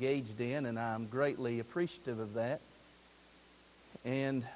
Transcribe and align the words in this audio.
engaged 0.00 0.40
in, 0.40 0.64
and 0.64 0.78
I'm 0.78 1.08
greatly 1.08 1.60
appreciative 1.60 2.20
of 2.20 2.32
that. 2.32 2.62
And 4.02 4.46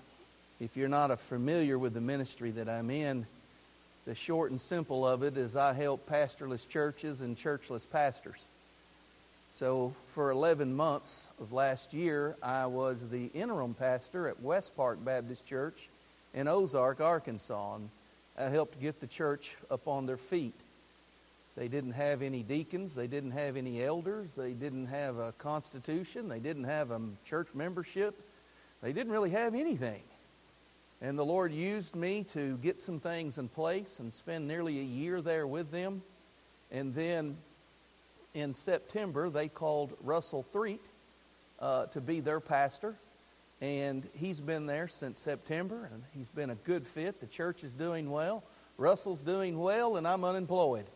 if 0.58 0.74
you're 0.74 0.88
not 0.88 1.20
familiar 1.20 1.78
with 1.78 1.92
the 1.92 2.00
ministry 2.00 2.50
that 2.52 2.66
I'm 2.66 2.88
in, 2.88 3.26
the 4.06 4.14
short 4.14 4.52
and 4.52 4.58
simple 4.58 5.06
of 5.06 5.22
it 5.22 5.36
is 5.36 5.54
I 5.54 5.74
help 5.74 6.06
pastorless 6.06 6.64
churches 6.64 7.20
and 7.20 7.36
churchless 7.36 7.84
pastors. 7.90 8.48
So, 9.50 9.94
for 10.14 10.30
11 10.30 10.74
months 10.74 11.28
of 11.38 11.52
last 11.52 11.92
year, 11.92 12.36
I 12.42 12.64
was 12.64 13.10
the 13.10 13.26
interim 13.34 13.74
pastor 13.74 14.28
at 14.28 14.40
West 14.40 14.74
Park 14.74 15.04
Baptist 15.04 15.44
Church 15.44 15.90
in 16.32 16.48
Ozark, 16.48 17.02
Arkansas. 17.02 17.74
And 17.74 17.90
I 18.38 18.48
helped 18.48 18.80
get 18.80 18.98
the 18.98 19.06
church 19.06 19.58
up 19.70 19.86
on 19.88 20.06
their 20.06 20.16
feet. 20.16 20.58
They 21.56 21.68
didn't 21.68 21.92
have 21.92 22.20
any 22.20 22.42
deacons, 22.42 22.94
they 22.94 23.06
didn't 23.06 23.30
have 23.30 23.56
any 23.56 23.82
elders, 23.82 24.32
they 24.32 24.52
didn't 24.52 24.86
have 24.86 25.18
a 25.18 25.32
constitution, 25.32 26.28
they 26.28 26.40
didn't 26.40 26.64
have 26.64 26.90
a 26.90 27.00
church 27.24 27.48
membership, 27.54 28.20
they 28.82 28.92
didn't 28.92 29.12
really 29.12 29.30
have 29.30 29.54
anything. 29.54 30.02
And 31.00 31.18
the 31.18 31.24
Lord 31.24 31.52
used 31.52 31.94
me 31.94 32.24
to 32.32 32.56
get 32.58 32.80
some 32.80 32.98
things 32.98 33.38
in 33.38 33.48
place 33.48 34.00
and 34.00 34.12
spend 34.12 34.48
nearly 34.48 34.80
a 34.80 34.84
year 34.84 35.20
there 35.20 35.46
with 35.46 35.70
them. 35.70 36.02
And 36.70 36.94
then 36.94 37.36
in 38.32 38.54
September, 38.54 39.30
they 39.30 39.48
called 39.48 39.96
Russell 40.02 40.44
Threet 40.52 40.88
uh, 41.60 41.86
to 41.86 42.00
be 42.00 42.20
their 42.20 42.40
pastor. 42.40 42.96
And 43.60 44.06
he's 44.14 44.40
been 44.40 44.66
there 44.66 44.88
since 44.88 45.20
September, 45.20 45.88
and 45.92 46.02
he's 46.12 46.28
been 46.28 46.50
a 46.50 46.56
good 46.56 46.86
fit. 46.86 47.20
The 47.20 47.26
church 47.26 47.62
is 47.62 47.74
doing 47.74 48.10
well. 48.10 48.42
Russell's 48.76 49.22
doing 49.22 49.58
well, 49.58 49.96
and 49.96 50.08
I'm 50.08 50.24
unemployed. 50.24 50.86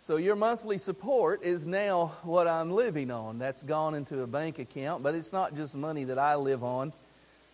So 0.00 0.16
your 0.16 0.34
monthly 0.34 0.78
support 0.78 1.44
is 1.44 1.66
now 1.66 2.12
what 2.22 2.48
I'm 2.48 2.70
living 2.70 3.10
on. 3.10 3.38
That's 3.38 3.62
gone 3.62 3.94
into 3.94 4.22
a 4.22 4.26
bank 4.26 4.58
account, 4.58 5.02
but 5.02 5.14
it's 5.14 5.32
not 5.32 5.54
just 5.54 5.76
money 5.76 6.04
that 6.04 6.18
I 6.18 6.36
live 6.36 6.64
on. 6.64 6.92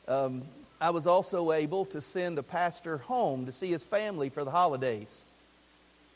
Um, 0.08 0.42
I 0.80 0.91
was 0.91 1.06
also 1.06 1.53
able 1.53 1.86
to 1.86 2.00
send 2.00 2.38
a 2.38 2.42
pastor 2.42 2.98
home 2.98 3.47
to 3.47 3.53
see 3.53 3.70
his 3.70 3.83
family 3.83 4.28
for 4.28 4.44
the 4.44 4.50
holidays 4.50 5.25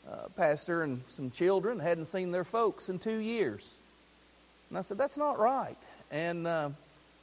uh, 0.09 0.27
pastor 0.35 0.83
and 0.83 1.01
some 1.07 1.31
children 1.31 1.79
hadn't 1.79 2.05
seen 2.05 2.31
their 2.31 2.43
folks 2.43 2.89
in 2.89 2.99
two 2.99 3.17
years. 3.17 3.73
And 4.69 4.77
I 4.77 4.81
said, 4.81 4.97
That's 4.97 5.17
not 5.17 5.39
right. 5.39 5.77
And 6.11 6.47
uh, 6.47 6.69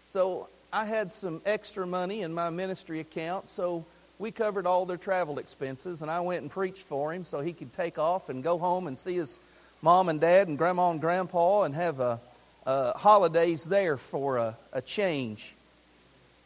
so 0.04 0.48
I 0.72 0.84
had 0.84 1.12
some 1.12 1.40
extra 1.44 1.86
money 1.86 2.22
in 2.22 2.32
my 2.32 2.50
ministry 2.50 3.00
account, 3.00 3.48
so 3.48 3.84
we 4.18 4.30
covered 4.30 4.66
all 4.66 4.84
their 4.84 4.96
travel 4.96 5.38
expenses, 5.38 6.02
and 6.02 6.10
I 6.10 6.20
went 6.20 6.42
and 6.42 6.50
preached 6.50 6.82
for 6.82 7.12
him 7.12 7.24
so 7.24 7.40
he 7.40 7.52
could 7.52 7.72
take 7.72 7.98
off 7.98 8.28
and 8.28 8.42
go 8.42 8.58
home 8.58 8.86
and 8.86 8.98
see 8.98 9.14
his 9.14 9.40
mom 9.80 10.08
and 10.08 10.20
dad 10.20 10.48
and 10.48 10.58
grandma 10.58 10.90
and 10.90 11.00
grandpa 11.00 11.62
and 11.62 11.74
have 11.74 12.00
a, 12.00 12.20
a 12.66 12.98
holidays 12.98 13.64
there 13.64 13.96
for 13.96 14.38
a, 14.38 14.56
a 14.72 14.82
change. 14.82 15.54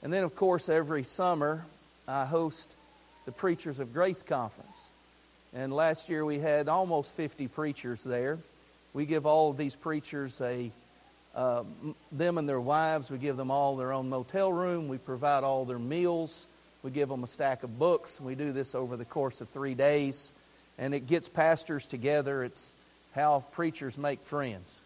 And 0.03 0.12
then, 0.12 0.23
of 0.25 0.37
course, 0.37 0.69
every 0.69 1.05
summer 1.05 1.65
I 2.06 2.27
host 2.27 2.77
the 3.25 3.33
Preachers 3.33 3.78
of 3.78 3.95
Grace 3.95 4.23
Conference. 4.23 4.91
And 5.55 5.73
last 5.73 6.09
year 6.09 6.25
we 6.25 6.39
had 6.39 6.69
almost 6.69 7.15
50 7.15 7.48
preachers 7.48 8.03
there. 8.03 8.39
We 8.93 9.06
give 9.06 9.27
all 9.27 9.50
of 9.50 9.56
these 9.56 9.77
preachers 9.77 10.41
a 10.41 10.70
uh, 11.34 11.65
them 12.11 12.37
and 12.37 12.47
their 12.47 12.61
wives. 12.61 13.11
We 13.11 13.17
give 13.17 13.39
them 13.39 13.50
all 13.50 13.77
their 13.77 13.93
own 13.93 14.11
motel 14.11 14.53
room. 14.53 14.89
We 14.89 14.98
provide 14.98 15.45
all 15.45 15.65
their 15.65 15.78
meals. 15.78 16.47
We 16.83 16.91
give 16.91 17.08
them 17.08 17.22
a 17.22 17.28
stack 17.28 17.62
of 17.62 17.78
books. 17.78 18.20
We 18.20 18.34
do 18.34 18.52
this 18.52 18.75
over 18.75 18.97
the 18.97 19.05
course 19.05 19.41
of 19.41 19.48
three 19.48 19.75
days, 19.75 20.33
and 20.78 20.92
it 20.92 21.06
gets 21.06 21.28
pastors 21.28 21.86
together. 21.86 22.42
It's 22.42 22.75
how 23.14 23.44
preachers 23.52 23.97
make 23.97 24.22
friends, 24.25 24.80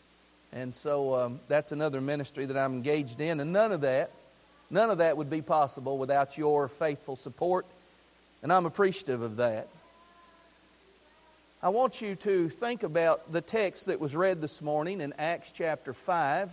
and 0.52 0.74
so 0.74 1.14
um, 1.14 1.40
that's 1.48 1.72
another 1.72 2.02
ministry 2.02 2.44
that 2.44 2.56
I'm 2.56 2.74
engaged 2.74 3.20
in. 3.20 3.40
And 3.40 3.50
none 3.50 3.72
of 3.72 3.80
that, 3.80 4.10
none 4.68 4.90
of 4.90 4.98
that 4.98 5.16
would 5.16 5.30
be 5.30 5.40
possible 5.40 5.96
without 5.96 6.36
your 6.36 6.68
faithful 6.68 7.16
support, 7.16 7.64
and 8.42 8.52
I'm 8.52 8.66
appreciative 8.66 9.22
of 9.22 9.36
that. 9.36 9.68
I 11.62 11.70
want 11.70 12.02
you 12.02 12.14
to 12.16 12.50
think 12.50 12.82
about 12.82 13.32
the 13.32 13.40
text 13.40 13.86
that 13.86 13.98
was 13.98 14.14
read 14.14 14.42
this 14.42 14.60
morning 14.60 15.00
in 15.00 15.14
Acts 15.16 15.50
chapter 15.50 15.94
5. 15.94 16.52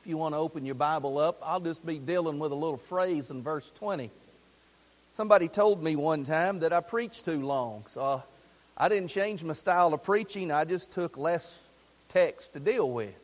If 0.00 0.06
you 0.06 0.16
want 0.16 0.34
to 0.34 0.38
open 0.38 0.64
your 0.64 0.74
Bible 0.74 1.18
up, 1.18 1.38
I'll 1.44 1.60
just 1.60 1.84
be 1.84 1.98
dealing 1.98 2.38
with 2.38 2.50
a 2.50 2.54
little 2.54 2.78
phrase 2.78 3.30
in 3.30 3.42
verse 3.42 3.70
20. 3.72 4.10
Somebody 5.12 5.48
told 5.48 5.82
me 5.82 5.94
one 5.94 6.24
time 6.24 6.60
that 6.60 6.72
I 6.72 6.80
preached 6.80 7.26
too 7.26 7.42
long, 7.42 7.84
so 7.86 8.22
I 8.78 8.88
didn't 8.88 9.08
change 9.08 9.44
my 9.44 9.52
style 9.52 9.92
of 9.92 10.02
preaching, 10.02 10.50
I 10.50 10.64
just 10.64 10.90
took 10.90 11.18
less 11.18 11.62
text 12.08 12.54
to 12.54 12.60
deal 12.60 12.90
with. 12.90 13.14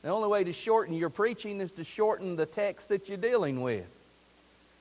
The 0.00 0.08
only 0.08 0.28
way 0.28 0.42
to 0.44 0.54
shorten 0.54 0.94
your 0.94 1.10
preaching 1.10 1.60
is 1.60 1.72
to 1.72 1.84
shorten 1.84 2.36
the 2.36 2.46
text 2.46 2.88
that 2.88 3.10
you're 3.10 3.18
dealing 3.18 3.60
with. 3.60 3.90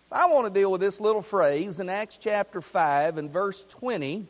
So 0.10 0.16
I 0.16 0.28
want 0.28 0.48
to 0.48 0.58
deal 0.58 0.72
with 0.72 0.80
this 0.80 1.02
little 1.02 1.22
phrase 1.22 1.82
in 1.82 1.90
Acts 1.90 2.18
chapter 2.18 2.62
5 2.62 3.18
and 3.18 3.30
verse 3.30 3.66
20. 3.66 4.26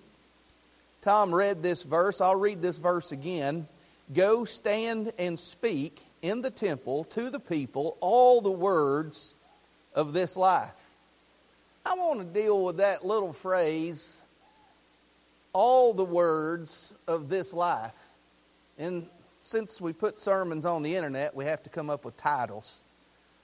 Tom 1.01 1.35
read 1.35 1.61
this 1.61 1.83
verse. 1.83 2.19
I'll 2.19 2.35
read 2.35 2.63
this 2.63 2.79
verse 2.79 3.11
again. 3.11 3.67
Go 4.11 4.43
stand 4.43 5.11
and 5.19 5.37
speak 5.37 6.01
in 6.23 6.41
the 6.41 6.49
temple 6.49 7.03
to 7.11 7.29
the 7.29 7.39
people 7.39 7.95
all 7.99 8.41
the 8.41 8.49
words 8.49 9.35
of 9.93 10.13
this 10.13 10.35
life. 10.35 10.86
I 11.87 11.93
want 11.93 12.19
to 12.19 12.25
deal 12.25 12.65
with 12.65 12.77
that 12.77 13.05
little 13.05 13.31
phrase, 13.31 14.19
all 15.53 15.93
the 15.93 16.03
words 16.03 16.93
of 17.07 17.29
this 17.29 17.53
life. 17.53 17.95
And 18.77 19.07
since 19.39 19.79
we 19.79 19.93
put 19.93 20.19
sermons 20.19 20.65
on 20.65 20.83
the 20.83 20.93
internet, 20.97 21.33
we 21.33 21.45
have 21.45 21.63
to 21.63 21.69
come 21.69 21.89
up 21.89 22.03
with 22.03 22.17
titles. 22.17 22.83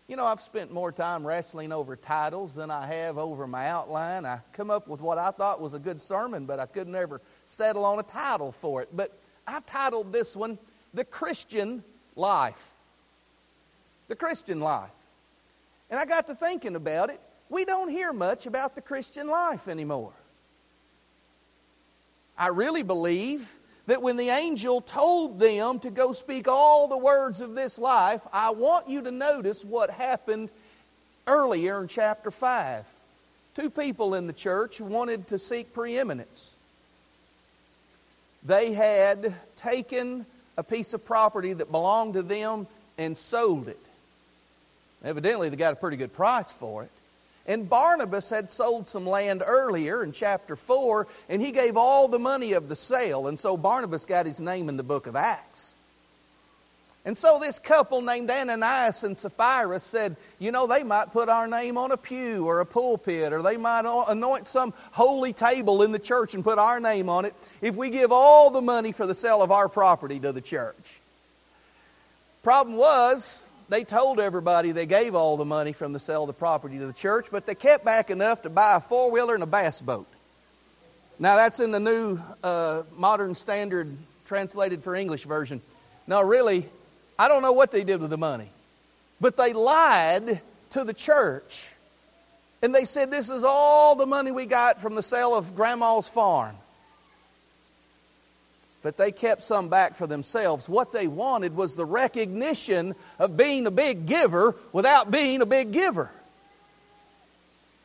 You 0.09 0.17
know, 0.17 0.25
I've 0.25 0.41
spent 0.41 0.73
more 0.73 0.91
time 0.91 1.25
wrestling 1.25 1.71
over 1.71 1.95
titles 1.95 2.53
than 2.53 2.69
I 2.69 2.85
have 2.85 3.17
over 3.17 3.47
my 3.47 3.69
outline. 3.69 4.25
I 4.25 4.41
come 4.51 4.69
up 4.69 4.89
with 4.89 4.99
what 4.99 5.17
I 5.17 5.31
thought 5.31 5.61
was 5.61 5.73
a 5.73 5.79
good 5.79 6.01
sermon, 6.01 6.45
but 6.45 6.59
I 6.59 6.65
could 6.65 6.89
never 6.89 7.21
settle 7.45 7.85
on 7.85 7.99
a 7.99 8.03
title 8.03 8.51
for 8.51 8.81
it. 8.81 8.89
But 8.91 9.17
I've 9.47 9.65
titled 9.65 10.11
this 10.11 10.35
one, 10.35 10.57
The 10.93 11.05
Christian 11.05 11.81
Life. 12.17 12.73
The 14.09 14.17
Christian 14.17 14.59
Life. 14.59 14.91
And 15.89 15.97
I 15.97 16.03
got 16.03 16.27
to 16.27 16.35
thinking 16.35 16.75
about 16.75 17.09
it. 17.09 17.21
We 17.53 17.65
don't 17.65 17.89
hear 17.89 18.11
much 18.11 18.47
about 18.47 18.73
the 18.73 18.81
Christian 18.81 19.27
life 19.27 19.67
anymore. 19.67 20.13
I 22.35 22.47
really 22.47 22.81
believe 22.81 23.47
that 23.85 24.01
when 24.01 24.17
the 24.17 24.29
angel 24.29 24.81
told 24.81 25.37
them 25.37 25.77
to 25.81 25.91
go 25.91 26.13
speak 26.13 26.47
all 26.47 26.87
the 26.87 26.97
words 26.97 27.41
of 27.41 27.53
this 27.53 27.77
life, 27.77 28.25
I 28.33 28.49
want 28.49 28.89
you 28.89 29.03
to 29.03 29.11
notice 29.11 29.63
what 29.63 29.91
happened 29.91 30.49
earlier 31.27 31.79
in 31.79 31.87
chapter 31.87 32.31
5. 32.31 32.87
Two 33.55 33.69
people 33.69 34.15
in 34.15 34.25
the 34.25 34.33
church 34.33 34.81
wanted 34.81 35.27
to 35.27 35.37
seek 35.37 35.75
preeminence. 35.75 36.55
They 38.43 38.73
had 38.73 39.31
taken 39.55 40.25
a 40.57 40.63
piece 40.63 40.95
of 40.95 41.05
property 41.05 41.53
that 41.53 41.69
belonged 41.69 42.15
to 42.15 42.23
them 42.23 42.65
and 42.97 43.15
sold 43.15 43.67
it. 43.67 43.85
Evidently, 45.03 45.49
they 45.49 45.55
got 45.55 45.73
a 45.73 45.75
pretty 45.75 45.97
good 45.97 46.13
price 46.13 46.51
for 46.51 46.81
it. 46.81 46.89
And 47.45 47.69
Barnabas 47.69 48.29
had 48.29 48.49
sold 48.49 48.87
some 48.87 49.05
land 49.05 49.43
earlier 49.45 50.03
in 50.03 50.13
chapter 50.13 50.55
4, 50.55 51.07
and 51.27 51.41
he 51.41 51.51
gave 51.51 51.75
all 51.75 52.07
the 52.07 52.19
money 52.19 52.53
of 52.53 52.69
the 52.69 52.75
sale. 52.75 53.27
And 53.27 53.37
so 53.37 53.57
Barnabas 53.57 54.05
got 54.05 54.25
his 54.25 54.39
name 54.39 54.69
in 54.69 54.77
the 54.77 54.83
book 54.83 55.07
of 55.07 55.15
Acts. 55.15 55.75
And 57.05 57.17
so 57.17 57.37
this 57.37 57.59
couple 57.59 58.01
named 58.01 58.29
Ananias 58.29 59.03
and 59.03 59.17
Sapphira 59.17 59.81
said, 59.81 60.15
you 60.39 60.53
know, 60.53 60.67
they 60.67 60.83
might 60.83 61.11
put 61.11 61.27
our 61.27 61.47
name 61.47 61.77
on 61.77 61.91
a 61.91 61.97
pew 61.97 62.45
or 62.45 62.61
a 62.61 62.65
pulpit, 62.65 63.33
or 63.33 63.41
they 63.41 63.57
might 63.57 63.83
anoint 64.07 64.47
some 64.47 64.73
holy 64.93 65.33
table 65.33 65.81
in 65.81 65.91
the 65.91 65.99
church 65.99 66.33
and 66.33 66.45
put 66.45 66.57
our 66.57 66.79
name 66.79 67.09
on 67.09 67.25
it 67.25 67.35
if 67.61 67.75
we 67.75 67.89
give 67.89 68.13
all 68.13 68.51
the 68.51 68.61
money 68.61 68.93
for 68.93 69.05
the 69.05 69.13
sale 69.13 69.41
of 69.41 69.51
our 69.51 69.67
property 69.67 70.17
to 70.21 70.31
the 70.31 70.39
church. 70.39 71.01
Problem 72.41 72.77
was, 72.77 73.45
they 73.69 73.83
told 73.83 74.19
everybody 74.19 74.71
they 74.71 74.85
gave 74.85 75.15
all 75.15 75.37
the 75.37 75.45
money 75.45 75.73
from 75.73 75.93
the 75.93 75.99
sale 75.99 76.23
of 76.23 76.27
the 76.27 76.33
property 76.33 76.77
to 76.79 76.85
the 76.85 76.93
church, 76.93 77.27
but 77.31 77.45
they 77.45 77.55
kept 77.55 77.85
back 77.85 78.09
enough 78.09 78.43
to 78.43 78.49
buy 78.49 78.75
a 78.75 78.79
four 78.79 79.11
wheeler 79.11 79.33
and 79.33 79.43
a 79.43 79.47
bass 79.47 79.81
boat. 79.81 80.07
Now, 81.19 81.35
that's 81.35 81.59
in 81.59 81.71
the 81.71 81.79
new 81.79 82.19
uh, 82.43 82.83
modern 82.97 83.35
standard 83.35 83.95
translated 84.25 84.83
for 84.83 84.95
English 84.95 85.23
version. 85.23 85.61
Now, 86.07 86.23
really, 86.23 86.67
I 87.17 87.27
don't 87.27 87.41
know 87.41 87.51
what 87.51 87.71
they 87.71 87.83
did 87.83 88.01
with 88.01 88.09
the 88.09 88.17
money, 88.17 88.49
but 89.21 89.37
they 89.37 89.53
lied 89.53 90.41
to 90.71 90.83
the 90.83 90.93
church. 90.93 91.69
And 92.61 92.73
they 92.73 92.85
said, 92.85 93.11
This 93.11 93.29
is 93.29 93.43
all 93.43 93.95
the 93.95 94.05
money 94.05 94.31
we 94.31 94.45
got 94.45 94.81
from 94.81 94.95
the 94.95 95.03
sale 95.03 95.35
of 95.35 95.55
Grandma's 95.55 96.07
farm 96.07 96.55
but 98.83 98.97
they 98.97 99.11
kept 99.11 99.41
some 99.41 99.69
back 99.69 99.95
for 99.95 100.05
themselves. 100.05 100.67
What 100.67 100.91
they 100.91 101.07
wanted 101.07 101.55
was 101.55 101.75
the 101.75 101.85
recognition 101.85 102.93
of 103.17 103.37
being 103.37 103.65
a 103.65 103.71
big 103.71 104.05
giver 104.05 104.55
without 104.73 105.09
being 105.09 105.41
a 105.41 105.45
big 105.45 105.71
giver. 105.71 106.11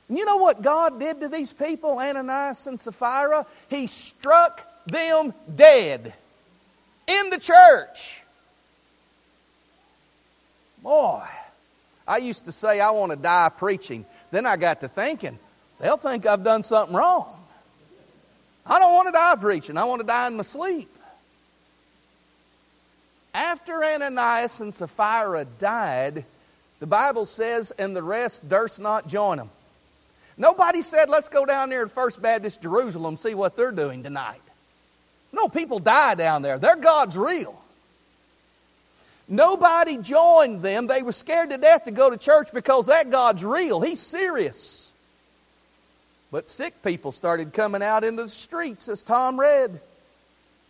And 0.09 0.19
you 0.19 0.25
know 0.25 0.39
what 0.39 0.61
God 0.61 0.99
did 0.99 1.21
to 1.21 1.29
these 1.29 1.53
people, 1.53 1.99
Ananias 1.99 2.67
and 2.67 2.81
Sapphira? 2.81 3.47
He 3.71 3.87
struck 3.87 4.67
them 4.87 5.33
dead 5.55 6.13
in 7.07 7.31
the 7.31 7.39
church. 7.39 8.23
Boy, 10.83 11.23
I 12.07 12.17
used 12.19 12.47
to 12.47 12.53
say 12.53 12.81
I 12.81 12.91
want 12.91 13.13
to 13.13 13.17
die 13.17 13.51
preaching. 13.57 14.05
Then 14.31 14.47
I 14.47 14.57
got 14.57 14.81
to 14.81 14.89
thinking, 14.89 15.39
they'll 15.79 15.97
think 15.97 16.27
I've 16.27 16.43
done 16.43 16.63
something 16.65 16.97
wrong. 16.97 17.38
I 18.69 18.79
don't 18.79 18.93
want 18.93 19.09
to 19.09 19.13
die 19.13 19.37
preaching. 19.37 19.77
I 19.77 19.85
want 19.85 20.01
to 20.01 20.07
die 20.07 20.27
in 20.27 20.37
my 20.37 20.43
sleep. 20.43 20.91
After 23.33 23.83
Ananias 23.83 24.61
and 24.61 24.75
Sapphira 24.75 25.47
died, 25.59 26.25
the 26.81 26.87
Bible 26.87 27.27
says, 27.27 27.71
and 27.73 27.97
the 27.97 28.03
rest 28.03 28.49
durst 28.49 28.81
not 28.81 29.09
join 29.09 29.39
them. 29.39 29.51
Nobody 30.37 30.83
said, 30.83 31.09
let's 31.09 31.29
go 31.29 31.45
down 31.45 31.71
there 31.71 31.85
to 31.85 31.91
First 31.91 32.23
Baptist 32.23 32.63
Jerusalem 32.63 33.17
see 33.17 33.35
what 33.35 33.57
they're 33.57 33.73
doing 33.73 34.03
tonight. 34.03 34.41
No, 35.33 35.49
people 35.49 35.79
die 35.79 36.15
down 36.15 36.43
there. 36.43 36.59
Their 36.59 36.77
God's 36.77 37.19
real. 37.19 37.61
Nobody 39.29 39.99
joined 39.99 40.63
them. 40.63 40.87
They 40.87 41.03
were 41.03 41.13
scared 41.13 41.51
to 41.51 41.59
death 41.59 41.85
to 41.85 41.91
go 41.91 42.09
to 42.09 42.17
church 42.17 42.49
because 42.53 42.87
that 42.87 43.11
God's 43.11 43.45
real. 43.45 43.81
He's 43.81 44.01
serious. 44.01 44.88
But 46.31 46.49
sick 46.49 46.83
people 46.83 47.13
started 47.13 47.53
coming 47.53 47.83
out 47.83 48.05
into 48.05 48.25
the 48.25 48.29
streets, 48.29 48.89
as 48.89 49.03
Tom 49.03 49.41
read, 49.41 49.81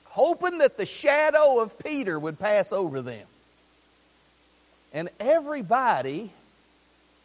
hoping 0.05 0.58
that 0.58 0.76
the 0.76 0.87
shadow 0.87 1.60
of 1.60 1.78
Peter 1.78 2.19
would 2.19 2.38
pass 2.38 2.72
over 2.72 3.02
them. 3.02 3.26
And 4.93 5.08
everybody 5.19 6.31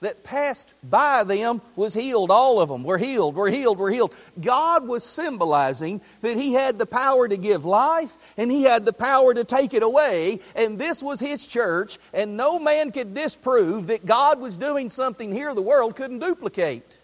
that 0.02 0.24
passed 0.24 0.74
by 0.84 1.24
them 1.24 1.62
was 1.76 1.94
healed. 1.94 2.30
All 2.30 2.60
of 2.60 2.70
them 2.70 2.84
were 2.84 2.98
healed, 2.98 3.36
were 3.36 3.50
healed, 3.50 3.78
were 3.78 3.92
healed. 3.92 4.14
God 4.40 4.88
was 4.88 5.04
symbolizing 5.04 6.02
that 6.22 6.36
He 6.36 6.54
had 6.54 6.78
the 6.78 6.86
power 6.86 7.28
to 7.28 7.38
give 7.38 7.66
life 7.66 8.34
and 8.38 8.52
He 8.52 8.64
had 8.64 8.84
the 8.84 8.94
power 8.94 9.34
to 9.34 9.44
take 9.44 9.74
it 9.74 9.82
away. 9.82 10.40
And 10.56 10.78
this 10.78 11.02
was 11.02 11.20
His 11.20 11.48
church, 11.48 11.98
and 12.14 12.36
no 12.36 12.60
man 12.60 12.92
could 12.92 13.14
disprove 13.14 13.88
that 13.88 14.06
God 14.06 14.40
was 14.40 14.58
doing 14.58 14.90
something 14.90 15.32
here 15.32 15.56
the 15.56 15.62
world 15.62 15.96
couldn't 15.96 16.20
duplicate. 16.20 17.00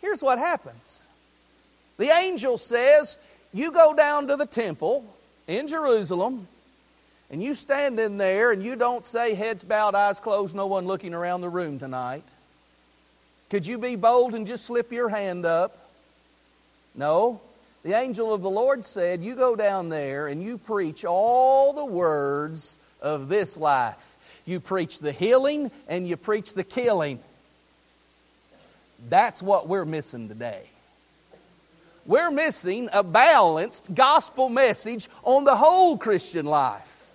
Here's 0.00 0.22
what 0.22 0.38
happens 0.38 1.08
the 1.96 2.10
angel 2.10 2.58
says, 2.58 3.18
You 3.52 3.72
go 3.72 3.94
down 3.94 4.28
to 4.28 4.36
the 4.36 4.46
temple 4.46 5.04
in 5.46 5.66
Jerusalem 5.66 6.46
and 7.30 7.42
you 7.42 7.54
stand 7.54 8.00
in 8.00 8.16
there 8.16 8.52
and 8.52 8.62
you 8.62 8.74
don't 8.76 9.04
say, 9.04 9.34
heads 9.34 9.62
bowed, 9.62 9.94
eyes 9.94 10.18
closed, 10.20 10.54
no 10.54 10.66
one 10.66 10.86
looking 10.86 11.12
around 11.12 11.42
the 11.42 11.48
room 11.48 11.78
tonight, 11.78 12.24
could 13.50 13.66
you 13.66 13.78
be 13.78 13.96
bold 13.96 14.34
and 14.34 14.46
just 14.46 14.64
slip 14.64 14.92
your 14.92 15.08
hand 15.08 15.44
up? 15.44 15.78
No. 16.94 17.40
The 17.82 17.92
angel 17.92 18.34
of 18.34 18.42
the 18.42 18.50
Lord 18.50 18.84
said, 18.84 19.22
You 19.22 19.34
go 19.34 19.56
down 19.56 19.88
there 19.88 20.28
and 20.28 20.42
you 20.42 20.58
preach 20.58 21.04
all 21.04 21.72
the 21.72 21.84
words 21.84 22.76
of 23.00 23.28
this 23.28 23.56
life. 23.56 24.16
You 24.44 24.60
preach 24.60 24.98
the 24.98 25.12
healing 25.12 25.70
and 25.86 26.06
you 26.08 26.16
preach 26.16 26.54
the 26.54 26.64
killing. 26.64 27.20
That's 29.08 29.42
what 29.42 29.68
we're 29.68 29.84
missing 29.84 30.28
today. 30.28 30.68
We're 32.06 32.30
missing 32.30 32.88
a 32.92 33.04
balanced 33.04 33.94
gospel 33.94 34.48
message 34.48 35.08
on 35.22 35.44
the 35.44 35.54
whole 35.54 35.98
Christian 35.98 36.46
life. 36.46 37.06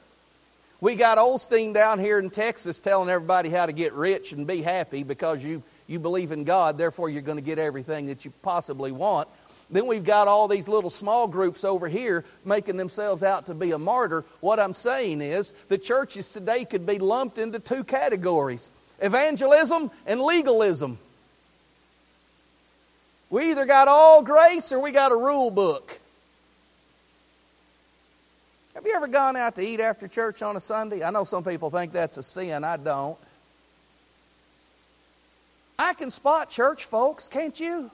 We 0.79 0.95
got 0.95 1.17
Osteen 1.17 1.73
down 1.73 1.97
here 1.97 2.19
in 2.19 2.29
Texas 2.29 2.79
telling 2.79 3.09
everybody 3.09 3.49
how 3.49 3.65
to 3.65 3.71
get 3.71 3.93
rich 3.93 4.33
and 4.33 4.45
be 4.45 4.61
happy 4.61 5.03
because 5.03 5.43
you, 5.43 5.63
you 5.87 5.97
believe 5.97 6.31
in 6.31 6.43
God, 6.43 6.77
therefore 6.77 7.09
you're 7.09 7.21
going 7.21 7.37
to 7.37 7.43
get 7.43 7.57
everything 7.57 8.07
that 8.07 8.25
you 8.25 8.33
possibly 8.41 8.91
want. 8.91 9.27
Then 9.69 9.87
we've 9.87 10.03
got 10.03 10.27
all 10.27 10.47
these 10.47 10.67
little 10.67 10.89
small 10.89 11.27
groups 11.27 11.63
over 11.63 11.87
here 11.87 12.25
making 12.45 12.77
themselves 12.77 13.23
out 13.23 13.47
to 13.47 13.53
be 13.53 13.71
a 13.71 13.79
martyr. 13.79 14.25
What 14.41 14.59
I'm 14.59 14.73
saying 14.73 15.21
is 15.21 15.53
the 15.69 15.77
churches 15.77 16.31
today 16.31 16.65
could 16.65 16.85
be 16.85 16.99
lumped 16.99 17.37
into 17.39 17.59
two 17.59 17.83
categories 17.83 18.69
evangelism 18.99 19.89
and 20.05 20.21
legalism. 20.21 20.99
We 23.33 23.49
either 23.49 23.65
got 23.65 23.87
all 23.87 24.21
grace 24.21 24.71
or 24.71 24.79
we 24.79 24.91
got 24.91 25.11
a 25.11 25.15
rule 25.15 25.49
book. 25.49 25.99
Have 28.75 28.85
you 28.85 28.93
ever 28.93 29.07
gone 29.07 29.35
out 29.35 29.55
to 29.55 29.65
eat 29.65 29.79
after 29.79 30.07
church 30.07 30.43
on 30.43 30.55
a 30.55 30.59
Sunday? 30.59 31.03
I 31.03 31.09
know 31.09 31.23
some 31.23 31.43
people 31.43 31.71
think 31.71 31.91
that's 31.91 32.17
a 32.17 32.21
sin. 32.21 32.63
I 32.63 32.77
don't. 32.77 33.17
I 35.79 35.95
can 35.95 36.11
spot 36.11 36.51
church 36.51 36.85
folks, 36.85 37.27
can't 37.27 37.59
you? 37.59 37.89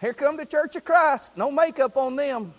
Here 0.00 0.12
come 0.12 0.36
the 0.36 0.46
Church 0.46 0.76
of 0.76 0.84
Christ. 0.84 1.36
No 1.36 1.50
makeup 1.50 1.96
on 1.96 2.14
them. 2.14 2.54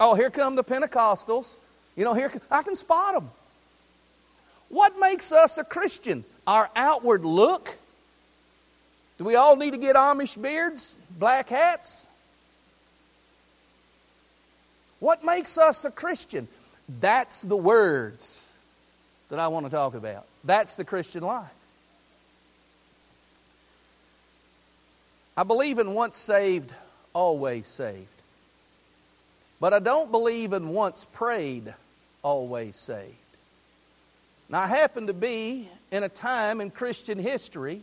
Oh, 0.00 0.16
here 0.16 0.30
come 0.30 0.56
the 0.56 0.64
Pentecostals. 0.64 1.58
You 1.94 2.06
know, 2.06 2.14
here 2.14 2.32
I 2.50 2.64
can 2.64 2.74
spot 2.74 3.14
them. 3.14 3.30
What 4.72 4.98
makes 4.98 5.32
us 5.32 5.58
a 5.58 5.64
Christian? 5.64 6.24
Our 6.46 6.68
outward 6.74 7.26
look? 7.26 7.76
Do 9.18 9.24
we 9.24 9.36
all 9.36 9.54
need 9.54 9.72
to 9.72 9.78
get 9.78 9.96
Amish 9.96 10.40
beards, 10.40 10.96
black 11.18 11.50
hats? 11.50 12.06
What 14.98 15.24
makes 15.24 15.58
us 15.58 15.84
a 15.84 15.90
Christian? 15.90 16.48
That's 17.00 17.42
the 17.42 17.56
words 17.56 18.48
that 19.28 19.38
I 19.38 19.48
want 19.48 19.66
to 19.66 19.70
talk 19.70 19.92
about. 19.92 20.24
That's 20.42 20.74
the 20.76 20.84
Christian 20.84 21.22
life. 21.22 21.50
I 25.36 25.42
believe 25.42 25.78
in 25.78 25.92
once 25.92 26.16
saved, 26.16 26.72
always 27.12 27.66
saved. 27.66 28.06
But 29.60 29.74
I 29.74 29.80
don't 29.80 30.10
believe 30.10 30.54
in 30.54 30.70
once 30.70 31.06
prayed, 31.12 31.74
always 32.22 32.74
saved. 32.74 33.16
Now, 34.48 34.60
I 34.60 34.66
happen 34.66 35.06
to 35.06 35.14
be 35.14 35.68
in 35.90 36.02
a 36.02 36.08
time 36.08 36.60
in 36.60 36.70
Christian 36.70 37.18
history 37.18 37.82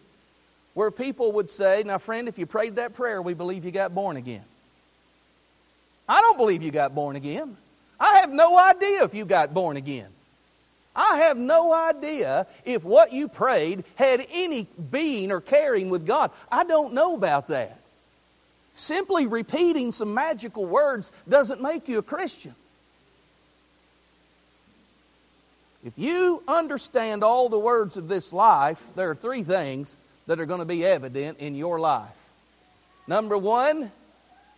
where 0.74 0.92
people 0.92 1.34
would 1.34 1.50
say, 1.50 1.84
Now, 1.86 1.98
friend, 1.98 2.28
if 2.28 2.38
you 2.38 2.46
prayed 2.46 2.76
that 2.76 2.94
prayer, 2.94 3.22
we 3.22 3.34
believe 3.34 3.66
you 3.66 3.72
got 3.72 3.94
born 3.94 4.18
again. 4.18 4.44
I 6.08 6.22
don't 6.22 6.38
believe 6.38 6.64
you 6.64 6.72
got 6.72 6.96
born 6.96 7.16
again. 7.16 7.56
I 8.00 8.20
have 8.20 8.32
no 8.32 8.58
idea 8.58 9.04
if 9.04 9.14
you 9.14 9.26
got 9.26 9.54
born 9.54 9.78
again. 9.78 10.08
I 10.96 11.18
have 11.18 11.38
no 11.38 11.72
idea 11.72 12.48
if 12.66 12.84
what 12.84 13.14
you 13.14 13.28
prayed 13.28 13.84
had 13.96 14.26
any 14.32 14.68
being 14.92 15.32
or 15.32 15.40
caring 15.40 15.90
with 15.90 16.06
God. 16.06 16.32
I 16.52 16.64
don't 16.64 16.94
know 16.94 17.16
about 17.16 17.48
that. 17.48 17.80
Simply 18.74 19.28
repeating 19.28 19.92
some 19.92 20.14
magical 20.14 20.66
words 20.66 21.12
doesn't 21.28 21.62
make 21.62 21.88
you 21.88 22.00
a 22.00 22.04
Christian. 22.04 22.56
If 25.86 25.98
you 25.98 26.43
understand 26.48 27.24
all 27.24 27.48
the 27.48 27.59
words 27.59 27.95
of 27.95 28.09
this 28.09 28.33
life, 28.33 28.86
there 28.95 29.09
are 29.09 29.15
three 29.15 29.43
things 29.43 29.98
that 30.27 30.39
are 30.39 30.45
going 30.45 30.59
to 30.59 30.65
be 30.65 30.86
evident 30.86 31.39
in 31.39 31.55
your 31.55 31.79
life. 31.79 32.31
Number 33.07 33.38
one, 33.38 33.89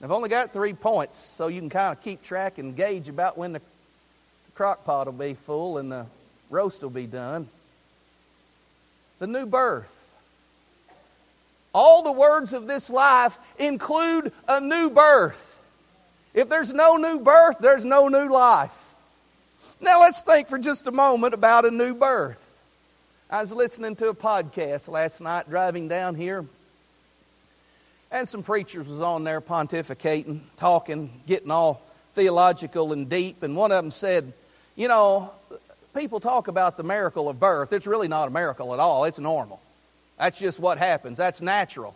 I've 0.04 0.12
only 0.12 0.30
got 0.30 0.52
three 0.52 0.74
points, 0.74 1.18
so 1.18 1.48
you 1.48 1.62
can 1.62 1.70
kind 1.70 1.96
of 1.96 2.04
keep 2.04 2.24
track 2.24 2.58
and 2.58 2.76
gauge 2.76 3.08
about 3.08 3.38
when 3.38 3.54
the 3.54 3.62
crock 4.56 4.84
pot 4.84 5.06
will 5.06 5.14
be 5.14 5.36
full 5.36 5.78
and 5.78 5.92
the 5.92 6.08
roast 6.50 6.82
will 6.82 6.90
be 6.90 7.06
done. 7.06 7.48
The 9.20 9.28
new 9.28 9.46
birth. 9.46 9.98
All 11.74 12.02
the 12.02 12.12
words 12.12 12.52
of 12.54 12.66
this 12.66 12.90
life 12.90 13.38
include 13.60 14.34
a 14.48 14.60
new 14.60 14.90
birth. 14.90 15.64
If 16.34 16.50
there's 16.50 16.74
no 16.74 16.98
new 16.98 17.20
birth, 17.20 17.58
there's 17.60 17.86
no 17.86 18.08
new 18.08 18.28
life. 18.28 18.91
Now 19.82 20.00
let's 20.00 20.22
think 20.22 20.48
for 20.48 20.60
just 20.60 20.88
a 20.88 20.92
moment 20.92 21.34
about 21.34 21.66
a 21.66 21.72
new 21.72 21.94
birth. 21.96 22.48
I 23.30 23.42
was 23.42 23.52
listening 23.52 23.96
to 23.98 24.10
a 24.10 24.14
podcast 24.14 24.88
last 24.88 25.22
night 25.22 25.50
driving 25.50 25.88
down 25.88 26.16
here 26.16 26.46
and 28.12 28.28
some 28.28 28.44
preachers 28.44 28.88
was 28.88 29.02
on 29.02 29.24
there 29.24 29.42
pontificating, 29.42 30.42
talking, 30.58 31.10
getting 31.26 31.50
all 31.50 31.82
theological 32.14 32.94
and 32.94 33.10
deep. 33.10 33.42
And 33.42 33.56
one 33.56 33.72
of 33.72 33.82
them 33.82 33.92
said, 33.92 34.34
You 34.76 34.90
know, 34.90 35.32
people 35.96 36.20
talk 36.20 36.48
about 36.48 36.78
the 36.78 36.84
miracle 36.84 37.30
of 37.30 37.40
birth. 37.40 37.72
It's 37.74 37.88
really 37.88 38.10
not 38.10 38.28
a 38.28 38.32
miracle 38.32 38.74
at 38.74 38.80
all, 38.80 39.06
it's 39.06 39.20
normal. 39.20 39.62
That's 40.20 40.38
just 40.38 40.60
what 40.60 40.78
happens, 40.78 41.18
that's 41.18 41.42
natural. 41.42 41.96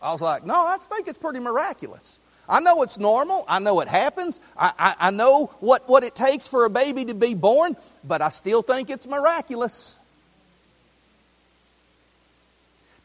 I 0.00 0.12
was 0.12 0.22
like, 0.22 0.46
No, 0.46 0.54
I 0.54 0.76
think 0.78 1.08
it's 1.08 1.18
pretty 1.18 1.40
miraculous. 1.40 2.20
I 2.52 2.60
know 2.60 2.82
it's 2.82 2.98
normal. 2.98 3.46
I 3.48 3.60
know 3.60 3.80
it 3.80 3.88
happens. 3.88 4.38
I, 4.58 4.72
I, 4.78 4.94
I 5.08 5.10
know 5.10 5.46
what, 5.60 5.88
what 5.88 6.04
it 6.04 6.14
takes 6.14 6.46
for 6.46 6.66
a 6.66 6.70
baby 6.70 7.06
to 7.06 7.14
be 7.14 7.32
born, 7.32 7.76
but 8.04 8.20
I 8.20 8.28
still 8.28 8.60
think 8.60 8.90
it's 8.90 9.06
miraculous. 9.06 9.98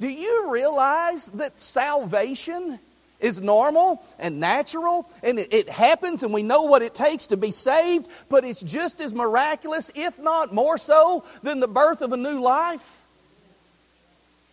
Do 0.01 0.09
you 0.09 0.51
realize 0.51 1.27
that 1.27 1.61
salvation 1.61 2.77
is 3.21 3.41
normal 3.41 4.03
and 4.19 4.41
natural 4.41 5.09
and 5.23 5.39
it, 5.39 5.53
it, 5.53 5.69
happens 5.69 6.23
and 6.23 6.33
we 6.33 6.43
know 6.43 6.63
what 6.63 6.81
it 6.81 6.93
takes 6.93 7.27
to 7.27 7.37
be 7.37 7.51
saved, 7.51 8.09
but 8.27 8.43
it's 8.43 8.61
just 8.61 8.99
as 8.99 9.13
miraculous, 9.13 9.89
if 9.95 10.19
not 10.19 10.53
more 10.53 10.77
so, 10.77 11.23
than 11.41 11.61
the 11.61 11.69
birth 11.69 12.01
of 12.01 12.11
a 12.11 12.17
new 12.17 12.41
life? 12.41 12.96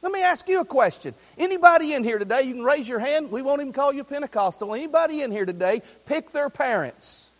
Let 0.04 0.12
me 0.12 0.22
ask 0.22 0.46
you 0.50 0.60
a 0.60 0.66
question. 0.66 1.14
Anybody 1.38 1.94
in 1.94 2.04
here 2.04 2.18
today, 2.18 2.42
you 2.42 2.52
can 2.52 2.62
raise 2.62 2.86
your 2.86 2.98
hand. 2.98 3.30
We 3.30 3.40
won't 3.40 3.62
even 3.62 3.72
call 3.72 3.90
you 3.90 4.04
Pentecostal. 4.04 4.74
Anybody 4.74 5.22
in 5.22 5.32
here 5.32 5.46
today 5.46 5.80
pick 6.04 6.30
their 6.30 6.50
parents? 6.50 7.30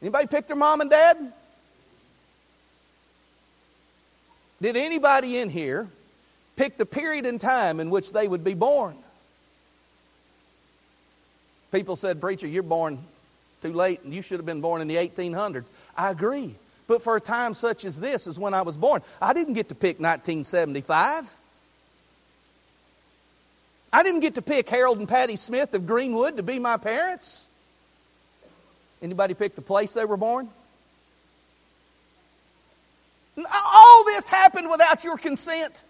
Anybody 0.00 0.26
pick 0.26 0.46
their 0.46 0.56
mom 0.56 0.80
and 0.80 0.88
dad? 0.88 1.30
Did 4.62 4.78
anybody 4.78 5.36
in 5.36 5.50
here 5.50 5.86
pick 6.56 6.78
the 6.78 6.86
period 6.86 7.26
in 7.26 7.38
time 7.38 7.80
in 7.80 7.90
which 7.90 8.14
they 8.14 8.26
would 8.26 8.44
be 8.44 8.54
born? 8.54 8.96
People 11.70 11.96
said, 11.96 12.18
Preacher, 12.18 12.46
you're 12.46 12.62
born 12.62 12.98
too 13.60 13.74
late 13.74 14.02
and 14.04 14.14
you 14.14 14.22
should 14.22 14.38
have 14.38 14.46
been 14.46 14.62
born 14.62 14.80
in 14.80 14.88
the 14.88 14.96
1800s. 14.96 15.70
I 15.94 16.10
agree. 16.10 16.54
But 16.86 17.02
for 17.02 17.14
a 17.14 17.20
time 17.20 17.52
such 17.52 17.84
as 17.84 18.00
this 18.00 18.26
is 18.26 18.38
when 18.38 18.54
I 18.54 18.62
was 18.62 18.78
born. 18.78 19.02
I 19.20 19.34
didn't 19.34 19.52
get 19.52 19.68
to 19.68 19.74
pick 19.74 20.00
1975. 20.00 21.43
I 23.94 24.02
didn't 24.02 24.20
get 24.20 24.34
to 24.34 24.42
pick 24.42 24.68
Harold 24.68 24.98
and 24.98 25.08
Patty 25.08 25.36
Smith 25.36 25.72
of 25.72 25.86
Greenwood 25.86 26.38
to 26.38 26.42
be 26.42 26.58
my 26.58 26.78
parents. 26.78 27.46
Anybody 29.00 29.34
pick 29.34 29.54
the 29.54 29.62
place 29.62 29.92
they 29.92 30.04
were 30.04 30.16
born? 30.16 30.48
All 33.38 34.04
this 34.04 34.28
happened 34.28 34.68
without 34.68 35.04
your 35.04 35.16
consent. 35.16 35.84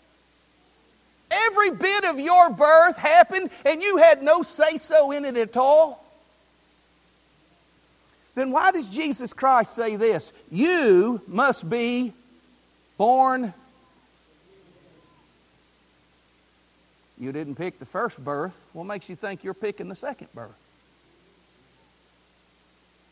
Every 1.30 1.70
bit 1.70 2.04
of 2.04 2.20
your 2.20 2.50
birth 2.50 2.98
happened 2.98 3.48
and 3.64 3.82
you 3.82 3.96
had 3.96 4.22
no 4.22 4.42
say 4.42 4.76
so 4.76 5.10
in 5.10 5.24
it 5.24 5.38
at 5.38 5.56
all. 5.56 6.04
Then 8.34 8.50
why 8.50 8.70
does 8.70 8.90
Jesus 8.90 9.32
Christ 9.32 9.74
say 9.74 9.96
this? 9.96 10.30
You 10.50 11.22
must 11.26 11.70
be 11.70 12.12
born. 12.98 13.54
You 17.18 17.32
didn't 17.32 17.54
pick 17.54 17.78
the 17.78 17.86
first 17.86 18.22
birth. 18.22 18.60
What 18.72 18.84
makes 18.84 19.08
you 19.08 19.16
think 19.16 19.44
you're 19.44 19.54
picking 19.54 19.88
the 19.88 19.94
second 19.94 20.28
birth? 20.34 20.54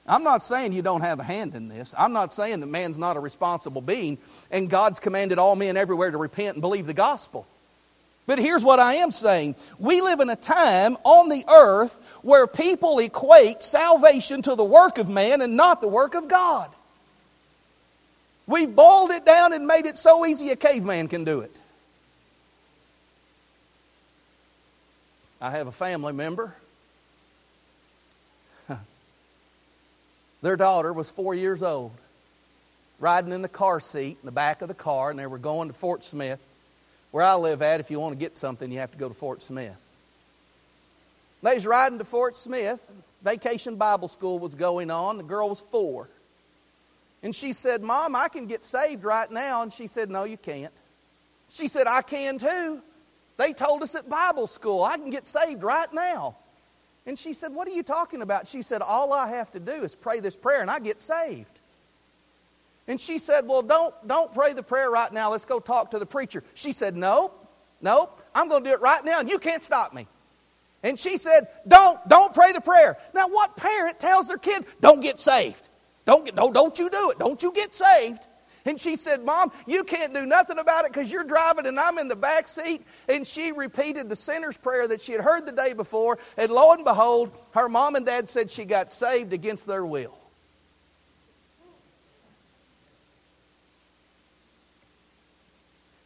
I'm 0.07 0.25
not 0.25 0.43
saying 0.43 0.73
you 0.73 0.83
don't 0.83 1.03
have 1.03 1.21
a 1.21 1.23
hand 1.23 1.55
in 1.55 1.69
this. 1.69 1.95
I'm 1.97 2.13
not 2.13 2.33
saying 2.33 2.61
that 2.61 2.67
man's 2.67 2.99
not 2.99 3.17
a 3.17 3.21
responsible 3.21 3.81
being 3.81 4.19
and 4.51 4.69
God's 4.69 4.99
commanded 4.99 5.39
all 5.39 5.55
men 5.55 5.77
everywhere 5.77 6.11
to 6.11 6.19
repent 6.19 6.57
and 6.57 6.61
believe 6.61 6.87
the 6.87 6.95
gospel. 6.95 7.47
But 8.27 8.39
here's 8.39 8.65
what 8.65 8.81
I 8.81 8.97
am 8.97 9.11
saying. 9.11 9.57
We 9.79 10.01
live 10.01 10.21
in 10.21 10.31
a 10.31 10.37
time 10.37 10.97
on 11.05 11.29
the 11.29 11.45
earth 11.49 12.19
where 12.23 12.47
people 12.47 12.99
equate 12.99 13.63
salvation 13.63 14.43
to 14.43 14.55
the 14.55 14.65
work 14.65 14.99
of 14.99 15.09
man 15.09 15.41
and 15.41 15.57
not 15.57 15.81
the 15.81 15.89
work 15.89 16.15
of 16.15 16.29
God. 16.29 16.71
We've 18.47 18.75
boiled 18.75 19.11
it 19.11 19.25
down 19.25 19.53
and 19.53 19.67
made 19.67 19.87
it 19.87 19.99
so 19.99 20.27
easy 20.27 20.51
a 20.51 20.57
caveman 20.57 21.09
can 21.09 21.25
do 21.25 21.41
it. 21.41 21.57
I 25.43 25.51
have 25.51 25.67
a 25.67 25.73
family 25.73 26.15
member 26.15 26.57
Their 30.43 30.57
daughter 30.57 30.93
was 30.93 31.09
four 31.09 31.35
years 31.35 31.63
old, 31.63 31.93
riding 32.99 33.33
in 33.33 33.43
the 33.43 33.49
car 33.49 33.79
seat 33.79 34.19
in 34.21 34.27
the 34.27 34.33
back 34.33 34.61
of 34.61 34.69
the 34.69 34.75
car, 34.75 35.11
and 35.11 35.19
they 35.19 35.27
were 35.27 35.39
going 35.39 35.69
to 35.69 35.75
Fort 35.75 36.05
Smith. 36.05 36.41
Where 37.13 37.25
I 37.25 37.35
live 37.35 37.63
at, 37.63 37.79
if 37.79 37.91
you 37.91 38.01
want 38.01 38.13
to 38.13 38.19
get 38.19 38.37
something, 38.37 38.71
you 38.71 38.81
have 38.81 38.91
to 38.91 38.99
go 38.99 39.09
to 39.09 39.15
Fort 39.15 39.41
Smith. 39.43 39.77
They 41.43 41.55
was 41.55 41.67
riding 41.67 41.99
to 41.99 42.05
Fort 42.05 42.35
Smith. 42.35 42.91
Vacation 43.23 43.77
Bible 43.77 44.09
school 44.09 44.41
was 44.41 44.57
going 44.57 44.91
on. 44.91 45.17
The 45.17 45.23
girl 45.23 45.49
was 45.49 45.61
four. 45.61 46.09
And 47.23 47.35
she 47.35 47.53
said, 47.53 47.83
Mom, 47.83 48.17
I 48.17 48.27
can 48.29 48.47
get 48.47 48.65
saved 48.65 49.05
right 49.05 49.31
now. 49.31 49.63
And 49.63 49.73
she 49.73 49.87
said, 49.87 50.11
No, 50.11 50.25
you 50.25 50.37
can't. 50.37 50.73
She 51.51 51.69
said, 51.69 51.87
I 51.87 52.03
can 52.03 52.39
too. 52.39 52.83
They 53.37 53.53
told 53.53 53.83
us 53.83 53.95
at 53.95 54.09
Bible 54.09 54.47
school 54.47 54.85
I 54.85 54.97
can 54.97 55.11
get 55.11 55.27
saved 55.27 55.62
right 55.62 55.93
now. 55.93 56.37
And 57.07 57.19
she 57.19 57.33
said, 57.33 57.53
What 57.53 57.67
are 57.67 57.73
you 57.73 57.83
talking 57.83 58.23
about? 58.23 58.47
She 58.47 58.62
said, 58.62 58.83
All 58.83 59.12
I 59.12 59.29
have 59.29 59.51
to 59.53 59.61
do 59.61 59.73
is 59.73 59.95
pray 59.95 60.21
this 60.21 60.37
prayer 60.37 60.62
and 60.62 60.71
I 60.71 60.79
get 60.79 61.01
saved. 61.01 61.61
And 62.87 63.01
she 63.01 63.19
said, 63.19 63.47
Well, 63.47 63.62
don't, 63.62 63.95
don't 64.07 64.33
pray 64.33 64.53
the 64.53 64.62
prayer 64.62 64.91
right 64.91 65.12
now. 65.12 65.31
Let's 65.31 65.45
go 65.45 65.61
talk 65.61 65.91
to 65.93 65.99
the 65.99 66.07
preacher. 66.07 66.45
She 66.55 66.73
said, 66.73 66.97
Nope, 66.97 67.49
nope. 67.81 68.23
I'm 68.35 68.49
going 68.49 68.62
to 68.65 68.71
do 68.71 68.75
it 68.75 68.81
right 68.81 69.05
now 69.05 69.21
and 69.21 69.29
you 69.29 69.39
can't 69.39 69.62
stop 69.62 69.93
me. 69.93 70.07
And 70.85 70.99
she 70.99 71.19
said, 71.19 71.49
Don't, 71.67 71.99
don't 72.09 72.33
pray 72.35 72.53
the 72.53 72.61
prayer. 72.61 72.97
Now, 73.15 73.29
what 73.29 73.57
parent 73.57 73.99
tells 73.99 74.29
their 74.29 74.39
kid, 74.39 74.67
Don't 74.81 75.01
get 75.01 75.19
saved? 75.19 75.69
Don't, 76.05 76.25
get, 76.25 76.35
don't, 76.35 76.53
don't 76.53 76.79
you 76.79 76.91
do 76.91 77.11
it. 77.11 77.19
Don't 77.19 77.43
you 77.43 77.53
get 77.53 77.75
saved. 77.75 78.27
And 78.64 78.81
she 78.81 78.97
said, 78.97 79.25
Mom, 79.25 79.50
you 79.66 79.85
can't 79.85 80.14
do 80.14 80.25
nothing 80.25 80.59
about 80.59 80.85
it 80.85 80.92
because 80.92 81.11
you're 81.11 81.25
driving 81.25 81.66
and 81.66 81.78
I'm 81.78 81.99
in 81.99 82.09
the 82.09 82.16
back 82.16 82.47
seat. 82.47 82.83
And 83.09 83.26
she 83.26 83.52
repeated 83.52 84.09
the 84.09 84.16
sinner's 84.16 84.57
prayer 84.57 84.87
that 84.88 85.00
she 85.00 85.12
had 85.12 85.21
heard 85.21 85.47
the 85.47 85.52
day 85.52 85.73
before. 85.73 86.19
And 86.37 86.50
lo 86.52 86.73
and 86.73 86.85
behold, 86.85 87.33
her 87.54 87.69
mom 87.69 87.97
and 87.97 88.07
dad 88.07 88.28
said 88.28 88.50
she 88.50 88.64
got 88.64 88.92
saved 88.92 89.33
against 89.33 89.66
their 89.66 89.85
will. 89.85 90.16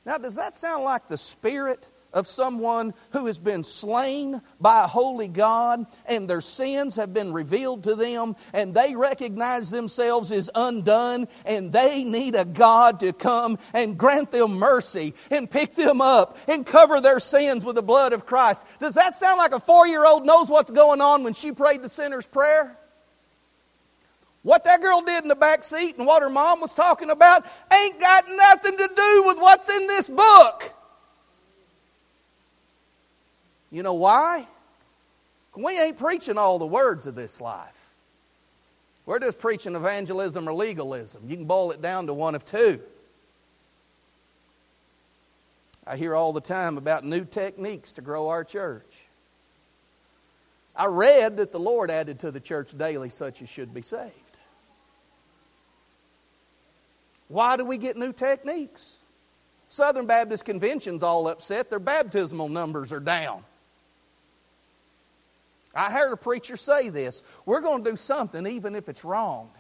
Now, 0.06 0.18
does 0.18 0.36
that 0.36 0.54
sound 0.54 0.84
like 0.84 1.08
the 1.08 1.18
spirit 1.18 1.88
of 2.12 2.26
someone 2.26 2.94
who 3.10 3.26
has 3.26 3.38
been 3.38 3.62
slain 3.62 4.40
by 4.60 4.84
a 4.84 4.86
holy 4.86 5.28
God 5.28 5.86
and 6.06 6.28
their 6.28 6.40
sins 6.40 6.96
have 6.96 7.12
been 7.12 7.32
revealed 7.32 7.84
to 7.84 7.94
them 7.94 8.36
and 8.52 8.75
they 8.75 8.94
recognize 8.94 9.70
themselves 9.70 10.32
as 10.32 10.50
undone 10.54 11.28
and 11.44 11.72
they 11.72 12.04
need 12.04 12.34
a 12.34 12.44
God 12.44 13.00
to 13.00 13.12
come 13.12 13.58
and 13.75 13.98
grant 13.98 14.30
them 14.30 14.54
mercy 14.54 15.14
and 15.30 15.50
pick 15.50 15.75
them 15.75 16.00
up 16.00 16.38
and 16.48 16.64
cover 16.64 17.00
their 17.00 17.20
sins 17.20 17.64
with 17.64 17.76
the 17.76 17.82
blood 17.82 18.12
of 18.12 18.26
Christ. 18.26 18.64
Does 18.80 18.94
that 18.94 19.16
sound 19.16 19.38
like 19.38 19.52
a 19.52 19.60
four 19.60 19.86
year 19.86 20.04
old 20.06 20.25
knows 20.25 20.48
what's 20.48 20.70
going 20.70 21.00
on 21.00 21.25
when 21.25 21.34
she 21.34 21.52
prayed 21.52 21.82
the 21.82 21.88
sinner's 21.88 22.26
prayer? 22.26 22.78
What 24.46 24.62
that 24.62 24.80
girl 24.80 25.02
did 25.02 25.25
in 25.25 25.28
the 25.28 25.34
back 25.34 25.64
seat 25.64 25.98
and 25.98 26.06
what 26.06 26.22
her 26.22 26.30
mom 26.30 26.60
was 26.60 26.72
talking 26.72 27.10
about 27.10 27.44
ain't 27.72 27.98
got 27.98 28.26
nothing 28.28 28.76
to 28.76 28.88
do 28.94 29.25
with 29.26 29.38
what's 29.38 29.68
in 29.68 29.88
this 29.88 30.08
book. 30.08 30.72
You 33.76 33.83
know 33.83 33.92
why? 33.92 34.47
We 35.54 35.78
ain't 35.78 35.99
preaching 35.99 36.38
all 36.38 36.59
the 36.59 36.66
words 36.66 37.06
of 37.06 37.14
this 37.14 37.42
life. 37.42 37.90
We're 39.04 39.18
just 39.18 39.38
preaching 39.38 39.75
evangelism 39.75 40.49
or 40.49 40.54
legalism. 40.54 41.25
You 41.28 41.37
can 41.37 41.45
boil 41.45 41.73
it 41.73 41.83
down 41.83 42.06
to 42.06 42.14
one 42.14 42.35
of 42.35 42.47
two. 42.47 42.80
I 45.87 45.99
hear 45.99 46.14
all 46.14 46.33
the 46.33 46.40
time 46.40 46.78
about 46.78 47.04
new 47.04 47.26
techniques 47.26 47.92
to 47.92 48.00
grow 48.00 48.30
our 48.30 48.45
church. 48.45 48.97
I 50.75 50.87
read 50.87 51.37
that 51.37 51.52
the 51.52 51.61
Lord 51.61 51.90
added 51.90 52.21
to 52.21 52.30
the 52.30 52.40
church 52.40 52.76
daily 52.78 53.11
such 53.11 53.42
as 53.42 53.50
should 53.50 53.75
be 53.75 53.83
saved. 53.83 54.38
Why 57.28 57.59
do 57.59 57.64
we 57.66 57.76
get 57.76 57.99
new 57.99 58.14
techniques? 58.14 59.00
Southern 59.68 60.06
Baptist 60.06 60.47
Convention's 60.47 61.02
all 61.02 61.28
upset. 61.28 61.68
Their 61.68 61.78
baptismal 61.78 62.49
numbers 62.49 62.90
are 62.90 63.00
down. 63.00 63.45
I 65.76 65.92
heard 65.92 66.12
a 66.12 66.16
preacher 66.16 66.56
say 66.56 66.88
this 66.88 67.23
we're 67.45 67.61
going 67.61 67.85
to 67.85 67.90
do 67.90 67.97
something 67.97 68.47
even 68.47 68.75
if 68.75 68.88
it's 68.88 69.04
wrong. 69.04 69.50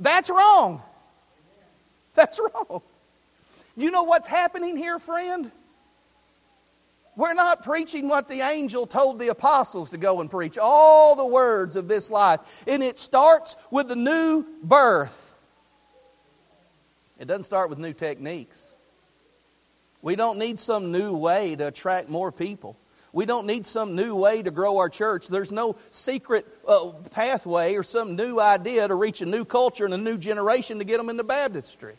That's 0.00 0.28
wrong. 0.28 0.82
That's 2.14 2.40
wrong. 2.40 2.82
You 3.76 3.90
know 3.90 4.02
what's 4.02 4.28
happening 4.28 4.76
here, 4.76 4.98
friend? 4.98 5.50
We're 7.16 7.34
not 7.34 7.62
preaching 7.62 8.08
what 8.08 8.26
the 8.26 8.40
angel 8.40 8.86
told 8.88 9.20
the 9.20 9.28
apostles 9.28 9.90
to 9.90 9.98
go 9.98 10.20
and 10.20 10.28
preach, 10.28 10.58
all 10.58 11.14
the 11.14 11.24
words 11.24 11.76
of 11.76 11.86
this 11.86 12.10
life. 12.10 12.64
And 12.66 12.82
it 12.82 12.98
starts 12.98 13.56
with 13.70 13.88
the 13.88 13.96
new 13.96 14.44
birth. 14.62 15.34
It 17.18 17.26
doesn't 17.26 17.44
start 17.44 17.70
with 17.70 17.78
new 17.78 17.92
techniques. 17.92 18.73
We 20.04 20.16
don't 20.16 20.38
need 20.38 20.58
some 20.58 20.92
new 20.92 21.16
way 21.16 21.56
to 21.56 21.68
attract 21.68 22.10
more 22.10 22.30
people. 22.30 22.76
We 23.14 23.24
don't 23.24 23.46
need 23.46 23.64
some 23.64 23.96
new 23.96 24.14
way 24.14 24.42
to 24.42 24.50
grow 24.50 24.76
our 24.76 24.90
church. 24.90 25.28
There's 25.28 25.50
no 25.50 25.76
secret 25.92 26.46
uh, 26.68 26.90
pathway 27.12 27.74
or 27.74 27.82
some 27.82 28.14
new 28.14 28.38
idea 28.38 28.86
to 28.86 28.94
reach 28.94 29.22
a 29.22 29.26
new 29.26 29.46
culture 29.46 29.86
and 29.86 29.94
a 29.94 29.98
new 29.98 30.18
generation 30.18 30.78
to 30.78 30.84
get 30.84 30.98
them 30.98 31.08
into 31.08 31.24
baptistry. 31.24 31.94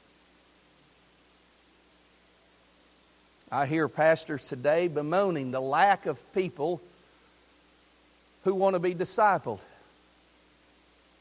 I 3.51 3.65
hear 3.65 3.88
pastors 3.88 4.47
today 4.47 4.88
bemoaning 4.88 5.50
the 5.50 5.62
lack 5.62 6.05
of 6.05 6.21
people 6.31 6.81
who 8.43 8.53
want 8.53 8.75
to 8.75 8.79
be 8.79 8.93
discipled. 8.93 9.62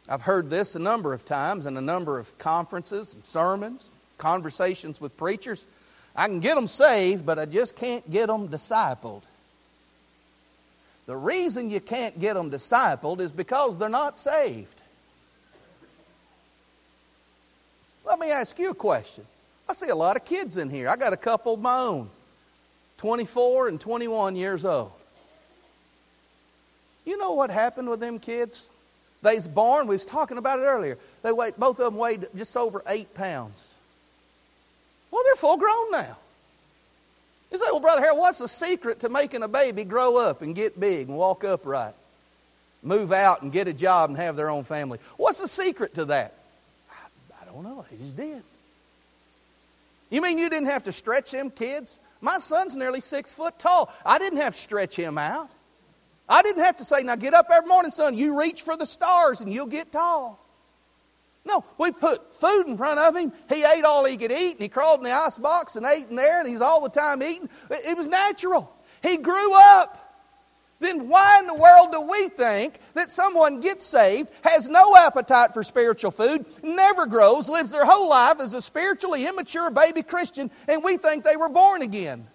I've 0.07 0.23
heard 0.23 0.51
this 0.51 0.77
a 0.77 0.81
number 0.81 1.15
of 1.15 1.25
times 1.25 1.65
in 1.65 1.79
a 1.79 1.81
number 1.81 2.19
of 2.19 2.37
conferences 2.37 3.15
and 3.15 3.25
sermons, 3.25 3.89
conversations 4.19 5.01
with 5.01 5.17
preachers. 5.17 5.67
I 6.17 6.27
can 6.27 6.41
get 6.41 6.55
them 6.55 6.69
saved, 6.69 7.27
but 7.27 7.39
I 7.39 7.47
just 7.47 7.77
can't 7.77 8.09
get 8.11 8.29
them 8.29 8.49
discipled. 8.49 9.23
The 11.07 11.17
reason 11.17 11.71
you 11.71 11.81
can't 11.81 12.19
get 12.19 12.35
them 12.35 12.51
discipled 12.51 13.21
is 13.21 13.31
because 13.31 13.79
they're 13.79 13.89
not 13.89 14.19
saved. 14.19 14.83
Let 18.05 18.19
me 18.19 18.31
ask 18.31 18.59
you 18.59 18.71
a 18.71 18.75
question. 18.75 19.25
I 19.69 19.73
see 19.73 19.89
a 19.89 19.95
lot 19.95 20.17
of 20.17 20.25
kids 20.25 20.57
in 20.57 20.71
here. 20.71 20.89
I 20.89 20.97
got 20.97 21.13
a 21.13 21.17
couple 21.17 21.55
of 21.55 21.61
my 21.61 21.79
own, 21.79 22.09
24 22.99 23.69
and 23.69 23.81
21 23.81 24.37
years 24.37 24.65
old. 24.65 24.93
You 27.05 27.19
know 27.19 27.33
what 27.33 27.51
happened 27.51 27.89
with 27.89 28.01
them 28.01 28.19
kids? 28.19 28.71
They's 29.23 29.49
born, 29.49 29.87
we 29.87 29.95
was 29.95 30.05
talking 30.05 30.37
about 30.37 30.59
it 30.59 30.63
earlier. 30.65 30.99
They 31.23 31.33
weighed, 31.33 31.57
both 31.57 31.81
of 31.81 31.87
them 31.87 31.97
weighed 31.97 32.29
just 32.37 32.57
over 32.57 32.83
eight 32.87 33.15
pounds. 33.15 33.74
Well, 35.15 35.23
they're 35.23 35.37
full 35.37 35.57
grown 35.57 35.93
now. 35.93 36.17
You 37.53 37.59
say, 37.59 37.67
well, 37.67 37.79
Brother 37.79 38.01
Harold, 38.01 38.19
what's 38.19 38.41
the 38.41 38.49
secret 38.49 38.99
to 39.01 39.09
making 39.09 39.45
a 39.45 39.49
baby 39.49 39.85
grow 39.85 40.17
up 40.17 40.43
and 40.43 40.57
get 40.57 40.81
big 40.81 41.07
and 41.07 41.17
walk 41.17 41.45
upright? 41.45 41.95
Move 42.83 43.13
out 43.13 43.43
and 43.43 43.53
get 43.53 43.69
a 43.69 43.73
job 43.73 44.11
and 44.11 44.19
have 44.19 44.35
their 44.35 44.51
own 44.51 44.65
family. 44.65 44.99
What's 45.17 45.41
the 45.41 45.47
secret 45.47 45.95
to 45.95 46.07
that? 46.07 46.35
I, 46.91 46.95
I 47.41 47.45
don't 47.45 47.63
know. 47.63 47.85
They 47.89 47.97
just 47.97 48.17
did. 48.17 48.43
You 50.11 50.21
mean 50.21 50.37
you 50.37 50.51
didn't 50.51 50.67
have 50.67 50.83
to 50.83 50.93
stretch 50.93 51.31
them 51.31 51.49
kids? 51.49 52.01
My 52.21 52.39
son's 52.39 52.75
nearly 52.75 53.01
six 53.01 53.31
foot 53.31 53.57
tall. 53.57 53.95
I 54.05 54.19
didn't 54.19 54.41
have 54.41 54.57
to 54.57 54.61
stretch 54.61 54.97
him 54.97 55.17
out. 55.17 55.49
I 56.29 56.43
didn't 56.43 56.65
have 56.65 56.79
to 56.79 56.85
say, 56.85 57.05
now 57.05 57.15
get 57.15 57.35
up 57.35 57.47
every 57.53 57.69
morning, 57.69 57.93
son. 57.93 58.17
You 58.17 58.37
reach 58.37 58.63
for 58.63 58.77
the 58.77 58.87
stars 58.87 59.41
and 59.41 59.53
you'll 59.53 59.67
get 59.67 59.93
tall. 59.93 60.44
No, 61.47 61.65
we 61.77 61.93
put 61.93 62.35
food 62.35 62.67
in 62.67 62.77
front 62.77 62.99
of 62.99 63.15
him. 63.15 63.33
He 63.49 63.65
ate 63.65 63.85
all 63.85 64.05
he 64.05 64.17
could 64.17 64.33
eat, 64.33 64.53
and 64.53 64.63
he 64.63 64.69
crawled 64.69 65.01
in 65.01 65.05
the 65.05 65.13
ice 65.13 65.39
box 65.39 65.77
and 65.77 65.85
ate 65.85 66.09
in 66.09 66.17
there, 66.17 66.41
and 66.41 66.49
he's 66.49 66.63
all 66.63 66.81
the 66.81 66.89
time 66.89 67.23
eating. 67.23 67.49
It 67.71 67.97
was 67.97 68.09
natural. 68.09 68.75
He 69.03 69.19
grew 69.19 69.53
up. 69.55 70.01
Then 70.81 71.09
why 71.09 71.39
in 71.39 71.47
the 71.47 71.55
world 71.55 71.93
do 71.93 72.01
we 72.01 72.29
think 72.29 72.79
that 72.95 73.11
someone 73.11 73.61
gets 73.61 73.87
saved, 73.87 74.31
has 74.43 74.69
no 74.69 74.97
appetite 74.97 75.55
for 75.55 75.63
spiritual 75.63 76.11
food, 76.11 76.47
never 76.63 77.07
grows, 77.07 77.49
lives 77.49 77.71
their 77.71 77.85
whole 77.85 78.09
life 78.09 78.41
as 78.41 78.55
a 78.55 78.61
spiritually 78.61 79.27
immature 79.27 79.71
baby 79.71 80.03
Christian, 80.03 80.51
and 80.67 80.83
we 80.83 80.97
think 80.97 81.25
they 81.25 81.37
were 81.37 81.49
born 81.49 81.83
again? 81.83 82.27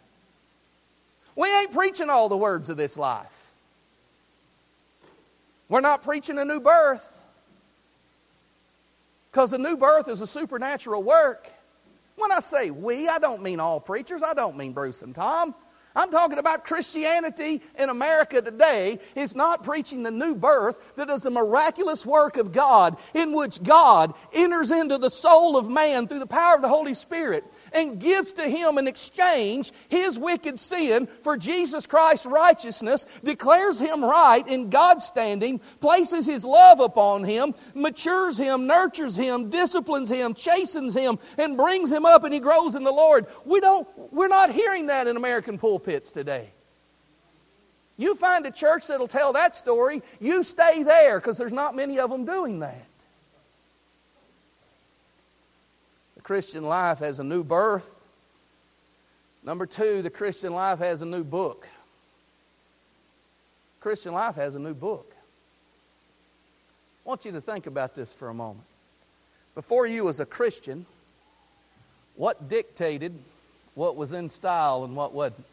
We 1.36 1.54
ain't 1.60 1.74
preaching 1.74 2.10
all 2.10 2.30
the 2.30 2.38
words 2.38 2.70
of 2.70 2.78
this 2.78 2.98
life. 2.98 3.54
We're 5.68 5.82
not 5.82 6.04
preaching 6.04 6.38
a 6.40 6.46
new 6.46 6.60
birth. 6.60 7.19
Because 9.32 9.52
the 9.52 9.58
new 9.58 9.78
birth 9.78 10.10
is 10.10 10.22
a 10.22 10.28
supernatural 10.28 11.04
work. 11.04 11.50
When 12.16 12.32
I 12.32 12.40
say 12.40 12.70
we, 12.72 13.08
I 13.08 13.20
don't 13.20 13.42
mean 13.42 13.60
all 13.60 13.80
preachers. 13.80 14.24
I 14.24 14.34
don't 14.34 14.58
mean 14.58 14.74
Bruce 14.74 15.02
and 15.02 15.14
Tom. 15.14 15.56
I'm 15.96 16.12
talking 16.12 16.38
about 16.38 16.66
Christianity 16.66 17.64
in 17.78 17.90
America 17.90 18.44
today 18.44 19.00
is 19.16 19.36
not 19.36 19.64
preaching 19.64 20.04
the 20.04 20.12
new 20.12 20.36
birth 20.36 20.96
that 20.98 21.10
is 21.10 21.26
a 21.26 21.32
miraculous 21.32 22.06
work 22.06 22.38
of 22.38 22.52
God 22.52 22.98
in 23.16 23.34
which 23.34 23.64
God 23.64 24.14
enters 24.32 24.70
into 24.70 25.00
the 25.00 25.10
soul 25.10 25.58
of 25.58 25.68
man 25.68 26.08
through 26.08 26.20
the 26.20 26.28
power 26.28 26.56
of 26.56 26.62
the 26.62 26.68
Holy 26.68 26.94
Spirit 26.94 27.44
and 27.74 28.00
gives 28.00 28.34
to 28.34 28.48
him 28.48 28.78
in 28.78 28.88
exchange 28.88 29.72
his 29.90 30.20
wicked 30.20 30.60
sin 30.60 31.08
for 31.24 31.36
Jesus 31.36 31.88
Christ's 31.88 32.28
righteousness, 32.28 33.08
declares 33.24 33.80
him 33.80 34.06
right 34.06 34.48
in 34.48 34.70
God's 34.70 35.06
standing, 35.06 35.58
places 35.80 36.28
his 36.28 36.46
love 36.46 36.80
upon 36.80 37.24
him, 37.24 37.56
matures 37.74 38.38
him, 38.38 38.68
nurtures 38.68 39.16
him, 39.16 39.50
disciplines 39.50 40.10
him, 40.10 40.36
chastens 40.36 40.94
him, 40.94 41.18
and 41.40 41.58
brings 41.58 41.92
him 41.92 42.06
up 42.06 42.24
and 42.24 42.34
he 42.34 42.40
grows 42.40 42.76
in 42.76 42.84
the 42.84 42.92
Lord. 42.92 43.26
We 43.44 43.60
don't, 43.60 43.88
we're 44.14 44.28
not 44.28 44.54
hearing 44.54 44.86
that 44.88 45.08
in 45.08 45.18
American 45.18 45.58
pulpits 45.58 45.79
pulpits 45.80 46.12
today. 46.12 46.50
You 47.98 48.16
find 48.16 48.46
a 48.46 48.52
church 48.52 48.88
that'll 48.88 49.08
tell 49.08 49.34
that 49.34 49.56
story, 49.56 50.02
you 50.20 50.44
stay 50.44 50.84
there 50.84 51.20
because 51.20 51.38
there's 51.38 51.54
not 51.54 51.76
many 51.76 52.00
of 52.00 52.10
them 52.10 52.26
doing 52.26 52.60
that. 52.60 52.86
The 56.16 56.22
Christian 56.22 56.64
life 56.64 57.00
has 57.00 57.20
a 57.20 57.24
new 57.24 57.44
birth. 57.44 57.98
Number 59.44 59.66
two, 59.66 60.02
the 60.02 60.10
Christian 60.10 60.54
life 60.54 60.80
has 60.80 61.02
a 61.02 61.06
new 61.06 61.24
book. 61.24 61.68
Christian 63.80 64.14
life 64.14 64.36
has 64.36 64.56
a 64.56 64.60
new 64.60 64.74
book. 64.74 65.12
I 67.06 67.10
want 67.10 67.26
you 67.26 67.32
to 67.32 67.42
think 67.42 67.68
about 67.68 67.96
this 67.96 68.14
for 68.14 68.30
a 68.30 68.34
moment. 68.34 68.66
Before 69.56 69.88
you 69.88 70.04
was 70.06 70.20
a 70.20 70.26
Christian, 70.26 70.86
what 72.16 72.50
dictated 72.50 73.14
what 73.76 73.96
was 73.96 74.12
in 74.14 74.28
style 74.28 74.84
and 74.84 74.96
what 74.96 75.14
wasn't? 75.14 75.46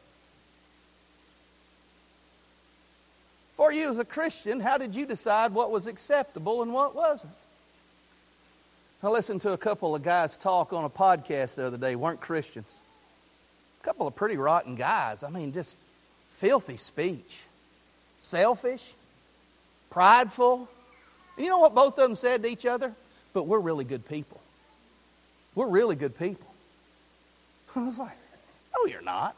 For 3.57 3.73
you 3.73 3.89
as 3.89 3.99
a 3.99 4.05
Christian, 4.05 4.61
how 4.61 4.77
did 4.77 4.95
you 4.95 5.07
decide 5.07 5.53
what 5.53 5.71
was 5.71 5.87
acceptable 5.87 6.63
and 6.63 6.75
what 6.75 6.95
wasn't? 6.95 7.33
I 9.03 9.09
listened 9.09 9.41
to 9.43 9.53
a 9.53 9.59
couple 9.59 9.95
of 9.95 10.03
guys 10.03 10.37
talk 10.37 10.75
on 10.75 10.85
a 10.85 10.91
podcast 10.91 11.55
the 11.55 11.67
other 11.67 11.79
day, 11.79 11.97
weren't 11.97 12.21
Christians. 12.21 12.81
A 13.81 13.85
couple 13.85 14.07
of 14.07 14.15
pretty 14.15 14.37
rotten 14.37 14.75
guys. 14.75 15.23
I 15.23 15.31
mean, 15.31 15.53
just 15.53 15.79
filthy 16.31 16.77
speech. 16.77 17.45
Selfish, 18.19 18.93
prideful. 19.89 20.69
And 21.37 21.45
you 21.45 21.51
know 21.51 21.59
what 21.59 21.75
both 21.75 21.99
of 21.99 22.09
them 22.09 22.17
said 22.17 22.43
to 22.43 22.49
each 22.49 22.67
other? 22.67 22.93
But 23.33 23.45
we're 23.45 23.61
really 23.61 23.85
good 23.85 24.07
people. 24.07 24.41
We're 25.55 25.69
really 25.69 25.97
good 25.97 26.19
people. 26.19 26.53
I 27.77 27.87
was 27.87 27.99
like, 27.99 28.17
no, 28.75 28.87
you're 28.91 29.03
not. 29.03 29.35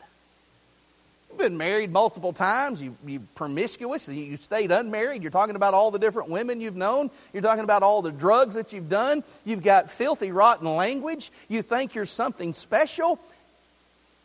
Been 1.39 1.57
married 1.57 1.93
multiple 1.93 2.33
times. 2.33 2.83
You, 2.83 2.97
you 3.07 3.21
promiscuous. 3.37 4.09
You 4.09 4.37
stayed 4.37 4.73
unmarried. 4.73 5.23
You're 5.23 5.31
talking 5.31 5.55
about 5.55 5.73
all 5.73 5.93
the 5.93 5.99
different 5.99 6.31
women 6.31 6.61
you've 6.61 6.77
known. 6.77 7.11
You're 7.33 7.43
talking 7.43 7.63
about 7.63 7.85
all 7.85 8.03
the 8.03 8.11
drugs 8.11 8.57
that 8.57 8.73
you've 8.73 8.89
done. 8.89 9.23
You've 9.45 9.63
got 9.63 9.89
filthy, 9.89 10.33
rotten 10.33 10.75
language. 10.75 11.31
You 11.49 11.63
think 11.63 11.95
you're 11.95 12.07
something 12.07 12.53
special. 12.53 13.21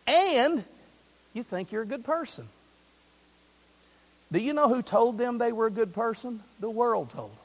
And 0.08 0.64
you 1.34 1.44
think 1.44 1.72
you're 1.72 1.84
a 1.84 1.86
good 1.88 2.04
person. 2.04 2.48
Do 4.32 4.40
you 4.40 4.54
know 4.54 4.68
who 4.68 4.82
told 4.82 5.20
them 5.20 5.38
they 5.38 5.52
were 5.52 5.68
a 5.68 5.72
good 5.72 5.94
person? 5.94 6.42
The 6.60 6.70
world 6.70 7.12
told 7.12 7.30
them. 7.30 7.38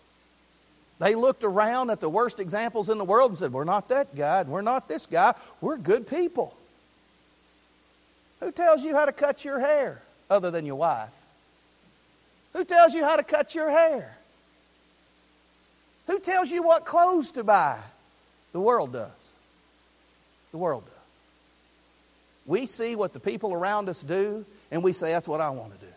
They 0.98 1.14
looked 1.14 1.44
around 1.44 1.90
at 1.90 2.00
the 2.00 2.08
worst 2.08 2.40
examples 2.40 2.88
in 2.88 2.96
the 2.98 3.04
world 3.04 3.32
and 3.32 3.38
said, 3.38 3.52
We're 3.52 3.64
not 3.64 3.88
that 3.90 4.16
guy, 4.16 4.42
we're 4.42 4.62
not 4.62 4.88
this 4.88 5.04
guy, 5.04 5.34
we're 5.60 5.76
good 5.76 6.08
people. 6.08 6.56
Who 8.40 8.52
tells 8.52 8.84
you 8.84 8.94
how 8.94 9.04
to 9.04 9.12
cut 9.12 9.44
your 9.44 9.58
hair 9.60 10.02
other 10.30 10.50
than 10.50 10.66
your 10.66 10.76
wife? 10.76 11.12
Who 12.52 12.64
tells 12.64 12.94
you 12.94 13.04
how 13.04 13.16
to 13.16 13.22
cut 13.22 13.54
your 13.54 13.70
hair? 13.70 14.16
Who 16.06 16.18
tells 16.18 16.50
you 16.50 16.62
what 16.62 16.84
clothes 16.84 17.32
to 17.32 17.44
buy? 17.44 17.78
The 18.52 18.60
world 18.60 18.92
does. 18.92 19.32
The 20.52 20.58
world 20.58 20.84
does. 20.84 20.94
We 22.46 22.64
see 22.66 22.96
what 22.96 23.12
the 23.12 23.20
people 23.20 23.52
around 23.52 23.90
us 23.90 24.02
do, 24.02 24.46
and 24.70 24.82
we 24.82 24.92
say, 24.92 25.10
that's 25.10 25.28
what 25.28 25.42
I 25.42 25.50
want 25.50 25.74
to 25.74 25.78
do. 25.78 25.92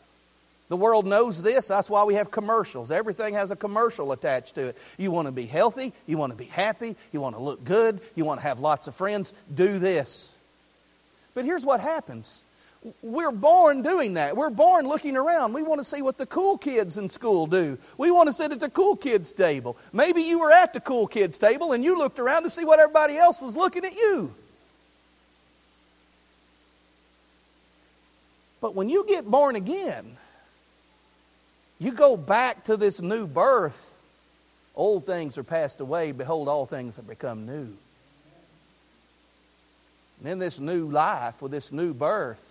The 0.68 0.78
world 0.78 1.06
knows 1.06 1.42
this. 1.42 1.68
That's 1.68 1.90
why 1.90 2.04
we 2.06 2.16
have 2.16 2.32
commercials. 2.32 2.92
Everything 2.92 3.34
has 3.34 3.52
a 3.52 3.56
commercial 3.56 4.12
attached 4.12 4.56
to 4.56 4.68
it. 4.68 4.78
You 4.98 5.12
want 5.12 5.28
to 5.28 5.32
be 5.32 5.46
healthy. 5.46 5.92
You 6.08 6.18
want 6.18 6.32
to 6.32 6.38
be 6.38 6.46
happy. 6.46 6.96
You 7.12 7.20
want 7.20 7.36
to 7.36 7.42
look 7.42 7.64
good. 7.64 8.00
You 8.16 8.24
want 8.24 8.40
to 8.40 8.48
have 8.48 8.60
lots 8.60 8.88
of 8.88 8.96
friends. 8.96 9.34
Do 9.54 9.80
this. 9.80 10.34
But 11.34 11.46
here's 11.46 11.66
what 11.66 11.80
happens 11.80 12.44
we're 13.04 13.32
born 13.32 13.84
doing 13.84 14.16
that. 14.16 14.36
We're 14.36 14.50
born 14.50 14.88
looking 14.88 15.16
around. 15.16 15.54
We 15.54 15.62
want 15.62 15.80
to 15.80 15.84
see 15.84 16.02
what 16.02 16.18
the 16.18 16.26
cool 16.26 16.58
kids 16.58 16.98
in 16.98 17.10
school 17.10 17.46
do. 17.46 17.78
We 17.98 18.10
want 18.10 18.28
to 18.28 18.34
sit 18.34 18.52
at 18.52 18.60
the 18.60 18.70
cool 18.70 18.96
kids' 18.96 19.32
table. 19.32 19.78
Maybe 19.94 20.24
you 20.24 20.40
were 20.40 20.52
at 20.52 20.74
the 20.74 20.80
cool 20.80 21.06
kids' 21.06 21.38
table 21.38 21.74
and 21.74 21.84
you 21.84 21.98
looked 21.98 22.18
around 22.18 22.44
to 22.44 22.50
see 22.50 22.66
what 22.66 22.80
everybody 22.80 23.18
else 23.18 23.40
was 23.40 23.56
looking 23.56 23.86
at 23.86 23.94
you. 23.94 24.34
But 28.62 28.74
when 28.74 28.90
you 28.90 29.06
get 29.08 29.30
born 29.30 29.56
again, 29.56 30.18
you 31.80 31.92
go 31.92 32.18
back 32.18 32.64
to 32.66 32.78
this 32.78 33.00
new 33.00 33.28
birth. 33.28 33.94
Old 34.76 35.06
things 35.06 35.38
are 35.38 35.44
passed 35.44 35.82
away. 35.82 36.12
Behold, 36.12 36.48
all 36.48 36.66
things 36.66 36.96
have 36.96 37.08
become 37.08 37.46
new. 37.46 37.76
And 40.22 40.32
in 40.32 40.40
this 40.40 40.60
new 40.60 40.88
life, 40.88 41.42
with 41.42 41.52
this 41.52 41.72
new 41.72 41.94
birth, 41.94 42.48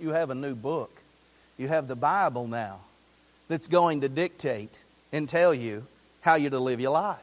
you 0.00 0.10
have 0.10 0.30
a 0.30 0.34
new 0.34 0.54
book. 0.54 0.92
You 1.56 1.66
have 1.66 1.88
the 1.88 1.96
Bible 1.96 2.46
now 2.46 2.78
that's 3.48 3.66
going 3.66 4.02
to 4.02 4.08
dictate 4.08 4.80
and 5.12 5.28
tell 5.28 5.52
you 5.52 5.84
how 6.20 6.36
you're 6.36 6.50
to 6.50 6.60
live 6.60 6.80
your 6.80 6.92
life. 6.92 7.18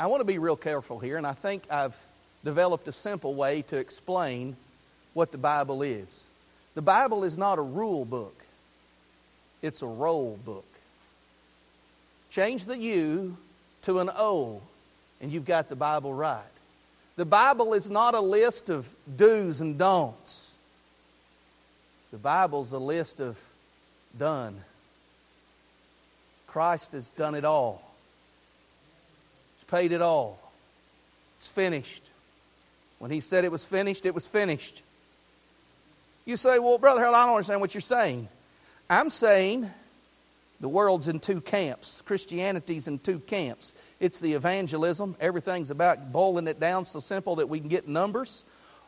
I 0.00 0.06
want 0.06 0.22
to 0.22 0.24
be 0.24 0.38
real 0.38 0.56
careful 0.56 0.98
here, 0.98 1.18
and 1.18 1.26
I 1.26 1.34
think 1.34 1.64
I've 1.70 1.96
developed 2.44 2.88
a 2.88 2.92
simple 2.92 3.34
way 3.34 3.62
to 3.62 3.76
explain 3.76 4.56
what 5.12 5.30
the 5.30 5.38
Bible 5.38 5.82
is. 5.82 6.26
The 6.74 6.82
Bible 6.82 7.24
is 7.24 7.36
not 7.38 7.58
a 7.58 7.62
rule 7.62 8.04
book, 8.04 8.34
it's 9.60 9.82
a 9.82 9.86
roll 9.86 10.38
book. 10.44 10.64
Change 12.30 12.64
the 12.64 12.76
U 12.76 13.36
to 13.82 14.00
an 14.00 14.10
O, 14.16 14.60
and 15.20 15.30
you've 15.30 15.44
got 15.44 15.68
the 15.68 15.76
Bible 15.76 16.12
right. 16.12 16.42
The 17.16 17.24
Bible 17.24 17.74
is 17.74 17.88
not 17.88 18.14
a 18.14 18.20
list 18.20 18.70
of 18.70 18.92
do's 19.16 19.60
and 19.60 19.78
don'ts. 19.78 20.56
The 22.10 22.18
Bible's 22.18 22.72
a 22.72 22.78
list 22.78 23.20
of 23.20 23.38
done. 24.18 24.56
Christ 26.46 26.92
has 26.92 27.10
done 27.10 27.34
it 27.34 27.44
all. 27.44 27.82
He's 29.56 29.64
paid 29.64 29.92
it 29.92 30.02
all. 30.02 30.38
It's 31.38 31.48
finished. 31.48 32.02
When 32.98 33.10
he 33.10 33.20
said 33.20 33.44
it 33.44 33.52
was 33.52 33.64
finished, 33.64 34.06
it 34.06 34.14
was 34.14 34.26
finished. 34.26 34.82
You 36.24 36.36
say, 36.36 36.58
well, 36.58 36.78
Brother 36.78 37.00
Harold, 37.00 37.16
I 37.16 37.26
don't 37.26 37.34
understand 37.34 37.60
what 37.60 37.74
you're 37.74 37.80
saying. 37.80 38.28
I'm 38.88 39.10
saying 39.10 39.68
the 40.60 40.68
world's 40.68 41.08
in 41.08 41.20
two 41.20 41.40
camps. 41.40 42.02
Christianity's 42.02 42.88
in 42.88 42.98
two 42.98 43.18
camps. 43.20 43.74
It's 44.00 44.20
the 44.20 44.34
evangelism, 44.34 45.16
everything's 45.20 45.70
about 45.70 46.12
boiling 46.12 46.46
it 46.46 46.60
down 46.60 46.84
so 46.84 47.00
simple 47.00 47.36
that 47.36 47.48
we 47.48 47.60
can 47.60 47.68
get 47.68 47.88
numbers, 47.88 48.44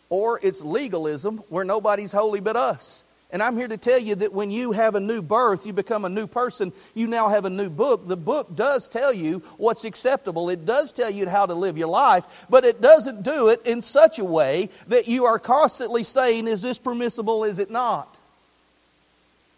or 0.08 0.40
it's 0.42 0.62
legalism 0.62 1.38
where 1.48 1.64
nobody's 1.64 2.12
holy 2.12 2.40
but 2.40 2.56
us. 2.56 3.04
And 3.32 3.42
I'm 3.42 3.56
here 3.56 3.66
to 3.66 3.76
tell 3.76 3.98
you 3.98 4.14
that 4.16 4.32
when 4.32 4.52
you 4.52 4.70
have 4.72 4.94
a 4.94 5.00
new 5.00 5.20
birth, 5.20 5.66
you 5.66 5.72
become 5.72 6.04
a 6.04 6.08
new 6.08 6.28
person, 6.28 6.72
you 6.94 7.08
now 7.08 7.28
have 7.28 7.44
a 7.44 7.50
new 7.50 7.68
book. 7.68 8.06
The 8.06 8.16
book 8.16 8.54
does 8.54 8.88
tell 8.88 9.12
you 9.12 9.40
what's 9.56 9.84
acceptable. 9.84 10.48
It 10.48 10.64
does 10.64 10.92
tell 10.92 11.10
you 11.10 11.28
how 11.28 11.44
to 11.44 11.54
live 11.54 11.76
your 11.76 11.88
life, 11.88 12.46
but 12.48 12.64
it 12.64 12.80
doesn't 12.80 13.24
do 13.24 13.48
it 13.48 13.66
in 13.66 13.82
such 13.82 14.20
a 14.20 14.24
way 14.24 14.70
that 14.86 15.08
you 15.08 15.24
are 15.24 15.40
constantly 15.40 16.04
saying, 16.04 16.46
Is 16.46 16.62
this 16.62 16.78
permissible? 16.78 17.42
Is 17.42 17.58
it 17.58 17.70
not? 17.70 18.16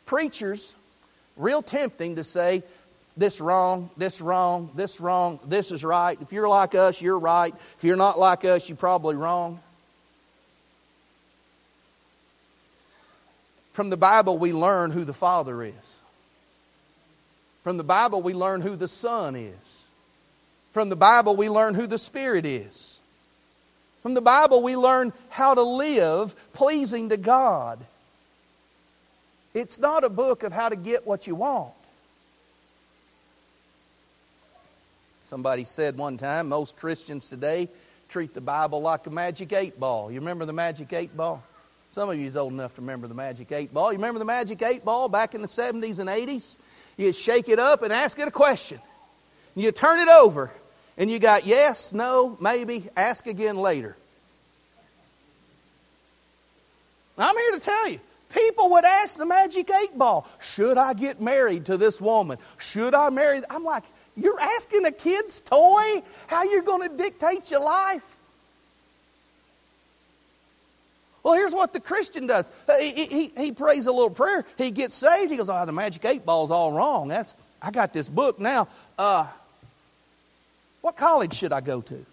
Preachers, 0.06 0.74
real 1.38 1.62
tempting 1.62 2.16
to 2.16 2.24
say, 2.24 2.62
this 3.16 3.40
wrong, 3.40 3.90
this 3.96 4.20
wrong, 4.20 4.70
this 4.76 5.00
wrong, 5.00 5.40
this 5.44 5.72
is 5.72 5.82
right. 5.82 6.16
If 6.20 6.32
you're 6.32 6.48
like 6.48 6.74
us, 6.74 7.02
you're 7.02 7.18
right. 7.18 7.52
If 7.54 7.78
you're 7.82 7.96
not 7.96 8.18
like 8.18 8.44
us, 8.44 8.68
you're 8.68 8.76
probably 8.76 9.16
wrong. 9.16 9.60
From 13.72 13.90
the 13.90 13.96
Bible, 13.96 14.38
we 14.38 14.52
learn 14.52 14.90
who 14.90 15.04
the 15.04 15.14
Father 15.14 15.62
is. 15.62 15.96
From 17.64 17.76
the 17.76 17.84
Bible, 17.84 18.22
we 18.22 18.34
learn 18.34 18.60
who 18.60 18.76
the 18.76 18.88
Son 18.88 19.36
is. 19.36 19.82
From 20.72 20.88
the 20.88 20.96
Bible, 20.96 21.34
we 21.34 21.48
learn 21.48 21.74
who 21.74 21.86
the 21.86 21.98
Spirit 21.98 22.46
is. 22.46 23.00
From 24.02 24.14
the 24.14 24.20
Bible, 24.20 24.62
we 24.62 24.76
learn 24.76 25.12
how 25.28 25.54
to 25.54 25.62
live 25.62 26.34
pleasing 26.52 27.08
to 27.08 27.16
God. 27.16 27.78
It's 29.58 29.80
not 29.80 30.04
a 30.04 30.08
book 30.08 30.44
of 30.44 30.52
how 30.52 30.68
to 30.68 30.76
get 30.76 31.04
what 31.04 31.26
you 31.26 31.34
want. 31.34 31.72
Somebody 35.24 35.64
said 35.64 35.98
one 35.98 36.16
time 36.16 36.48
most 36.48 36.76
Christians 36.76 37.28
today 37.28 37.68
treat 38.08 38.34
the 38.34 38.40
Bible 38.40 38.80
like 38.80 39.04
a 39.08 39.10
magic 39.10 39.52
eight 39.52 39.80
ball. 39.80 40.12
You 40.12 40.20
remember 40.20 40.44
the 40.44 40.52
magic 40.52 40.92
eight 40.92 41.16
ball? 41.16 41.42
Some 41.90 42.08
of 42.08 42.16
you 42.16 42.26
is 42.26 42.36
old 42.36 42.52
enough 42.52 42.76
to 42.76 42.82
remember 42.82 43.08
the 43.08 43.14
Magic 43.14 43.50
8 43.50 43.72
Ball. 43.72 43.92
You 43.92 43.98
remember 43.98 44.18
the 44.18 44.24
Magic 44.26 44.62
8 44.62 44.84
Ball 44.84 45.08
back 45.08 45.34
in 45.34 45.40
the 45.40 45.48
70s 45.48 45.98
and 45.98 46.08
80s? 46.08 46.54
You 46.98 47.12
shake 47.14 47.48
it 47.48 47.58
up 47.58 47.82
and 47.82 47.92
ask 47.92 48.18
it 48.18 48.28
a 48.28 48.30
question. 48.30 48.78
You 49.56 49.72
turn 49.72 49.98
it 49.98 50.08
over, 50.08 50.52
and 50.98 51.10
you 51.10 51.18
got 51.18 51.46
yes, 51.46 51.94
no, 51.94 52.36
maybe, 52.42 52.84
ask 52.94 53.26
again 53.26 53.56
later. 53.56 53.96
I'm 57.16 57.34
here 57.34 57.52
to 57.52 57.60
tell 57.60 57.88
you, 57.88 58.00
people 58.28 58.70
would 58.70 58.84
ask 58.84 59.16
the 59.16 59.26
Magic 59.26 59.70
8 59.70 59.98
Ball, 59.98 60.26
should 60.40 60.78
I 60.78 60.94
get 60.94 61.20
married 61.20 61.66
to 61.66 61.76
this 61.76 62.00
woman? 62.00 62.38
Should 62.58 62.94
I 62.94 63.10
marry? 63.10 63.40
I'm 63.48 63.64
like, 63.64 63.84
you're 64.16 64.40
asking 64.40 64.84
a 64.86 64.92
kid's 64.92 65.40
toy 65.40 66.02
how 66.26 66.44
you're 66.44 66.62
going 66.62 66.88
to 66.88 66.96
dictate 66.96 67.50
your 67.50 67.64
life? 67.64 68.16
Well, 71.22 71.34
here's 71.34 71.52
what 71.52 71.72
the 71.72 71.80
Christian 71.80 72.26
does. 72.26 72.50
He, 72.80 73.04
he, 73.04 73.32
he 73.36 73.52
prays 73.52 73.86
a 73.86 73.92
little 73.92 74.10
prayer. 74.10 74.44
He 74.56 74.70
gets 74.70 74.94
saved. 74.94 75.30
He 75.30 75.36
goes, 75.36 75.50
oh, 75.50 75.66
the 75.66 75.72
magic 75.72 76.04
eight 76.04 76.24
ball's 76.24 76.50
all 76.50 76.72
wrong. 76.72 77.08
That's, 77.08 77.34
I 77.60 77.70
got 77.70 77.92
this 77.92 78.08
book 78.08 78.38
now. 78.38 78.68
Uh, 78.98 79.26
what 80.80 80.96
college 80.96 81.34
should 81.34 81.52
I 81.52 81.60
go 81.60 81.80
to? 81.82 82.06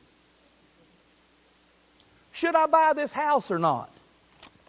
Should 2.34 2.56
I 2.56 2.66
buy 2.66 2.94
this 2.94 3.14
house 3.14 3.52
or 3.52 3.60
not? 3.60 3.90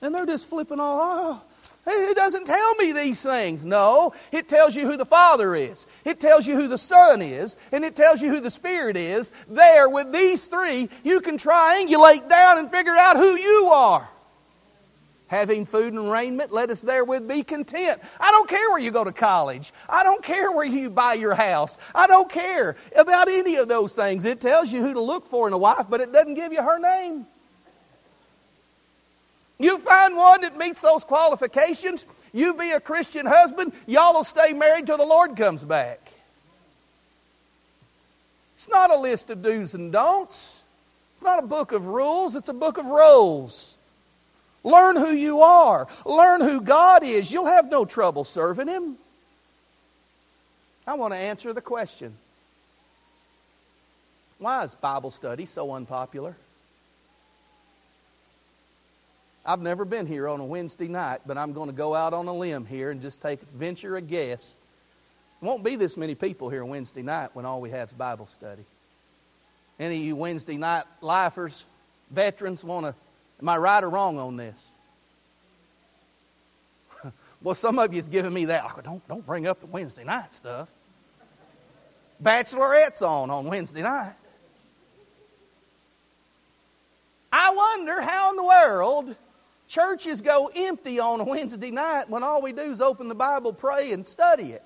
And 0.03 0.15
they're 0.15 0.27
just 0.27 0.49
flipping 0.49 0.79
all, 0.79 0.99
oh, 1.01 1.43
it 1.87 2.17
doesn't 2.17 2.47
tell 2.47 2.75
me 2.75 2.93
these 2.93 3.23
things. 3.23 3.65
No, 3.65 4.13
it 4.33 4.49
tells 4.49 4.75
you 4.75 4.87
who 4.87 4.97
the 4.97 5.07
Father 5.07 5.55
is. 5.55 5.87
It 6.05 6.21
tells 6.21 6.47
you 6.47 6.57
who 6.57 6.69
the 6.69 6.79
Son 6.79 7.23
is. 7.23 7.57
And 7.73 7.85
it 7.85 7.97
tells 7.97 8.21
you 8.21 8.29
who 8.29 8.41
the 8.41 8.51
Spirit 8.51 8.97
is. 8.97 9.33
There, 9.49 9.89
with 9.89 10.13
these 10.13 10.47
three, 10.49 10.89
you 11.05 11.21
can 11.21 11.39
triangulate 11.39 12.29
down 12.29 12.59
and 12.59 12.71
figure 12.71 12.97
out 12.97 13.17
who 13.17 13.37
you 13.37 13.71
are 13.73 14.09
having 15.29 15.65
food 15.65 15.93
and 15.93 16.11
raiment, 16.11 16.53
let 16.53 16.71
us 16.71 16.83
therewith 16.83 17.27
be 17.29 17.43
content. 17.43 18.01
I 18.21 18.31
don't 18.31 18.49
care 18.49 18.71
where 18.71 18.79
you 18.79 18.91
go 18.91 19.05
to 19.05 19.13
college. 19.13 19.73
I 19.89 20.03
don't 20.03 20.23
care 20.23 20.53
where 20.53 20.67
you 20.67 20.91
buy 20.91 21.15
your 21.15 21.35
house. 21.35 21.79
I 21.95 22.07
don't 22.07 22.31
care 22.31 22.77
about 22.97 23.29
any 23.29 23.57
of 23.57 23.69
those 23.69 23.95
things. 23.95 24.25
It 24.25 24.41
tells 24.41 24.73
you 24.73 24.83
who 24.83 24.95
to 24.95 25.01
look 25.01 25.27
for 25.27 25.47
in 25.47 25.53
a 25.53 25.59
wife, 25.59 25.87
but 25.89 26.01
it 26.01 26.13
doesn't 26.13 26.35
give 26.35 26.53
you 26.53 26.63
her 26.63 26.79
name. 26.79 27.27
You 29.59 29.79
find 29.79 30.17
one 30.17 30.43
that 30.43 30.59
meets 30.59 30.83
those 30.83 31.05
qualifications, 31.05 32.05
you 32.33 32.55
be 32.55 32.73
a 32.73 32.81
Christian 32.81 33.25
husband, 33.27 33.73
y'all 33.87 34.15
will 34.15 34.25
stay 34.25 34.53
married 34.53 34.87
till 34.87 34.99
the 34.99 35.05
Lord 35.05 35.37
comes 35.37 35.65
back. 35.65 36.01
It's 38.57 38.69
not 38.69 38.91
a 38.91 38.99
list 38.99 39.31
of 39.31 39.43
do's 39.43 39.75
and 39.75 39.93
don'ts. 39.93 40.65
It's 41.15 41.23
not 41.23 41.43
a 41.43 41.47
book 41.47 41.73
of 41.73 41.87
rules, 41.87 42.37
it's 42.37 42.49
a 42.49 42.55
book 42.55 42.77
of 42.77 42.87
roles. 42.87 43.77
Learn 44.63 44.97
who 44.97 45.13
you 45.13 45.43
are. 45.43 45.87
Learn 46.05 46.41
who 46.41 46.61
God 46.61 47.05
is. 47.05 47.31
You'll 47.31 47.47
have 47.47 47.71
no 47.71 47.85
trouble 47.85 48.25
serving 48.25 48.67
Him. 48.67 48.97
I 50.87 50.95
want 50.95 51.15
to 51.15 51.19
answer 51.19 51.53
the 51.53 51.61
question 51.61 52.15
why 54.39 54.65
is 54.65 54.75
Bible 54.75 55.11
study 55.11 55.47
so 55.47 55.73
unpopular? 55.73 56.37
I've 59.47 59.63
never 59.63 59.85
been 59.85 60.07
here 60.07 60.29
on 60.29 60.41
a 60.41 60.45
Wednesday 60.45 60.89
night, 60.89 61.21
but 61.25 61.39
I'm 61.39 61.53
going 61.53 61.69
to 61.69 61.75
go 61.75 61.95
out 61.95 62.13
on 62.13 62.27
a 62.27 62.35
limb 62.35 62.67
here 62.67 62.91
and 62.91 63.01
just 63.01 63.23
take 63.23 63.41
venture 63.43 63.97
a 63.97 64.03
guess. 64.03 64.57
There 65.41 65.49
won't 65.49 65.63
be 65.63 65.77
this 65.77 65.97
many 65.97 66.15
people 66.15 66.51
here 66.51 66.65
Wednesday 66.65 67.03
night 67.03 67.31
when 67.35 67.47
all 67.47 67.61
we 67.61 67.71
have 67.71 67.89
is 67.89 67.95
Bible 67.95 68.27
study. 68.27 68.65
Any 69.79 69.99
of 69.99 70.03
you 70.03 70.17
Wednesday 70.17 70.57
night 70.57 70.85
lifers, 71.01 71.65
veterans, 72.11 72.65
want 72.65 72.87
to 72.87 72.95
Am 73.41 73.49
I 73.49 73.57
right 73.59 73.85
or 73.85 73.91
wrong 73.91 74.19
on 74.19 74.37
this? 74.37 74.67
well, 77.43 77.55
some 77.55 77.79
of 77.79 77.93
you 77.93 77.99
is 77.99 78.09
giving 78.09 78.33
me 78.33 78.47
that. 78.47 78.65
Oh, 78.65 78.81
don't, 78.81 79.07
don't 79.09 79.27
bring 79.27 79.47
up 79.47 79.61
the 79.61 79.67
Wednesday 79.67 80.05
night 80.05 80.33
stuff. 80.33 80.69
Bachelorette's 82.23 83.03
on 83.03 83.31
on 83.31 83.45
Wednesday 83.47 83.83
night. 83.83 84.15
I 87.31 87.53
wonder 87.55 88.01
how 88.01 88.31
in 88.31 88.37
the 88.37 88.45
world 88.45 89.17
churches 89.69 90.21
go 90.21 90.51
empty 90.55 90.99
on 90.99 91.21
a 91.21 91.25
Wednesday 91.25 91.71
night 91.71 92.09
when 92.09 92.23
all 92.23 92.43
we 92.43 92.53
do 92.53 92.63
is 92.63 92.81
open 92.81 93.09
the 93.09 93.15
Bible, 93.15 93.53
pray, 93.53 93.93
and 93.93 94.07
study 94.07 94.53
it. 94.53 94.65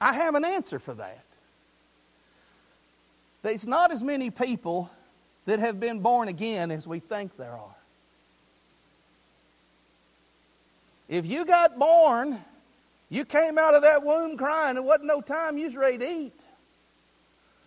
I 0.00 0.14
have 0.14 0.34
an 0.34 0.44
answer 0.44 0.78
for 0.78 0.94
that. 0.94 1.24
There's 3.42 3.66
not 3.66 3.92
as 3.92 4.02
many 4.02 4.30
people 4.30 4.90
that 5.46 5.58
have 5.60 5.80
been 5.80 6.00
born 6.00 6.28
again 6.28 6.70
as 6.70 6.86
we 6.86 6.98
think 7.00 7.36
there 7.36 7.52
are. 7.52 7.76
If 11.08 11.26
you 11.26 11.44
got 11.44 11.78
born, 11.78 12.38
you 13.08 13.24
came 13.24 13.58
out 13.58 13.74
of 13.74 13.82
that 13.82 14.04
womb 14.04 14.36
crying, 14.36 14.76
it 14.76 14.84
wasn't 14.84 15.06
no 15.06 15.20
time 15.20 15.58
you 15.58 15.64
was 15.64 15.76
ready 15.76 15.98
to 15.98 16.08
eat. 16.08 16.44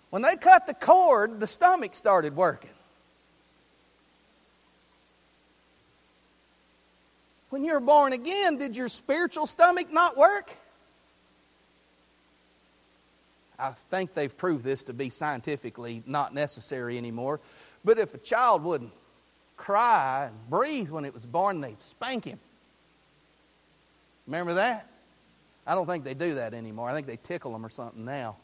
When 0.09 0.21
they 0.21 0.35
cut 0.35 0.67
the 0.67 0.73
cord, 0.73 1.39
the 1.39 1.47
stomach 1.47 1.95
started 1.95 2.35
working. 2.35 2.69
When 7.53 7.63
you 7.63 7.73
were 7.73 7.79
born 7.79 8.13
again, 8.13 8.57
did 8.57 8.75
your 8.75 8.87
spiritual 8.87 9.45
stomach 9.45 9.93
not 9.93 10.17
work? 10.17 10.51
I 13.59 13.69
think 13.69 14.15
they've 14.15 14.35
proved 14.35 14.65
this 14.65 14.81
to 14.85 14.93
be 14.93 15.11
scientifically 15.11 16.01
not 16.07 16.33
necessary 16.33 16.97
anymore. 16.97 17.41
But 17.85 17.99
if 17.99 18.15
a 18.15 18.17
child 18.17 18.63
wouldn't 18.63 18.91
cry 19.55 20.29
and 20.29 20.49
breathe 20.49 20.89
when 20.89 21.05
it 21.05 21.13
was 21.13 21.27
born, 21.27 21.61
they'd 21.61 21.79
spank 21.79 22.25
him. 22.25 22.39
Remember 24.25 24.55
that? 24.55 24.89
I 25.67 25.75
don't 25.75 25.85
think 25.85 26.05
they 26.05 26.15
do 26.15 26.33
that 26.33 26.55
anymore. 26.55 26.89
I 26.89 26.93
think 26.93 27.05
they 27.05 27.17
tickle 27.17 27.51
them 27.51 27.63
or 27.63 27.69
something 27.69 28.03
now. 28.03 28.35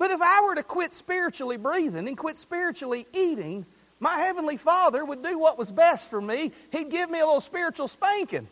But 0.00 0.10
if 0.10 0.20
I 0.20 0.42
were 0.42 0.56
to 0.56 0.64
quit 0.64 0.92
spiritually 0.92 1.58
breathing 1.58 2.08
and 2.08 2.18
quit 2.18 2.36
spiritually 2.36 3.06
eating, 3.14 3.66
my 4.02 4.18
Heavenly 4.18 4.56
Father 4.56 5.04
would 5.04 5.22
do 5.22 5.38
what 5.38 5.56
was 5.56 5.70
best 5.70 6.10
for 6.10 6.20
me. 6.20 6.50
He'd 6.72 6.90
give 6.90 7.08
me 7.08 7.20
a 7.20 7.24
little 7.24 7.40
spiritual 7.40 7.86
spanking. 7.86 8.48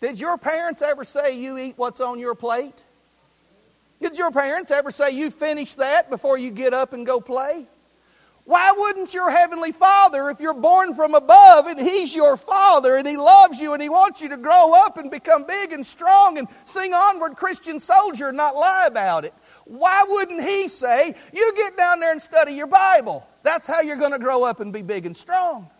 Did 0.00 0.18
your 0.18 0.38
parents 0.38 0.80
ever 0.80 1.04
say 1.04 1.36
you 1.38 1.58
eat 1.58 1.74
what's 1.76 2.00
on 2.00 2.18
your 2.18 2.34
plate? 2.34 2.82
Did 4.00 4.16
your 4.16 4.30
parents 4.30 4.70
ever 4.70 4.90
say 4.90 5.10
you 5.10 5.30
finish 5.30 5.74
that 5.74 6.08
before 6.08 6.38
you 6.38 6.50
get 6.50 6.72
up 6.72 6.94
and 6.94 7.04
go 7.04 7.20
play? 7.20 7.66
Why 8.50 8.72
wouldn't 8.76 9.14
your 9.14 9.30
Heavenly 9.30 9.70
Father, 9.70 10.28
if 10.28 10.40
you're 10.40 10.54
born 10.54 10.92
from 10.94 11.14
above 11.14 11.68
and 11.68 11.80
He's 11.80 12.12
your 12.12 12.36
Father 12.36 12.96
and 12.96 13.06
He 13.06 13.16
loves 13.16 13.60
you 13.60 13.74
and 13.74 13.80
He 13.80 13.88
wants 13.88 14.20
you 14.20 14.28
to 14.28 14.36
grow 14.36 14.72
up 14.74 14.98
and 14.98 15.08
become 15.08 15.44
big 15.44 15.72
and 15.72 15.86
strong 15.86 16.36
and 16.36 16.48
sing 16.64 16.92
onward 16.92 17.36
Christian 17.36 17.78
soldier 17.78 18.26
and 18.26 18.36
not 18.36 18.56
lie 18.56 18.86
about 18.88 19.24
it? 19.24 19.34
Why 19.66 20.02
wouldn't 20.04 20.42
He 20.42 20.66
say, 20.66 21.14
You 21.32 21.52
get 21.56 21.76
down 21.76 22.00
there 22.00 22.10
and 22.10 22.20
study 22.20 22.54
your 22.54 22.66
Bible? 22.66 23.24
That's 23.44 23.68
how 23.68 23.82
you're 23.82 23.94
going 23.94 24.10
to 24.10 24.18
grow 24.18 24.42
up 24.42 24.58
and 24.58 24.72
be 24.72 24.82
big 24.82 25.06
and 25.06 25.16
strong. 25.16 25.70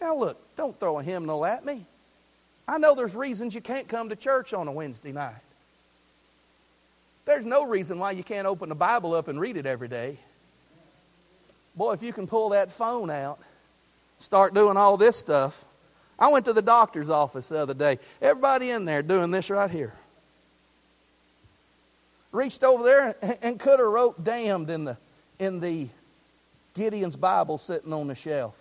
Now, 0.00 0.16
look, 0.16 0.56
don't 0.56 0.74
throw 0.74 0.98
a 0.98 1.02
hymnal 1.02 1.44
at 1.44 1.66
me. 1.66 1.84
I 2.66 2.78
know 2.78 2.94
there's 2.94 3.14
reasons 3.14 3.54
you 3.54 3.60
can't 3.60 3.86
come 3.86 4.08
to 4.08 4.16
church 4.16 4.54
on 4.54 4.66
a 4.66 4.72
Wednesday 4.72 5.12
night. 5.12 5.43
There's 7.24 7.46
no 7.46 7.64
reason 7.64 7.98
why 7.98 8.12
you 8.12 8.22
can't 8.22 8.46
open 8.46 8.68
the 8.68 8.74
Bible 8.74 9.14
up 9.14 9.28
and 9.28 9.40
read 9.40 9.56
it 9.56 9.66
every 9.66 9.88
day. 9.88 10.18
Boy, 11.74 11.92
if 11.92 12.02
you 12.02 12.12
can 12.12 12.26
pull 12.26 12.50
that 12.50 12.70
phone 12.70 13.10
out, 13.10 13.38
start 14.18 14.54
doing 14.54 14.76
all 14.76 14.96
this 14.96 15.16
stuff. 15.16 15.64
I 16.18 16.28
went 16.28 16.44
to 16.44 16.52
the 16.52 16.62
doctor's 16.62 17.10
office 17.10 17.48
the 17.48 17.58
other 17.58 17.74
day. 17.74 17.98
Everybody 18.22 18.70
in 18.70 18.84
there 18.84 19.02
doing 19.02 19.30
this 19.30 19.50
right 19.50 19.70
here. 19.70 19.92
Reached 22.30 22.62
over 22.62 22.84
there 22.84 23.16
and 23.42 23.58
could 23.58 23.80
have 23.80 23.88
wrote 23.88 24.22
damned 24.22 24.70
in 24.70 24.84
the 24.84 24.96
in 25.38 25.60
the 25.60 25.88
Gideon's 26.74 27.16
Bible 27.16 27.58
sitting 27.58 27.92
on 27.92 28.06
the 28.08 28.14
shelf. 28.14 28.56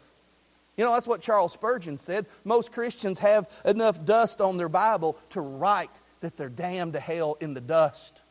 You 0.78 0.84
know, 0.84 0.93
that's 0.93 1.08
what 1.08 1.21
Charles 1.21 1.54
Spurgeon 1.54 1.99
said. 1.99 2.26
Most 2.43 2.71
Christians 2.71 3.19
have 3.19 3.49
enough 3.63 4.04
dust 4.04 4.41
on 4.41 4.58
their 4.58 4.69
Bible 4.69 5.17
to 5.32 5.41
write 5.41 5.91
that 6.21 6.36
they're 6.36 6.49
damned 6.49 6.93
to 6.93 6.99
hell 6.99 7.38
in 7.39 7.54
the 7.54 7.62
dust. 7.62 8.22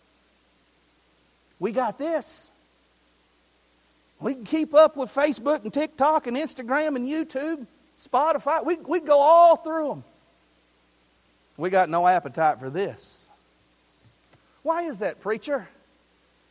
We 1.63 1.71
got 1.71 1.97
this. 1.97 2.51
We 4.19 4.35
can 4.35 4.43
keep 4.43 4.75
up 4.75 4.97
with 4.97 5.15
Facebook 5.15 5.63
and 5.63 5.73
TikTok 5.73 6.27
and 6.27 6.37
Instagram 6.37 6.97
and 6.97 7.07
YouTube, 7.07 7.69
Spotify. 7.97 8.67
We, 8.67 8.79
we 8.79 8.99
go 8.99 9.17
all 9.17 9.55
through 9.55 9.89
them. 9.91 10.05
We 11.57 11.71
got 11.71 11.89
no 11.89 12.05
appetite 12.05 12.59
for 12.59 12.69
this. 12.69 13.31
Why 14.65 14.83
is 14.83 14.99
that, 14.99 15.21
preacher? 15.21 15.69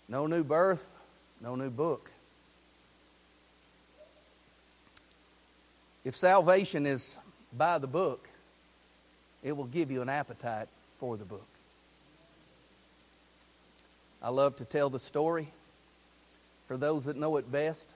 No 0.07 0.27
new 0.27 0.45
birth, 0.45 0.95
no 1.41 1.55
new 1.55 1.69
book. 1.69 2.09
If 6.05 6.15
salvation 6.15 6.85
is 6.85 7.19
by 7.51 7.79
the 7.79 7.87
book, 7.87 8.29
it 9.43 9.57
will 9.57 9.65
give 9.65 9.91
you 9.91 10.01
an 10.01 10.07
appetite 10.07 10.69
for 11.01 11.17
the 11.17 11.25
book. 11.25 11.50
I 14.21 14.29
love 14.29 14.55
to 14.57 14.65
tell 14.65 14.89
the 14.89 14.99
story. 14.99 15.47
For 16.67 16.77
those 16.77 17.05
that 17.05 17.17
know 17.17 17.37
it 17.37 17.51
best, 17.51 17.93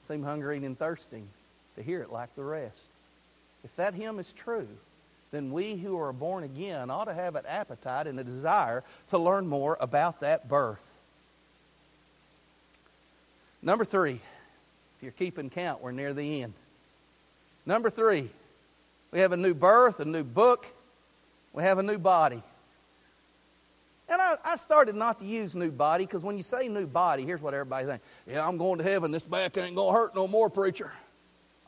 seem 0.00 0.22
hungering 0.22 0.64
and 0.64 0.78
thirsting 0.78 1.28
to 1.76 1.82
hear 1.82 2.00
it 2.00 2.10
like 2.10 2.34
the 2.34 2.42
rest. 2.42 2.86
If 3.62 3.76
that 3.76 3.94
hymn 3.94 4.18
is 4.18 4.32
true, 4.32 4.68
then 5.30 5.52
we 5.52 5.76
who 5.76 5.98
are 5.98 6.12
born 6.12 6.44
again 6.44 6.90
ought 6.90 7.04
to 7.04 7.14
have 7.14 7.36
an 7.36 7.44
appetite 7.46 8.06
and 8.06 8.18
a 8.18 8.24
desire 8.24 8.84
to 9.08 9.18
learn 9.18 9.46
more 9.46 9.76
about 9.80 10.20
that 10.20 10.48
birth. 10.48 10.92
Number 13.62 13.84
three, 13.84 14.20
if 14.96 15.02
you're 15.02 15.12
keeping 15.12 15.50
count, 15.50 15.82
we're 15.82 15.92
near 15.92 16.14
the 16.14 16.42
end. 16.42 16.54
Number 17.66 17.90
three, 17.90 18.30
we 19.10 19.20
have 19.20 19.32
a 19.32 19.36
new 19.36 19.54
birth, 19.54 20.00
a 20.00 20.04
new 20.04 20.22
book, 20.22 20.66
we 21.52 21.62
have 21.64 21.78
a 21.78 21.82
new 21.82 21.98
body. 21.98 22.42
And 24.08 24.22
I, 24.22 24.36
I 24.44 24.56
started 24.56 24.94
not 24.94 25.18
to 25.18 25.26
use 25.26 25.56
new 25.56 25.70
body 25.70 26.06
because 26.06 26.22
when 26.22 26.36
you 26.36 26.42
say 26.42 26.68
new 26.68 26.86
body, 26.86 27.24
here's 27.24 27.42
what 27.42 27.54
everybody 27.54 27.86
thinks. 27.86 28.06
Yeah, 28.26 28.46
I'm 28.46 28.56
going 28.56 28.78
to 28.78 28.84
heaven. 28.84 29.10
This 29.10 29.24
back 29.24 29.56
ain't 29.56 29.74
going 29.74 29.92
to 29.92 29.98
hurt 29.98 30.14
no 30.14 30.28
more, 30.28 30.48
preacher. 30.48 30.92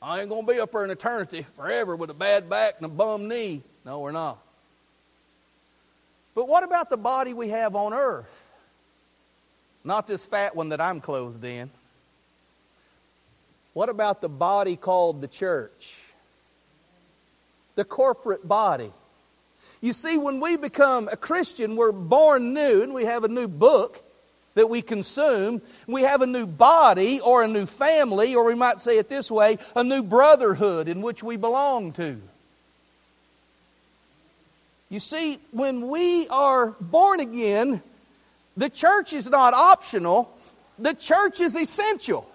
I 0.01 0.21
ain't 0.21 0.29
going 0.29 0.47
to 0.47 0.53
be 0.53 0.61
up 0.61 0.71
there 0.71 0.85
in 0.85 0.91
eternity 0.91 1.45
forever 1.57 1.97
with 1.97 2.11
a 2.11 2.15
bad 2.15 2.49
back 2.49 2.75
and 2.77 2.87
a 2.87 2.89
bum 2.89 3.27
knee. 3.27 3.63
No, 3.85 4.01
we're 4.01 4.13
not. 4.13 4.39
But 6.37 6.47
what 6.47 6.63
about 6.63 6.89
the 6.89 6.97
body 6.97 7.35
we 7.35 7.49
have 7.49 7.75
on 7.75 7.93
earth? 7.93 8.45
Not 9.83 10.07
this 10.07 10.25
fat 10.25 10.55
one 10.55 10.69
that 10.69 10.81
I'm 10.81 11.01
clothed 11.01 11.45
in. 11.45 11.71
What 13.73 13.89
about 13.89 14.21
the 14.21 14.29
body 14.29 14.77
called 14.77 15.21
the 15.21 15.29
church? 15.29 15.99
The 17.75 17.85
corporate 17.85 18.47
body. 18.47 18.93
You 19.81 19.93
see, 19.93 20.19
when 20.19 20.41
we 20.41 20.57
become 20.57 21.09
a 21.09 21.17
Christian, 21.17 21.77
we're 21.77 21.93
born 21.93 22.53
new 22.53 22.83
and 22.83 22.95
we 22.95 23.05
have 23.05 23.25
a 23.25 23.29
new 23.29 23.47
book 23.47 24.03
that 24.55 24.69
we 24.69 24.83
consume. 24.83 25.63
We 25.87 26.03
have 26.03 26.21
a 26.21 26.27
new 26.27 26.47
body 26.47 27.21
or 27.21 27.45
a 27.45 27.49
new 27.49 27.65
family, 27.65 28.35
or 28.35 28.45
we 28.45 28.57
might 28.57 28.81
say 28.81 28.99
it 28.99 29.09
this 29.09 29.31
way 29.31 29.59
a 29.77 29.85
new 29.85 30.03
brotherhood 30.03 30.89
in 30.89 31.01
which 31.01 31.23
we 31.23 31.37
belong 31.37 31.93
to. 31.93 32.21
You 34.91 35.01
see, 35.01 35.39
when 35.53 35.89
we 35.89 36.27
are 36.29 36.71
born 36.81 37.21
again, 37.21 37.83
the 38.57 38.71
church 38.71 39.13
is 39.13 39.31
not 39.31 39.55
optional, 39.55 40.35
the 40.79 40.95
church 40.95 41.41
is 41.41 41.55
essential. 41.55 42.29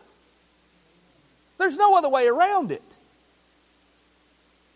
There's 1.58 1.77
no 1.77 1.97
other 1.97 2.10
way 2.10 2.27
around 2.27 2.71
it. 2.71 2.84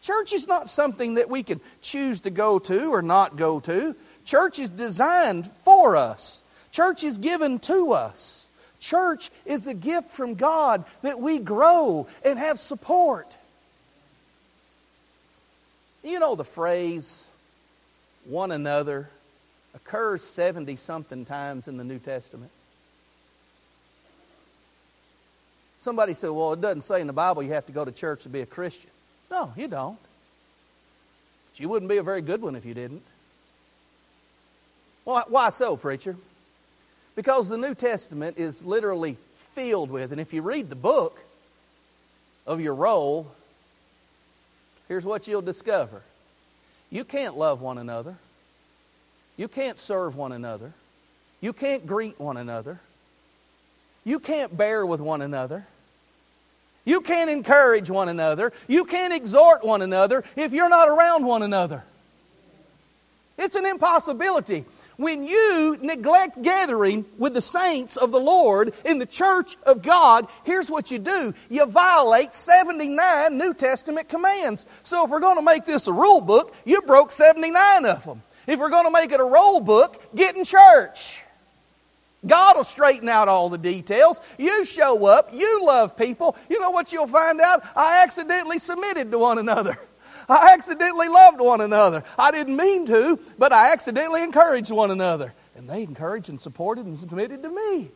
Church 0.08 0.32
is 0.32 0.48
not 0.48 0.70
something 0.70 1.16
that 1.16 1.30
we 1.30 1.44
can 1.44 1.60
choose 1.82 2.22
to 2.22 2.30
go 2.30 2.60
to 2.60 2.94
or 2.94 3.02
not 3.02 3.36
go 3.36 3.60
to. 3.60 3.94
Church 4.24 4.58
is 4.58 4.70
designed 4.70 5.46
for 5.52 5.98
us, 5.98 6.42
church 6.72 7.04
is 7.04 7.18
given 7.18 7.60
to 7.60 7.92
us. 7.92 8.46
Church 8.80 9.32
is 9.44 9.68
a 9.68 9.74
gift 9.74 10.10
from 10.12 10.36
God 10.36 10.86
that 11.02 11.20
we 11.20 11.40
grow 11.40 12.08
and 12.24 12.40
have 12.40 12.58
support. 12.58 13.36
You 16.04 16.20
know 16.20 16.36
the 16.36 16.46
phrase, 16.46 17.28
one 18.24 18.52
another, 18.52 19.10
occurs 19.76 20.24
70 20.24 20.78
something 20.78 21.26
times 21.26 21.68
in 21.68 21.76
the 21.76 21.84
New 21.84 22.00
Testament. 22.00 22.52
Somebody 25.82 26.14
said, 26.14 26.30
well, 26.30 26.54
it 26.54 26.62
doesn't 26.62 26.84
say 26.84 27.02
in 27.02 27.08
the 27.08 27.14
Bible 27.14 27.44
you 27.44 27.54
have 27.54 27.66
to 27.66 27.74
go 27.74 27.84
to 27.84 27.92
church 27.92 28.24
to 28.24 28.30
be 28.30 28.40
a 28.40 28.46
Christian. 28.46 28.92
No, 29.30 29.54
you 29.56 29.68
don't. 29.68 30.00
But 31.52 31.60
you 31.60 31.70
wouldn't 31.70 31.90
be 31.90 31.98
a 31.98 32.04
very 32.04 32.22
good 32.22 32.42
one 32.42 32.56
if 32.56 32.66
you 32.66 32.74
didn't. 32.74 33.04
Why, 35.04 35.24
why 35.28 35.50
so, 35.50 35.78
preacher? 35.78 36.16
Because 37.16 37.50
the 37.50 37.58
New 37.58 37.74
Testament 37.74 38.38
is 38.38 38.66
literally 38.66 39.18
filled 39.34 39.90
with, 39.90 40.12
and 40.12 40.22
if 40.22 40.34
you 40.34 40.42
read 40.42 40.70
the 40.70 40.76
book 40.76 41.20
of 42.46 42.62
your 42.62 42.76
role, 42.76 43.32
here's 44.88 45.04
what 45.04 45.28
you'll 45.28 45.42
discover 45.42 46.04
you 46.90 47.04
can't 47.04 47.38
love 47.38 47.60
one 47.60 47.78
another, 47.78 48.16
you 49.36 49.48
can't 49.48 49.80
serve 49.80 50.16
one 50.16 50.32
another, 50.32 50.74
you 51.42 51.54
can't 51.54 51.86
greet 51.88 52.20
one 52.20 52.38
another, 52.38 52.80
you 54.06 54.20
can't 54.20 54.56
bear 54.56 54.86
with 54.86 55.02
one 55.02 55.22
another. 55.22 55.66
You 56.88 57.02
can't 57.02 57.30
encourage 57.30 57.90
one 57.90 58.08
another. 58.08 58.54
You 58.66 58.86
can't 58.86 59.14
exhort 59.14 59.66
one 59.66 59.82
another 59.82 60.24
if 60.38 60.54
you're 60.54 60.70
not 60.70 60.88
around 60.88 61.26
one 61.26 61.44
another. 61.44 61.84
It's 63.38 63.58
an 63.58 63.66
impossibility. 63.66 64.64
When 64.96 65.26
you 65.26 65.78
neglect 65.82 66.42
gathering 66.42 67.04
with 67.18 67.34
the 67.34 67.42
saints 67.42 67.98
of 67.98 68.12
the 68.14 68.22
Lord 68.22 68.74
in 68.86 69.00
the 69.00 69.06
church 69.06 69.58
of 69.64 69.84
God, 69.84 70.28
here's 70.46 70.72
what 70.72 70.90
you 70.90 70.98
do 70.98 71.34
you 71.50 71.66
violate 71.66 72.34
79 72.34 73.38
New 73.38 73.54
Testament 73.54 74.08
commands. 74.08 74.66
So, 74.84 75.04
if 75.04 75.12
we're 75.12 75.20
going 75.20 75.36
to 75.36 75.42
make 75.42 75.66
this 75.66 75.88
a 75.88 75.94
rule 75.94 76.22
book, 76.22 76.56
you 76.64 76.82
broke 76.84 77.12
79 77.12 77.86
of 77.86 78.06
them. 78.06 78.24
If 78.48 78.62
we're 78.62 78.70
going 78.70 78.86
to 78.86 78.92
make 78.92 79.12
it 79.12 79.20
a 79.20 79.26
roll 79.26 79.60
book, 79.60 80.02
get 80.16 80.38
in 80.38 80.46
church. 80.46 81.22
God 82.26 82.58
will 82.58 82.64
straighten 82.64 83.08
out 83.10 83.28
all 83.28 83.50
the 83.50 83.58
details. 83.58 84.20
You 84.38 84.66
show 84.66 85.06
up, 85.06 85.30
you 85.34 85.66
love 85.66 85.96
people. 85.96 86.36
You 86.50 86.60
know 86.60 86.72
what 86.72 86.92
you'll 86.92 87.08
find 87.08 87.40
out? 87.40 87.64
I 87.76 88.04
accidentally 88.04 88.58
submitted 88.58 89.12
to 89.12 89.20
one 89.20 89.38
another. 89.38 89.78
I 90.30 90.54
accidentally 90.54 91.08
loved 91.08 91.40
one 91.40 91.62
another. 91.62 92.04
I 92.18 92.32
didn't 92.32 92.58
mean 92.58 92.86
to, 92.88 93.20
but 93.38 93.54
I 93.54 93.72
accidentally 93.72 94.24
encouraged 94.24 94.72
one 94.72 94.92
another. 94.92 95.34
And 95.56 95.70
they 95.70 95.84
encouraged 95.84 96.30
and 96.30 96.42
supported 96.42 96.86
and 96.86 96.98
submitted 96.98 97.44
to 97.44 97.50
me. 97.50 97.90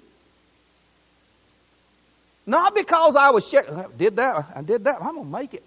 Not 2.46 2.74
because 2.76 3.16
I 3.16 3.30
was 3.32 3.50
checking, 3.50 3.76
I 3.76 3.86
did 3.98 4.16
that, 4.16 4.46
I 4.56 4.62
did 4.62 4.84
that, 4.86 4.98
I'm 5.02 5.16
going 5.16 5.26
to 5.26 5.32
make 5.32 5.54
it. 5.54 5.64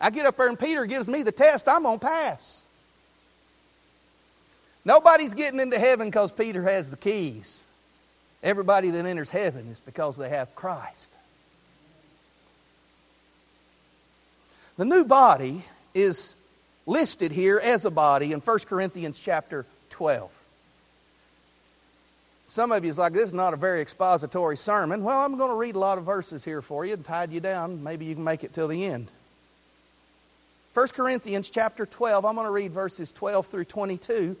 I 0.00 0.10
get 0.10 0.26
up 0.26 0.36
there 0.36 0.48
and 0.48 0.58
Peter 0.58 0.86
gives 0.86 1.08
me 1.08 1.22
the 1.22 1.32
test, 1.32 1.68
I'm 1.68 1.82
going 1.82 1.98
to 1.98 2.06
pass. 2.06 2.66
Nobody's 4.84 5.34
getting 5.34 5.60
into 5.60 5.78
heaven 5.78 6.08
because 6.08 6.32
Peter 6.32 6.62
has 6.62 6.90
the 6.90 6.96
keys. 6.96 7.63
Everybody 8.44 8.90
that 8.90 9.06
enters 9.06 9.30
heaven 9.30 9.66
is 9.68 9.80
because 9.80 10.18
they 10.18 10.28
have 10.28 10.54
Christ. 10.54 11.18
The 14.76 14.84
new 14.84 15.04
body 15.04 15.64
is 15.94 16.36
listed 16.86 17.32
here 17.32 17.58
as 17.58 17.86
a 17.86 17.90
body 17.90 18.34
in 18.34 18.40
1 18.40 18.58
Corinthians 18.60 19.18
chapter 19.18 19.64
12. 19.88 20.44
Some 22.46 22.70
of 22.70 22.84
you 22.84 22.90
is 22.90 22.98
like, 22.98 23.14
this 23.14 23.28
is 23.28 23.32
not 23.32 23.54
a 23.54 23.56
very 23.56 23.80
expository 23.80 24.58
sermon. 24.58 25.02
Well, 25.02 25.18
I'm 25.18 25.38
going 25.38 25.50
to 25.50 25.56
read 25.56 25.74
a 25.74 25.78
lot 25.78 25.96
of 25.96 26.04
verses 26.04 26.44
here 26.44 26.60
for 26.60 26.84
you 26.84 26.92
and 26.92 27.04
tide 27.04 27.32
you 27.32 27.40
down. 27.40 27.82
Maybe 27.82 28.04
you 28.04 28.14
can 28.14 28.24
make 28.24 28.44
it 28.44 28.52
till 28.52 28.68
the 28.68 28.84
end. 28.84 29.08
1 30.74 30.88
Corinthians 30.88 31.48
chapter 31.48 31.86
12, 31.86 32.26
I'm 32.26 32.34
going 32.34 32.46
to 32.46 32.52
read 32.52 32.72
verses 32.72 33.10
12 33.10 33.46
through 33.46 33.64
22 33.64 34.36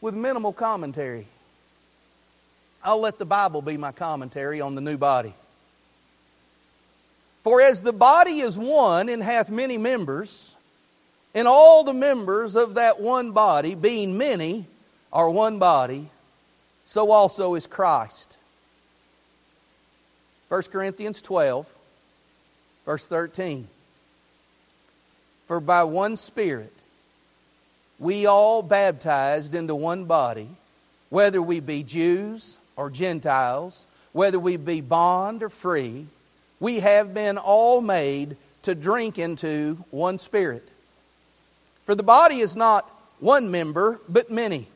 with 0.00 0.14
minimal 0.14 0.54
commentary. 0.54 1.26
I'll 2.82 3.00
let 3.00 3.18
the 3.18 3.26
Bible 3.26 3.60
be 3.62 3.76
my 3.76 3.92
commentary 3.92 4.60
on 4.60 4.74
the 4.74 4.80
new 4.80 4.96
body. 4.96 5.34
For 7.42 7.60
as 7.60 7.82
the 7.82 7.92
body 7.92 8.40
is 8.40 8.58
one 8.58 9.08
and 9.08 9.22
hath 9.22 9.50
many 9.50 9.78
members, 9.78 10.56
and 11.34 11.46
all 11.46 11.84
the 11.84 11.92
members 11.92 12.56
of 12.56 12.74
that 12.74 13.00
one 13.00 13.32
body, 13.32 13.74
being 13.74 14.16
many, 14.16 14.66
are 15.12 15.28
one 15.28 15.58
body, 15.58 16.08
so 16.84 17.10
also 17.10 17.54
is 17.54 17.66
Christ. 17.66 18.36
1 20.48 20.62
Corinthians 20.64 21.22
12, 21.22 21.72
verse 22.84 23.06
13. 23.06 23.68
For 25.46 25.60
by 25.60 25.84
one 25.84 26.16
Spirit 26.16 26.72
we 27.98 28.24
all 28.26 28.62
baptized 28.62 29.54
into 29.54 29.74
one 29.74 30.06
body, 30.06 30.48
whether 31.10 31.42
we 31.42 31.60
be 31.60 31.82
Jews 31.82 32.58
or 32.80 32.88
Gentiles, 32.88 33.86
whether 34.12 34.38
we 34.38 34.56
be 34.56 34.80
bond 34.80 35.42
or 35.42 35.50
free, 35.50 36.06
we 36.60 36.80
have 36.80 37.12
been 37.12 37.36
all 37.36 37.82
made 37.82 38.38
to 38.62 38.74
drink 38.74 39.18
into 39.18 39.76
one 39.90 40.16
Spirit. 40.16 40.66
For 41.84 41.94
the 41.94 42.02
body 42.02 42.40
is 42.40 42.56
not 42.56 42.90
one 43.18 43.50
member, 43.50 44.00
but 44.08 44.30
many. 44.30 44.66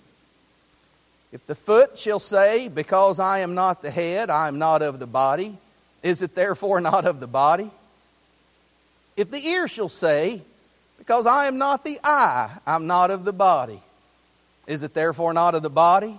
If 1.33 1.47
the 1.47 1.55
foot 1.55 1.99
shall 1.99 2.21
say, 2.21 2.69
Because 2.69 3.19
I 3.19 3.39
am 3.39 3.55
not 3.55 3.81
the 3.81 3.91
head, 3.91 4.29
I 4.29 4.49
am 4.49 4.59
not 4.59 4.83
of 4.83 4.99
the 4.99 5.07
body, 5.07 5.57
is 6.03 6.21
it 6.21 6.35
therefore 6.35 6.83
not 6.83 7.07
of 7.07 7.21
the 7.21 7.27
body? 7.27 7.71
If 9.17 9.31
the 9.31 9.39
ear 9.39 9.67
shall 9.67 9.89
say, 9.89 10.43
Because 10.99 11.27
I 11.27 11.47
am 11.47 11.57
not 11.57 11.85
the 11.85 11.99
eye, 12.05 12.55
I'm 12.67 12.87
not 12.87 13.11
of 13.11 13.25
the 13.25 13.33
body, 13.33 13.81
is 14.67 14.83
it 14.83 14.93
therefore 14.93 15.33
not 15.33 15.55
of 15.55 15.63
the 15.63 15.71
body? 15.71 16.19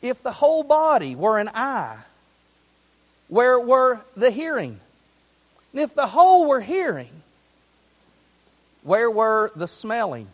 If 0.00 0.22
the 0.22 0.32
whole 0.32 0.62
body 0.62 1.14
were 1.14 1.38
an 1.38 1.50
eye, 1.54 1.98
where 3.28 3.58
were 3.58 4.00
the 4.16 4.30
hearing? 4.30 4.80
And 5.72 5.82
if 5.82 5.94
the 5.94 6.06
whole 6.06 6.48
were 6.48 6.60
hearing, 6.60 7.10
where 8.82 9.10
were 9.10 9.52
the 9.54 9.68
smelling? 9.68 10.28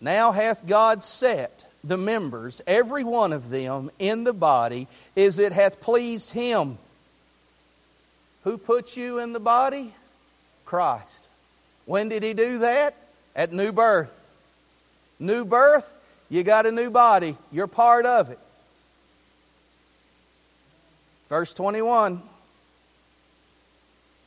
Now 0.00 0.32
hath 0.32 0.66
God 0.66 1.02
set 1.02 1.66
the 1.84 1.96
members, 1.96 2.60
every 2.66 3.04
one 3.04 3.32
of 3.32 3.50
them, 3.50 3.90
in 3.98 4.24
the 4.24 4.32
body 4.32 4.86
as 5.16 5.38
it 5.38 5.52
hath 5.52 5.80
pleased 5.80 6.32
Him. 6.32 6.78
Who 8.44 8.58
put 8.58 8.96
you 8.96 9.18
in 9.18 9.32
the 9.32 9.40
body? 9.40 9.92
Christ. 10.64 11.28
When 11.86 12.08
did 12.08 12.22
He 12.22 12.34
do 12.34 12.58
that? 12.58 12.94
At 13.34 13.52
new 13.52 13.72
birth. 13.72 14.18
New 15.18 15.44
birth, 15.44 15.96
you 16.32 16.42
got 16.42 16.64
a 16.64 16.72
new 16.72 16.88
body. 16.88 17.36
You're 17.50 17.66
part 17.66 18.06
of 18.06 18.30
it. 18.30 18.38
Verse 21.28 21.52
21 21.52 22.22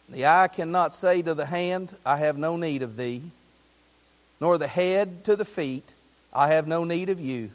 The 0.09 0.27
eye 0.27 0.47
cannot 0.47 0.93
say 0.93 1.23
to 1.23 1.33
the 1.33 1.47
hand, 1.47 1.97
I 2.05 2.17
have 2.17 2.37
no 2.37 2.57
need 2.57 2.83
of 2.83 2.95
thee, 2.95 3.23
nor 4.39 4.59
the 4.59 4.67
head 4.67 5.23
to 5.23 5.35
the 5.35 5.45
feet, 5.45 5.95
I 6.31 6.49
have 6.49 6.67
no 6.67 6.83
need 6.83 7.09
of 7.09 7.19
you. 7.19 7.49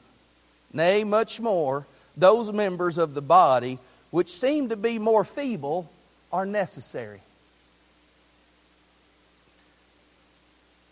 Nay, 0.72 1.04
much 1.04 1.38
more, 1.38 1.86
those 2.16 2.52
members 2.52 2.98
of 2.98 3.14
the 3.14 3.22
body 3.22 3.78
which 4.10 4.30
seem 4.30 4.70
to 4.70 4.76
be 4.76 4.98
more 4.98 5.22
feeble 5.22 5.88
are 6.32 6.44
necessary. 6.44 7.20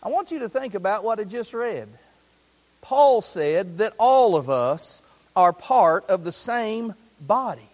I 0.01 0.07
want 0.07 0.31
you 0.31 0.39
to 0.39 0.47
think 0.47 0.75
about 0.75 1.03
what 1.03 1.19
I 1.19 1.25
just 1.25 1.53
read. 1.53 1.89
Paul 2.81 3.21
said 3.21 3.79
that 3.79 3.93
all 3.97 4.35
of 4.35 4.49
us 4.49 5.01
are 5.35 5.53
part 5.53 6.09
of 6.09 6.23
the 6.23 6.31
same 6.31 6.93
body. 7.19 7.69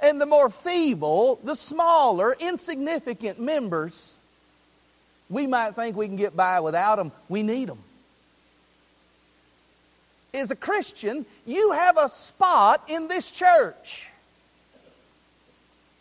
And 0.00 0.20
the 0.20 0.26
more 0.26 0.50
feeble, 0.50 1.38
the 1.44 1.54
smaller, 1.54 2.36
insignificant 2.38 3.40
members, 3.40 4.18
we 5.30 5.46
might 5.46 5.74
think 5.74 5.96
we 5.96 6.06
can 6.06 6.16
get 6.16 6.36
by 6.36 6.60
without 6.60 6.96
them. 6.96 7.12
We 7.28 7.42
need 7.42 7.68
them. 7.68 7.78
As 10.34 10.50
a 10.50 10.56
Christian, 10.56 11.24
you 11.46 11.72
have 11.72 11.96
a 11.96 12.08
spot 12.08 12.82
in 12.88 13.08
this 13.08 13.30
church. 13.30 14.08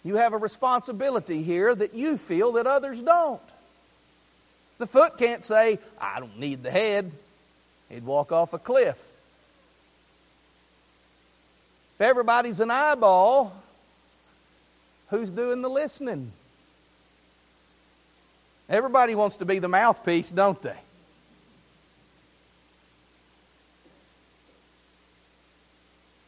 You 0.03 0.15
have 0.17 0.33
a 0.33 0.37
responsibility 0.37 1.43
here 1.43 1.73
that 1.73 1.93
you 1.93 2.17
feel 2.17 2.53
that 2.53 2.67
others 2.67 3.01
don't. 3.01 3.41
The 4.79 4.87
foot 4.87 5.17
can't 5.17 5.43
say, 5.43 5.79
I 6.01 6.19
don't 6.19 6.37
need 6.37 6.63
the 6.63 6.71
head. 6.71 7.11
He'd 7.93 8.05
walk 8.05 8.31
off 8.31 8.53
a 8.53 8.59
cliff. 8.59 8.97
If 11.95 12.01
everybody's 12.01 12.59
an 12.59 12.71
eyeball, 12.71 13.63
Who's 15.13 15.29
doing 15.29 15.61
the 15.61 15.69
listening? 15.69 16.31
Everybody 18.67 19.13
wants 19.13 19.37
to 19.37 19.45
be 19.45 19.59
the 19.59 19.67
mouthpiece, 19.67 20.31
don't 20.31 20.59
they? 20.59 20.75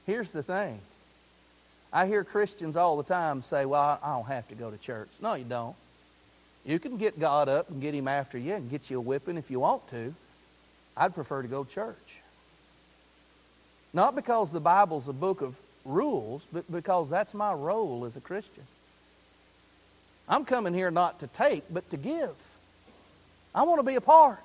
Here's 0.06 0.30
the 0.30 0.44
thing. 0.44 0.80
I 1.92 2.06
hear 2.06 2.24
Christians 2.24 2.78
all 2.78 2.96
the 2.98 3.04
time 3.04 3.42
say, 3.42 3.66
Well, 3.66 4.00
I 4.04 4.14
don't 4.14 4.28
have 4.28 4.48
to 4.50 4.56
go 4.56 4.70
to 4.70 4.78
church. 4.78 5.10
No, 5.20 5.34
you 5.34 5.46
don't. 5.46 5.76
You 6.64 6.78
can 6.78 6.98
get 6.98 7.20
God 7.20 7.50
up 7.50 7.72
and 7.72 7.82
get 7.82 7.96
Him 7.96 8.08
after 8.08 8.38
you 8.38 8.54
and 8.54 8.70
get 8.70 8.92
you 8.92 9.00
a 9.00 9.02
whipping 9.02 9.38
if 9.38 9.50
you 9.50 9.62
want 9.62 9.88
to. 9.88 10.14
I'd 10.98 11.14
prefer 11.14 11.42
to 11.42 11.48
go 11.48 11.64
to 11.64 11.70
church. 11.70 12.22
Not 13.94 14.16
because 14.16 14.52
the 14.52 14.60
Bible's 14.60 15.08
a 15.08 15.14
book 15.14 15.42
of 15.42 15.58
rules, 15.86 16.48
but 16.52 16.70
because 16.72 17.10
that's 17.10 17.34
my 17.34 17.54
role 17.54 18.06
as 18.06 18.16
a 18.16 18.22
Christian. 18.22 18.64
I'm 20.28 20.44
coming 20.44 20.74
here 20.74 20.92
not 20.92 21.20
to 21.20 21.28
take, 21.28 21.64
but 21.72 21.90
to 21.92 21.98
give. 21.98 22.36
I 23.54 23.64
want 23.64 23.80
to 23.80 23.86
be 23.86 23.96
a 23.96 24.02
part. 24.02 24.44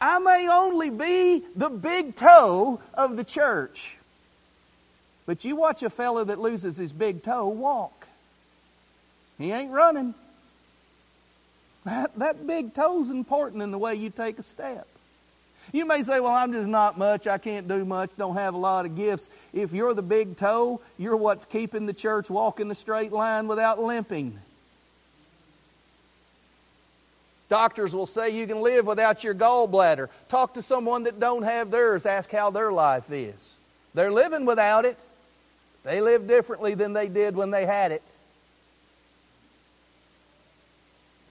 I 0.00 0.18
may 0.18 0.48
only 0.48 0.90
be 0.90 1.42
the 1.54 1.70
big 1.70 2.16
toe 2.16 2.80
of 2.94 3.16
the 3.16 3.24
church, 3.24 3.96
but 5.24 5.44
you 5.44 5.56
watch 5.56 5.82
a 5.82 5.90
fellow 5.90 6.24
that 6.24 6.38
loses 6.38 6.76
his 6.76 6.92
big 6.92 7.22
toe 7.22 7.48
walk. 7.48 8.06
He 9.38 9.52
ain't 9.52 9.72
running. 9.72 10.14
That, 11.86 12.18
that 12.18 12.44
big 12.48 12.74
toe's 12.74 13.10
important 13.10 13.62
in 13.62 13.70
the 13.70 13.78
way 13.78 13.94
you 13.94 14.10
take 14.10 14.40
a 14.40 14.42
step. 14.42 14.88
You 15.72 15.86
may 15.86 16.02
say, 16.02 16.20
Well, 16.20 16.32
I'm 16.32 16.52
just 16.52 16.68
not 16.68 16.98
much. 16.98 17.26
I 17.26 17.38
can't 17.38 17.68
do 17.68 17.84
much. 17.84 18.10
Don't 18.16 18.36
have 18.36 18.54
a 18.54 18.58
lot 18.58 18.86
of 18.86 18.96
gifts. 18.96 19.28
If 19.52 19.72
you're 19.72 19.94
the 19.94 20.02
big 20.02 20.36
toe, 20.36 20.80
you're 20.98 21.16
what's 21.16 21.44
keeping 21.44 21.86
the 21.86 21.92
church 21.92 22.30
walking 22.30 22.68
the 22.68 22.74
straight 22.74 23.12
line 23.12 23.48
without 23.48 23.82
limping. 23.82 24.38
Doctors 27.48 27.94
will 27.94 28.06
say 28.06 28.30
you 28.30 28.46
can 28.46 28.60
live 28.60 28.86
without 28.86 29.22
your 29.22 29.34
gallbladder. 29.34 30.08
Talk 30.28 30.54
to 30.54 30.62
someone 30.62 31.04
that 31.04 31.20
don't 31.20 31.42
have 31.42 31.70
theirs. 31.70 32.04
Ask 32.04 32.30
how 32.30 32.50
their 32.50 32.72
life 32.72 33.10
is. 33.10 33.56
They're 33.94 34.12
living 34.12 34.46
without 34.46 34.84
it. 34.84 35.02
They 35.84 36.00
live 36.00 36.26
differently 36.26 36.74
than 36.74 36.92
they 36.92 37.08
did 37.08 37.36
when 37.36 37.52
they 37.52 37.64
had 37.64 37.92
it. 37.92 38.02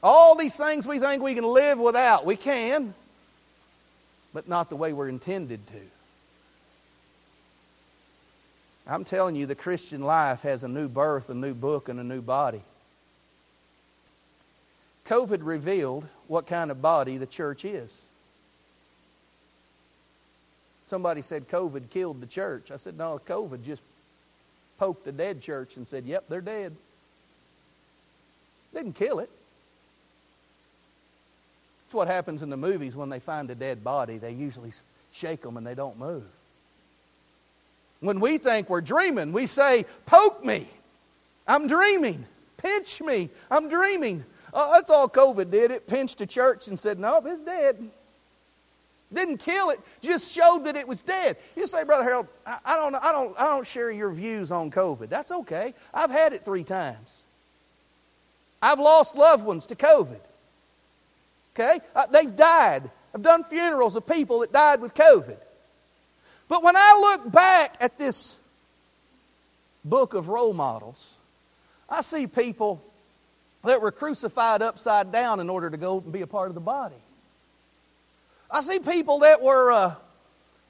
All 0.01 0.35
these 0.35 0.55
things 0.55 0.87
we 0.87 0.99
think 0.99 1.21
we 1.21 1.35
can 1.35 1.43
live 1.43 1.79
without, 1.79 2.25
we 2.25 2.37
can 2.37 2.93
but 4.35 4.49
not 4.49 4.69
the 4.69 4.75
way 4.75 4.91
we're 4.91 5.07
intended 5.07 5.65
to. 5.65 5.79
I'm 8.85 9.05
telling 9.05 9.33
you, 9.37 9.45
the 9.45 9.55
Christian 9.55 10.01
life 10.01 10.41
has 10.41 10.65
a 10.65 10.67
new 10.67 10.89
birth, 10.89 11.29
a 11.29 11.33
new 11.33 11.53
book, 11.53 11.87
and 11.87 12.01
a 12.01 12.03
new 12.03 12.21
body. 12.21 12.61
COVID 15.05 15.39
revealed 15.41 16.05
what 16.27 16.47
kind 16.47 16.69
of 16.69 16.81
body 16.81 17.15
the 17.15 17.25
church 17.25 17.63
is. 17.63 18.05
Somebody 20.85 21.21
said 21.21 21.47
COVID 21.47 21.89
killed 21.89 22.19
the 22.19 22.27
church. 22.27 22.71
I 22.71 22.75
said, 22.75 22.97
no, 22.97 23.21
COVID 23.25 23.63
just 23.63 23.83
poked 24.77 25.05
the 25.05 25.13
dead 25.13 25.41
church 25.41 25.77
and 25.77 25.87
said, 25.87 26.05
yep, 26.05 26.25
they're 26.27 26.41
dead. 26.41 26.75
Didn't 28.73 28.95
kill 28.95 29.19
it. 29.19 29.29
What 31.95 32.07
happens 32.07 32.43
in 32.43 32.49
the 32.49 32.57
movies 32.57 32.95
when 32.95 33.09
they 33.09 33.19
find 33.19 33.49
a 33.49 33.55
dead 33.55 33.83
body. 33.83 34.17
They 34.17 34.33
usually 34.33 34.71
shake 35.11 35.41
them 35.41 35.57
and 35.57 35.65
they 35.65 35.75
don't 35.75 35.97
move. 35.97 36.25
When 38.01 38.19
we 38.19 38.37
think 38.37 38.69
we're 38.69 38.81
dreaming, 38.81 39.31
we 39.31 39.47
say, 39.47 39.85
Poke 40.05 40.43
me. 40.43 40.67
I'm 41.47 41.67
dreaming. 41.67 42.25
Pinch 42.57 43.01
me. 43.01 43.29
I'm 43.49 43.69
dreaming. 43.69 44.25
Oh, 44.53 44.73
that's 44.73 44.89
all 44.89 45.07
COVID 45.07 45.49
did. 45.49 45.71
It 45.71 45.87
pinched 45.87 46.21
a 46.21 46.25
church 46.25 46.67
and 46.67 46.79
said, 46.79 46.99
Nope, 46.99 47.25
it's 47.27 47.39
dead. 47.39 47.89
Didn't 49.13 49.37
kill 49.37 49.69
it, 49.69 49.79
just 50.01 50.33
showed 50.33 50.65
that 50.65 50.75
it 50.75 50.87
was 50.87 51.01
dead. 51.01 51.37
You 51.55 51.67
say, 51.67 51.83
Brother 51.83 52.03
Harold, 52.03 52.27
I, 52.45 52.57
I, 52.65 52.75
don't, 52.75 52.95
I, 52.95 53.11
don't, 53.11 53.39
I 53.39 53.47
don't 53.47 53.65
share 53.65 53.89
your 53.91 54.11
views 54.11 54.51
on 54.51 54.71
COVID. 54.71 55.09
That's 55.09 55.31
okay. 55.31 55.73
I've 55.93 56.11
had 56.11 56.33
it 56.33 56.41
three 56.41 56.63
times. 56.63 57.23
I've 58.61 58.79
lost 58.79 59.15
loved 59.15 59.45
ones 59.45 59.67
to 59.67 59.75
COVID. 59.75 60.19
Okay? 61.55 61.79
Uh, 61.95 62.05
they've 62.11 62.35
died. 62.35 62.89
I've 63.13 63.21
done 63.21 63.43
funerals 63.43 63.95
of 63.95 64.05
people 64.05 64.39
that 64.39 64.51
died 64.51 64.81
with 64.81 64.93
COVID. 64.93 65.37
But 66.47 66.63
when 66.63 66.75
I 66.75 66.97
look 66.99 67.31
back 67.31 67.77
at 67.79 67.97
this 67.97 68.37
book 69.83 70.13
of 70.13 70.27
role 70.27 70.53
models, 70.53 71.15
I 71.89 72.01
see 72.01 72.27
people 72.27 72.83
that 73.63 73.81
were 73.81 73.91
crucified 73.91 74.61
upside 74.61 75.11
down 75.11 75.39
in 75.39 75.49
order 75.49 75.69
to 75.69 75.77
go 75.77 75.99
and 75.99 76.11
be 76.11 76.21
a 76.21 76.27
part 76.27 76.49
of 76.49 76.55
the 76.55 76.61
body. 76.61 76.95
I 78.51 78.61
see 78.61 78.79
people 78.79 79.19
that 79.19 79.41
were 79.41 79.71
uh, 79.71 79.95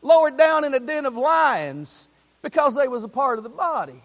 lowered 0.02 0.38
down 0.38 0.64
in 0.64 0.74
a 0.74 0.80
den 0.80 1.06
of 1.06 1.16
lions 1.18 2.08
because 2.42 2.76
they 2.76 2.88
was 2.88 3.04
a 3.04 3.10
part 3.10 3.38
of 3.38 3.44
the 3.44 3.50
body. 3.50 4.02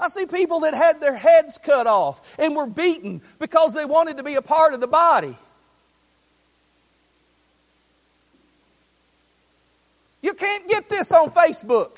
I 0.00 0.08
see 0.08 0.26
people 0.26 0.60
that 0.60 0.74
had 0.74 1.00
their 1.00 1.14
heads 1.14 1.58
cut 1.58 1.86
off 1.86 2.36
and 2.38 2.56
were 2.56 2.66
beaten 2.66 3.22
because 3.38 3.74
they 3.74 3.84
wanted 3.84 4.16
to 4.16 4.22
be 4.22 4.34
a 4.34 4.42
part 4.42 4.74
of 4.74 4.80
the 4.80 4.88
body. 4.88 5.36
You 10.34 10.38
can't 10.38 10.66
get 10.66 10.88
this 10.88 11.12
on 11.12 11.30
Facebook. 11.30 11.90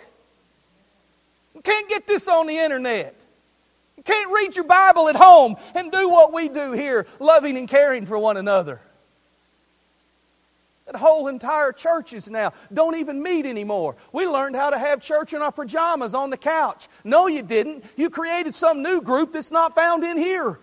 You 1.55 1.63
can't 1.63 1.89
get 1.89 2.07
this 2.07 2.29
on 2.29 2.47
the 2.47 2.59
internet. 2.59 3.15
You 3.97 4.03
can't 4.03 4.31
read 4.31 4.55
your 4.55 4.67
Bible 4.67 5.09
at 5.09 5.17
home 5.17 5.57
and 5.75 5.91
do 5.91 6.11
what 6.11 6.35
we 6.35 6.51
do 6.51 6.73
here, 6.73 7.07
loving 7.19 7.57
and 7.57 7.67
caring 7.67 8.05
for 8.05 8.19
one 8.19 8.37
another. 8.37 8.83
That 10.85 10.97
whole 10.97 11.29
entire 11.29 11.73
churches 11.73 12.29
now 12.29 12.53
don't 12.71 12.97
even 12.97 13.23
meet 13.23 13.47
anymore. 13.47 13.97
We 14.13 14.27
learned 14.27 14.55
how 14.55 14.69
to 14.69 14.79
have 14.79 15.01
church 15.01 15.33
in 15.33 15.41
our 15.41 15.51
pajamas 15.51 16.13
on 16.13 16.29
the 16.29 16.37
couch. 16.37 16.89
No, 17.05 17.29
you 17.29 17.41
didn't. 17.41 17.87
You 17.97 18.11
created 18.11 18.55
some 18.55 18.83
new 18.83 19.01
group 19.01 19.33
that's 19.33 19.51
not 19.51 19.75
found 19.75 20.05
in 20.05 20.19
here. 20.19 20.61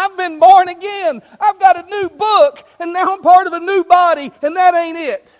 I've 0.00 0.16
been 0.16 0.38
born 0.38 0.68
again. 0.68 1.20
I've 1.38 1.60
got 1.60 1.76
a 1.76 1.88
new 1.88 2.08
book, 2.08 2.66
and 2.78 2.92
now 2.92 3.14
I'm 3.14 3.22
part 3.22 3.46
of 3.46 3.52
a 3.52 3.60
new 3.60 3.84
body, 3.84 4.32
and 4.42 4.56
that 4.56 4.74
ain't 4.74 4.96
it. 4.96 5.32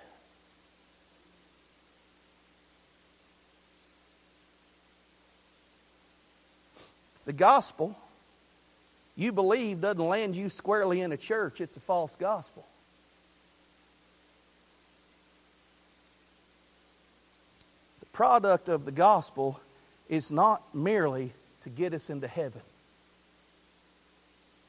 The 7.25 7.33
gospel 7.33 7.97
you 9.17 9.33
believe 9.33 9.81
doesn't 9.81 10.05
land 10.05 10.37
you 10.37 10.49
squarely 10.49 11.01
in 11.01 11.13
a 11.13 11.17
church, 11.17 11.61
it's 11.61 11.77
a 11.77 11.81
false 11.81 12.17
gospel. 12.17 12.67
The 18.01 18.07
product 18.07 18.69
of 18.69 18.85
the 18.85 18.93
gospel 18.93 19.61
is 20.09 20.31
not 20.31 20.63
merely 20.75 21.33
to 21.63 21.69
get 21.71 21.95
us 21.95 22.11
into 22.11 22.27
heaven. 22.27 22.63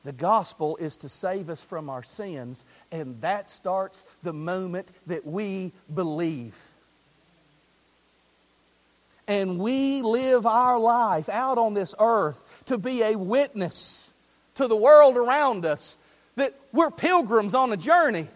The 0.04 0.14
gospel 0.14 0.78
is 0.78 0.97
to 0.97 1.10
save 1.10 1.49
us 1.49 1.62
from 1.62 1.89
our 1.89 2.04
sins, 2.04 2.66
and 2.91 3.20
that 3.22 3.49
starts 3.49 4.04
the 4.24 4.34
moment 4.34 4.91
that 5.08 5.26
we 5.26 5.74
believe. 5.93 6.58
And 9.28 9.60
we 9.60 10.02
live 10.02 10.45
our 10.45 10.80
life 10.80 11.30
out 11.30 11.58
on 11.58 11.74
this 11.74 11.93
earth 11.99 12.64
to 12.66 12.78
be 12.78 13.04
a 13.04 13.16
witness 13.16 14.12
to 14.56 14.68
the 14.68 14.76
world 14.76 15.18
around 15.18 15.66
us 15.66 15.97
that 16.36 16.56
we're 16.74 16.91
pilgrims 16.91 17.54
on 17.54 17.72
a 17.72 17.78
journey. 17.78 18.28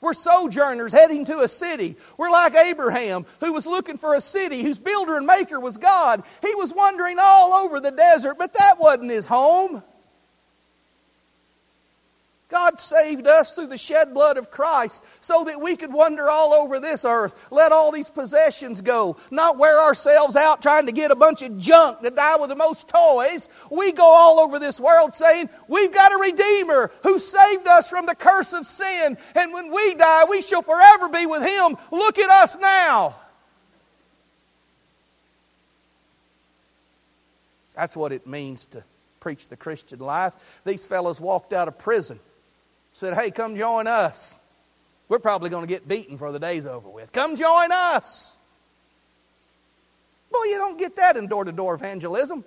We're 0.00 0.12
sojourners 0.12 0.92
heading 0.92 1.24
to 1.24 1.40
a 1.40 1.48
city. 1.48 1.96
We're 2.18 2.30
like 2.30 2.54
Abraham, 2.54 3.24
who 3.40 3.54
was 3.54 3.66
looking 3.66 3.96
for 3.96 4.14
a 4.14 4.20
city 4.20 4.62
whose 4.62 4.78
builder 4.78 5.16
and 5.16 5.26
maker 5.26 5.58
was 5.58 5.78
God. 5.78 6.22
He 6.42 6.54
was 6.54 6.74
wandering 6.74 7.16
all 7.18 7.54
over 7.54 7.80
the 7.80 7.90
desert, 7.90 8.36
but 8.38 8.52
that 8.52 8.78
wasn't 8.78 9.10
his 9.10 9.24
home. 9.24 9.82
God 12.54 12.78
saved 12.78 13.26
us 13.26 13.50
through 13.50 13.66
the 13.66 13.76
shed 13.76 14.14
blood 14.14 14.36
of 14.36 14.48
Christ 14.48 15.04
so 15.20 15.42
that 15.46 15.60
we 15.60 15.74
could 15.74 15.92
wander 15.92 16.30
all 16.30 16.54
over 16.54 16.78
this 16.78 17.04
earth, 17.04 17.48
let 17.50 17.72
all 17.72 17.90
these 17.90 18.10
possessions 18.10 18.80
go, 18.80 19.16
not 19.32 19.58
wear 19.58 19.80
ourselves 19.80 20.36
out 20.36 20.62
trying 20.62 20.86
to 20.86 20.92
get 20.92 21.10
a 21.10 21.16
bunch 21.16 21.42
of 21.42 21.58
junk 21.58 22.02
to 22.02 22.10
die 22.10 22.36
with 22.36 22.50
the 22.50 22.54
most 22.54 22.88
toys. 22.88 23.48
We 23.72 23.90
go 23.90 24.04
all 24.04 24.38
over 24.38 24.60
this 24.60 24.78
world 24.78 25.14
saying, 25.14 25.50
We've 25.66 25.92
got 25.92 26.12
a 26.12 26.16
Redeemer 26.16 26.92
who 27.02 27.18
saved 27.18 27.66
us 27.66 27.90
from 27.90 28.06
the 28.06 28.14
curse 28.14 28.52
of 28.52 28.64
sin, 28.64 29.18
and 29.34 29.52
when 29.52 29.72
we 29.72 29.96
die, 29.96 30.24
we 30.30 30.40
shall 30.40 30.62
forever 30.62 31.08
be 31.08 31.26
with 31.26 31.42
Him. 31.42 31.76
Look 31.90 32.20
at 32.20 32.30
us 32.30 32.56
now. 32.56 33.16
That's 37.74 37.96
what 37.96 38.12
it 38.12 38.28
means 38.28 38.66
to 38.66 38.84
preach 39.18 39.48
the 39.48 39.56
Christian 39.56 39.98
life. 39.98 40.60
These 40.64 40.84
fellows 40.84 41.20
walked 41.20 41.52
out 41.52 41.66
of 41.66 41.78
prison 41.78 42.20
said, 42.94 43.12
Hey, 43.12 43.30
come 43.30 43.56
join 43.56 43.86
us. 43.86 44.40
We're 45.08 45.18
probably 45.18 45.50
going 45.50 45.66
to 45.66 45.68
get 45.68 45.86
beaten 45.86 46.16
for 46.16 46.32
the 46.32 46.38
day's 46.38 46.64
over 46.64 46.88
with. 46.88 47.12
Come 47.12 47.36
join 47.36 47.70
us. 47.70 48.38
Boy, 50.32 50.44
you 50.44 50.56
don't 50.56 50.78
get 50.78 50.96
that 50.96 51.18
in 51.18 51.26
door 51.26 51.44
to 51.44 51.52
door 51.52 51.74
evangelism. 51.74 52.42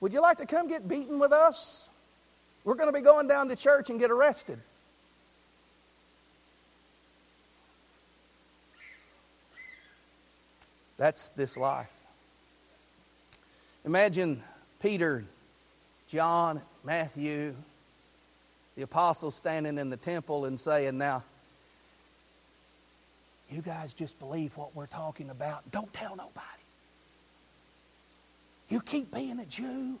Would 0.00 0.12
you 0.12 0.22
like 0.22 0.38
to 0.38 0.46
come 0.46 0.68
get 0.68 0.86
beaten 0.86 1.18
with 1.18 1.32
us? 1.32 1.88
We're 2.62 2.74
going 2.74 2.88
to 2.88 2.92
be 2.92 3.04
going 3.04 3.26
down 3.26 3.48
to 3.48 3.56
church 3.56 3.90
and 3.90 3.98
get 3.98 4.10
arrested. 4.10 4.58
That's 10.96 11.30
this 11.30 11.56
life. 11.56 11.90
Imagine 13.86 14.42
Peter, 14.80 15.24
John, 16.08 16.60
Matthew, 16.84 17.54
the 18.80 18.84
apostles 18.84 19.34
standing 19.34 19.76
in 19.76 19.90
the 19.90 19.96
temple 19.98 20.46
and 20.46 20.58
saying, 20.58 20.96
Now, 20.96 21.22
you 23.50 23.60
guys 23.60 23.92
just 23.92 24.18
believe 24.18 24.56
what 24.56 24.74
we're 24.74 24.86
talking 24.86 25.28
about. 25.28 25.70
Don't 25.70 25.92
tell 25.92 26.16
nobody. 26.16 26.46
You 28.70 28.80
keep 28.80 29.12
being 29.12 29.38
a 29.38 29.44
Jew. 29.44 29.98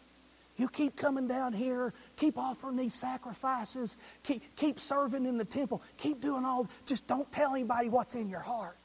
You 0.56 0.68
keep 0.68 0.96
coming 0.96 1.28
down 1.28 1.52
here. 1.52 1.92
Keep 2.16 2.38
offering 2.38 2.76
these 2.76 2.94
sacrifices. 2.94 3.98
Keep, 4.22 4.56
keep 4.56 4.80
serving 4.80 5.26
in 5.26 5.36
the 5.36 5.44
temple. 5.44 5.82
Keep 5.98 6.22
doing 6.22 6.46
all. 6.46 6.66
Just 6.86 7.06
don't 7.06 7.30
tell 7.30 7.54
anybody 7.54 7.90
what's 7.90 8.14
in 8.14 8.30
your 8.30 8.40
heart. 8.40 8.78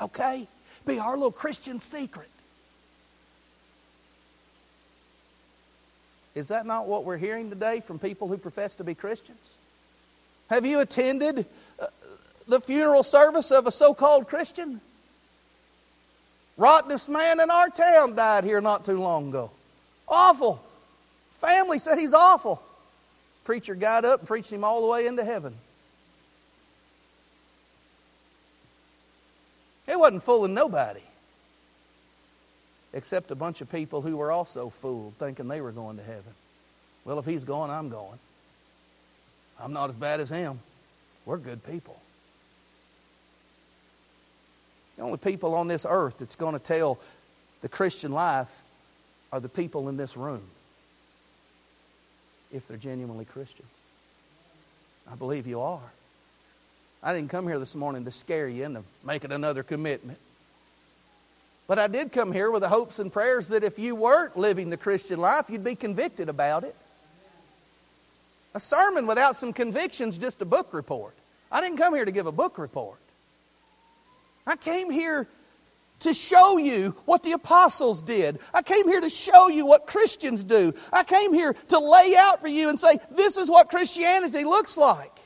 Okay? 0.00 0.46
Be 0.86 1.00
our 1.00 1.16
little 1.16 1.32
Christian 1.32 1.80
secret. 1.80 2.30
Is 6.34 6.48
that 6.48 6.66
not 6.66 6.86
what 6.86 7.04
we're 7.04 7.16
hearing 7.16 7.50
today 7.50 7.80
from 7.80 7.98
people 7.98 8.28
who 8.28 8.38
profess 8.38 8.76
to 8.76 8.84
be 8.84 8.94
Christians? 8.94 9.56
Have 10.48 10.64
you 10.64 10.80
attended 10.80 11.46
uh, 11.78 11.86
the 12.46 12.60
funeral 12.60 13.02
service 13.02 13.50
of 13.50 13.66
a 13.66 13.72
so 13.72 13.94
called 13.94 14.28
Christian? 14.28 14.80
Rottenest 16.56 17.08
man 17.08 17.40
in 17.40 17.50
our 17.50 17.68
town 17.68 18.14
died 18.14 18.44
here 18.44 18.60
not 18.60 18.84
too 18.84 19.00
long 19.00 19.30
ago. 19.30 19.50
Awful. 20.08 20.62
Family 21.40 21.78
said 21.78 21.98
he's 21.98 22.12
awful. 22.12 22.62
Preacher 23.44 23.74
got 23.74 24.04
up 24.04 24.20
and 24.20 24.28
preached 24.28 24.52
him 24.52 24.62
all 24.62 24.82
the 24.82 24.86
way 24.86 25.06
into 25.06 25.24
heaven. 25.24 25.54
He 29.86 29.96
wasn't 29.96 30.22
fooling 30.22 30.54
nobody 30.54 31.00
except 32.92 33.30
a 33.30 33.34
bunch 33.34 33.60
of 33.60 33.70
people 33.70 34.02
who 34.02 34.16
were 34.16 34.32
also 34.32 34.70
fooled, 34.70 35.14
thinking 35.18 35.48
they 35.48 35.60
were 35.60 35.72
going 35.72 35.96
to 35.96 36.02
heaven. 36.02 36.34
Well, 37.04 37.18
if 37.18 37.24
he's 37.24 37.44
going, 37.44 37.70
I'm 37.70 37.88
going. 37.88 38.18
I'm 39.60 39.72
not 39.72 39.90
as 39.90 39.96
bad 39.96 40.20
as 40.20 40.30
him. 40.30 40.60
We're 41.24 41.38
good 41.38 41.64
people. 41.64 42.00
The 44.96 45.02
only 45.02 45.18
people 45.18 45.54
on 45.54 45.68
this 45.68 45.86
earth 45.88 46.18
that's 46.18 46.36
going 46.36 46.54
to 46.54 46.58
tell 46.58 46.98
the 47.62 47.68
Christian 47.68 48.12
life 48.12 48.62
are 49.32 49.40
the 49.40 49.48
people 49.48 49.88
in 49.88 49.96
this 49.96 50.16
room, 50.16 50.42
if 52.52 52.66
they're 52.66 52.76
genuinely 52.76 53.24
Christian. 53.24 53.66
I 55.10 55.14
believe 55.14 55.46
you 55.46 55.60
are. 55.60 55.92
I 57.02 57.14
didn't 57.14 57.30
come 57.30 57.46
here 57.46 57.58
this 57.58 57.74
morning 57.74 58.04
to 58.04 58.10
scare 58.10 58.48
you 58.48 58.64
into 58.64 58.82
making 59.04 59.32
another 59.32 59.62
commitment. 59.62 60.18
But 61.70 61.78
I 61.78 61.86
did 61.86 62.10
come 62.10 62.32
here 62.32 62.50
with 62.50 62.62
the 62.62 62.68
hopes 62.68 62.98
and 62.98 63.12
prayers 63.12 63.46
that 63.46 63.62
if 63.62 63.78
you 63.78 63.94
weren't 63.94 64.36
living 64.36 64.70
the 64.70 64.76
Christian 64.76 65.20
life, 65.20 65.48
you'd 65.48 65.62
be 65.62 65.76
convicted 65.76 66.28
about 66.28 66.64
it. 66.64 66.74
A 68.54 68.58
sermon 68.58 69.06
without 69.06 69.36
some 69.36 69.52
convictions 69.52 70.18
just 70.18 70.42
a 70.42 70.44
book 70.44 70.74
report. 70.74 71.14
I 71.48 71.60
didn't 71.60 71.76
come 71.76 71.94
here 71.94 72.04
to 72.04 72.10
give 72.10 72.26
a 72.26 72.32
book 72.32 72.58
report. 72.58 72.98
I 74.48 74.56
came 74.56 74.90
here 74.90 75.28
to 76.00 76.12
show 76.12 76.56
you 76.56 76.96
what 77.04 77.22
the 77.22 77.30
apostles 77.34 78.02
did. 78.02 78.40
I 78.52 78.62
came 78.62 78.88
here 78.88 79.02
to 79.02 79.08
show 79.08 79.46
you 79.46 79.64
what 79.64 79.86
Christians 79.86 80.42
do. 80.42 80.74
I 80.92 81.04
came 81.04 81.32
here 81.32 81.52
to 81.68 81.78
lay 81.78 82.16
out 82.18 82.40
for 82.40 82.48
you 82.48 82.68
and 82.68 82.80
say, 82.80 82.98
this 83.12 83.36
is 83.36 83.48
what 83.48 83.70
Christianity 83.70 84.42
looks 84.42 84.76
like. 84.76 85.16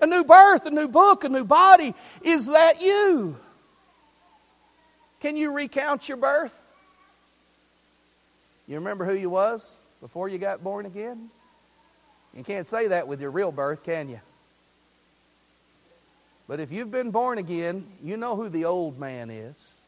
A 0.00 0.06
new 0.08 0.24
birth, 0.24 0.66
a 0.66 0.70
new 0.70 0.88
book, 0.88 1.22
a 1.22 1.28
new 1.28 1.44
body. 1.44 1.94
Is 2.22 2.48
that 2.48 2.82
you? 2.82 3.36
Can 5.22 5.36
you 5.36 5.52
recount 5.52 6.08
your 6.08 6.16
birth? 6.16 6.66
You 8.66 8.74
remember 8.74 9.04
who 9.04 9.14
you 9.14 9.30
was 9.30 9.78
before 10.00 10.28
you 10.28 10.36
got 10.36 10.64
born 10.64 10.84
again? 10.84 11.30
You 12.34 12.42
can't 12.42 12.66
say 12.66 12.88
that 12.88 13.06
with 13.06 13.20
your 13.20 13.30
real 13.30 13.52
birth, 13.52 13.84
can 13.84 14.08
you? 14.08 14.20
But 16.48 16.58
if 16.58 16.72
you've 16.72 16.90
been 16.90 17.12
born 17.12 17.38
again, 17.38 17.86
you 18.02 18.16
know 18.16 18.34
who 18.34 18.48
the 18.48 18.64
old 18.64 18.98
man 18.98 19.30
is. 19.30 19.80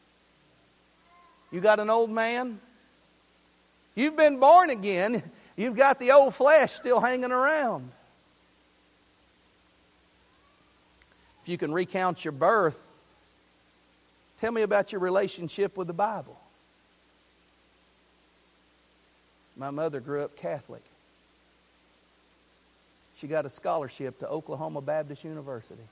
You 1.51 1.59
got 1.59 1.81
an 1.81 1.89
old 1.89 2.09
man? 2.09 2.61
You've 3.93 4.15
been 4.15 4.39
born 4.39 4.69
again. 4.69 5.21
You've 5.57 5.75
got 5.75 5.99
the 5.99 6.11
old 6.11 6.33
flesh 6.33 6.71
still 6.71 7.01
hanging 7.01 7.33
around. 7.33 7.91
If 11.43 11.49
you 11.49 11.57
can 11.57 11.73
recount 11.73 12.23
your 12.23 12.31
birth, 12.31 12.84
tell 14.39 14.51
me 14.51 14.61
about 14.61 14.91
your 14.91 15.01
relationship 15.01 15.77
with 15.77 15.87
the 15.87 15.93
Bible. 15.93 16.39
My 19.57 19.71
mother 19.71 19.99
grew 19.99 20.21
up 20.21 20.35
Catholic. 20.35 20.83
She 23.15 23.27
got 23.27 23.45
a 23.45 23.49
scholarship 23.49 24.19
to 24.19 24.27
Oklahoma 24.27 24.81
Baptist 24.81 25.23
University. 25.23 25.83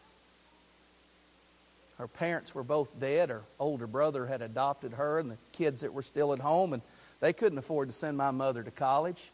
Her 1.98 2.08
parents 2.08 2.54
were 2.54 2.64
both 2.64 3.00
dead. 3.00 3.30
Her 3.30 3.44
older 3.60 3.88
brother 3.88 4.26
had 4.26 4.42
adopted 4.42 4.94
her 4.94 5.20
and 5.20 5.32
the 5.32 5.38
kids 5.54 5.82
that 5.82 5.94
were 5.94 6.02
still 6.02 6.34
at 6.34 6.40
home, 6.40 6.74
and 6.74 6.82
they 7.22 7.32
couldn't 7.32 7.58
afford 7.58 7.88
to 7.88 7.94
send 7.94 8.18
my 8.18 8.32
mother 8.32 8.64
to 8.64 8.72
college. 8.72 9.32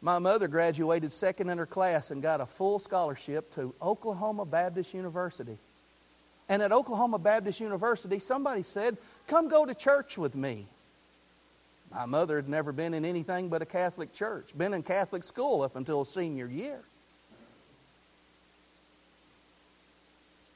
My 0.00 0.18
mother 0.18 0.48
graduated 0.48 1.12
second 1.12 1.50
in 1.50 1.58
her 1.58 1.66
class 1.66 2.10
and 2.10 2.22
got 2.22 2.40
a 2.40 2.46
full 2.46 2.78
scholarship 2.78 3.52
to 3.54 3.74
Oklahoma 3.82 4.44
Baptist 4.44 4.94
University. 4.94 5.58
And 6.48 6.62
at 6.62 6.72
Oklahoma 6.72 7.18
Baptist 7.18 7.60
University, 7.60 8.18
somebody 8.18 8.62
said, 8.62 8.96
Come 9.26 9.48
go 9.48 9.66
to 9.66 9.74
church 9.74 10.16
with 10.16 10.34
me. 10.34 10.66
My 11.90 12.06
mother 12.06 12.36
had 12.36 12.48
never 12.48 12.72
been 12.72 12.94
in 12.94 13.04
anything 13.04 13.48
but 13.48 13.62
a 13.62 13.66
Catholic 13.66 14.12
church, 14.12 14.56
been 14.56 14.74
in 14.74 14.82
Catholic 14.82 15.24
school 15.24 15.62
up 15.62 15.76
until 15.76 16.04
senior 16.04 16.46
year. 16.46 16.80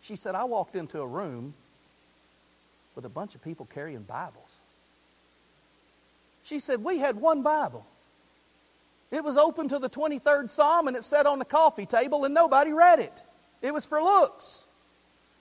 She 0.02 0.16
said, 0.16 0.34
I 0.34 0.44
walked 0.44 0.76
into 0.76 1.00
a 1.00 1.06
room 1.06 1.54
with 2.94 3.04
a 3.04 3.08
bunch 3.08 3.34
of 3.34 3.42
people 3.42 3.66
carrying 3.72 4.02
Bibles. 4.02 4.60
She 6.44 6.58
said, 6.58 6.82
We 6.82 6.98
had 6.98 7.16
one 7.16 7.42
Bible. 7.42 7.86
It 9.10 9.22
was 9.22 9.36
open 9.36 9.68
to 9.68 9.78
the 9.78 9.90
23rd 9.90 10.50
Psalm 10.50 10.88
and 10.88 10.96
it 10.96 11.04
sat 11.04 11.26
on 11.26 11.38
the 11.38 11.44
coffee 11.44 11.86
table 11.86 12.24
and 12.24 12.34
nobody 12.34 12.72
read 12.72 12.98
it. 12.98 13.22
It 13.60 13.72
was 13.72 13.86
for 13.86 14.02
looks. 14.02 14.66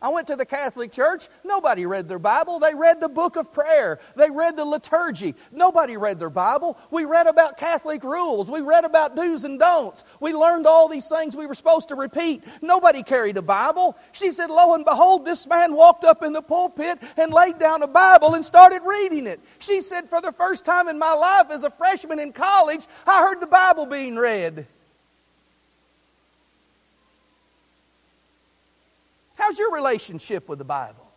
I 0.01 0.09
went 0.09 0.27
to 0.27 0.35
the 0.35 0.45
Catholic 0.45 0.91
Church. 0.91 1.27
Nobody 1.43 1.85
read 1.85 2.07
their 2.07 2.19
Bible. 2.19 2.57
They 2.59 2.73
read 2.73 2.99
the 2.99 3.09
book 3.09 3.35
of 3.35 3.51
prayer. 3.51 3.99
They 4.15 4.31
read 4.31 4.57
the 4.57 4.65
liturgy. 4.65 5.35
Nobody 5.51 5.95
read 5.95 6.17
their 6.17 6.29
Bible. 6.31 6.77
We 6.89 7.05
read 7.05 7.27
about 7.27 7.57
Catholic 7.57 8.03
rules. 8.03 8.49
We 8.49 8.61
read 8.61 8.83
about 8.83 9.15
do's 9.15 9.43
and 9.43 9.59
don'ts. 9.59 10.03
We 10.19 10.33
learned 10.33 10.65
all 10.65 10.87
these 10.87 11.07
things 11.07 11.35
we 11.35 11.45
were 11.45 11.53
supposed 11.53 11.89
to 11.89 11.95
repeat. 11.95 12.43
Nobody 12.61 13.03
carried 13.03 13.37
a 13.37 13.43
Bible. 13.43 13.95
She 14.11 14.31
said, 14.31 14.49
Lo 14.49 14.73
and 14.73 14.85
behold, 14.85 15.23
this 15.23 15.45
man 15.47 15.75
walked 15.75 16.03
up 16.03 16.23
in 16.23 16.33
the 16.33 16.41
pulpit 16.41 16.97
and 17.17 17.31
laid 17.31 17.59
down 17.59 17.83
a 17.83 17.87
Bible 17.87 18.33
and 18.33 18.43
started 18.43 18.81
reading 18.83 19.27
it. 19.27 19.39
She 19.59 19.81
said, 19.81 20.09
For 20.09 20.19
the 20.19 20.31
first 20.31 20.65
time 20.65 20.87
in 20.87 20.97
my 20.97 21.13
life 21.13 21.51
as 21.51 21.63
a 21.63 21.69
freshman 21.69 22.19
in 22.19 22.33
college, 22.33 22.87
I 23.05 23.21
heard 23.21 23.39
the 23.39 23.47
Bible 23.47 23.85
being 23.85 24.15
read. 24.15 24.67
How's 29.41 29.57
your 29.57 29.73
relationship 29.73 30.47
with 30.47 30.59
the 30.59 30.65
Bible? 30.65 31.07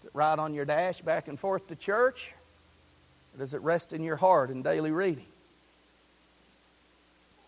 Is 0.00 0.06
it 0.06 0.12
right 0.14 0.38
on 0.38 0.54
your 0.54 0.64
dash 0.64 1.02
back 1.02 1.28
and 1.28 1.38
forth 1.38 1.66
to 1.66 1.76
church? 1.76 2.32
Or 3.34 3.38
does 3.40 3.52
it 3.52 3.60
rest 3.60 3.92
in 3.92 4.02
your 4.02 4.16
heart 4.16 4.48
in 4.48 4.62
daily 4.62 4.90
reading? 4.90 5.26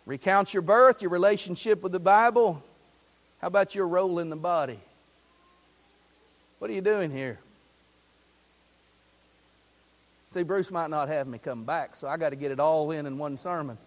Recount 0.05 0.53
your 0.53 0.61
birth, 0.61 1.01
your 1.01 1.11
relationship 1.11 1.82
with 1.82 1.93
the 1.93 1.99
Bible. 1.99 2.62
How 3.41 3.49
about 3.49 3.74
your 3.74 3.88
role 3.88 4.18
in 4.18 4.28
the 4.28 4.36
body? 4.36 4.78
What 6.59 6.70
are 6.70 6.74
you 6.74 6.82
doing 6.82 7.11
here? 7.11 7.38
See, 10.34 10.43
Bruce 10.43 10.70
might 10.70 10.91
not 10.91 11.09
have 11.09 11.26
me 11.26 11.38
come 11.38 11.64
back, 11.64 11.97
so 11.97 12.07
I 12.07 12.18
got 12.18 12.30
to 12.30 12.36
get 12.36 12.51
it 12.51 12.61
all 12.61 12.91
in 12.91 13.07
in 13.07 13.16
one 13.16 13.38
sermon. 13.38 13.78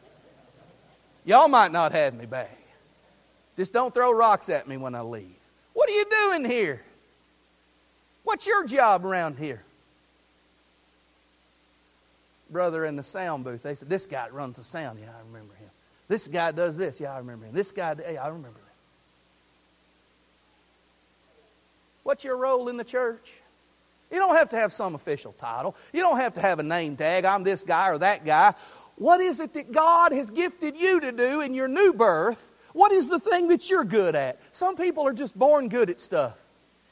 Y'all 1.24 1.48
might 1.48 1.72
not 1.72 1.92
have 1.92 2.16
me 2.16 2.26
back. 2.26 2.58
Just 3.58 3.74
don't 3.74 3.94
throw 3.94 4.12
rocks 4.12 4.50
at 4.50 4.68
me 4.68 4.78
when 4.78 4.96
I 4.96 5.02
leave. 5.02 5.36
What 5.74 5.90
are 5.90 5.94
you 5.94 6.06
doing 6.10 6.46
here? 6.46 6.82
What's 8.24 8.48
your 8.48 8.66
job 8.66 9.06
around 9.06 9.38
here? 9.38 9.64
Brother 12.50 12.86
in 12.86 12.96
the 12.96 13.04
sound 13.04 13.44
booth, 13.44 13.64
they 13.64 13.76
said, 13.76 13.90
This 13.90 14.06
guy 14.06 14.30
runs 14.30 14.58
the 14.58 14.64
sound. 14.64 15.00
Yeah, 15.00 15.10
I 15.10 15.20
remember 15.28 15.54
him. 15.56 15.70
This 16.08 16.28
guy 16.28 16.52
does 16.52 16.78
this. 16.78 17.00
Yeah, 17.00 17.14
I 17.14 17.18
remember 17.18 17.46
him. 17.46 17.54
This 17.54 17.72
guy, 17.72 17.96
yeah, 18.12 18.24
I 18.24 18.28
remember 18.28 18.50
him. 18.50 18.64
What's 22.04 22.24
your 22.24 22.38
role 22.38 22.70
in 22.70 22.78
the 22.78 22.84
church? 22.84 23.34
You 24.12 24.20
don't 24.20 24.36
have 24.36 24.50
to 24.50 24.58
have 24.58 24.74
some 24.74 24.94
official 24.94 25.32
title. 25.34 25.76
You 25.92 26.02
don't 26.02 26.18
have 26.18 26.36
to 26.36 26.42
have 26.42 26.60
a 26.60 26.64
name 26.64 26.96
tag. 26.96 27.26
I'm 27.26 27.44
this 27.44 27.64
guy 27.64 27.90
or 27.90 27.98
that 27.98 28.24
guy. 28.24 28.54
What 28.96 29.22
is 29.22 29.40
it 29.40 29.54
that 29.54 29.72
God 29.72 30.12
has 30.12 30.30
gifted 30.30 30.80
you 30.80 31.00
to 31.00 31.12
do 31.12 31.42
in 31.42 31.56
your 31.56 31.68
new 31.68 31.94
birth 31.94 32.52
what 32.74 32.92
is 32.92 33.10
the 33.10 33.20
thing 33.20 33.48
that 33.48 33.70
you're 33.70 33.84
good 33.84 34.16
at? 34.16 34.40
Some 34.52 34.76
people 34.76 35.08
are 35.08 35.14
just 35.14 35.38
born 35.38 35.70
good 35.70 35.90
at 35.90 36.00
stuff. 36.00 36.36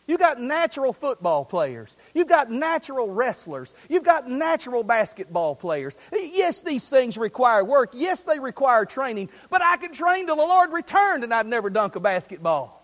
You've 0.08 0.20
got 0.20 0.42
natural 0.42 0.94
football 0.94 1.46
players. 1.46 1.96
You've 2.14 2.28
got 2.28 2.52
natural 2.52 3.10
wrestlers. 3.10 3.74
You've 3.88 4.04
got 4.04 4.30
natural 4.30 4.84
basketball 4.84 5.56
players. 5.56 5.98
Yes, 6.12 6.64
these 6.64 6.90
things 6.90 7.18
require 7.18 7.64
work. 7.64 7.92
Yes, 7.94 8.24
they 8.24 8.40
require 8.40 8.84
training. 8.84 9.30
But 9.50 9.62
I 9.62 9.78
could 9.78 9.94
train 9.94 10.26
till 10.26 10.36
the 10.36 10.42
Lord 10.42 10.72
returned 10.72 11.24
and 11.24 11.34
I'd 11.34 11.46
never 11.46 11.70
dunk 11.70 11.96
a 11.96 12.00
basketball. 12.00 12.84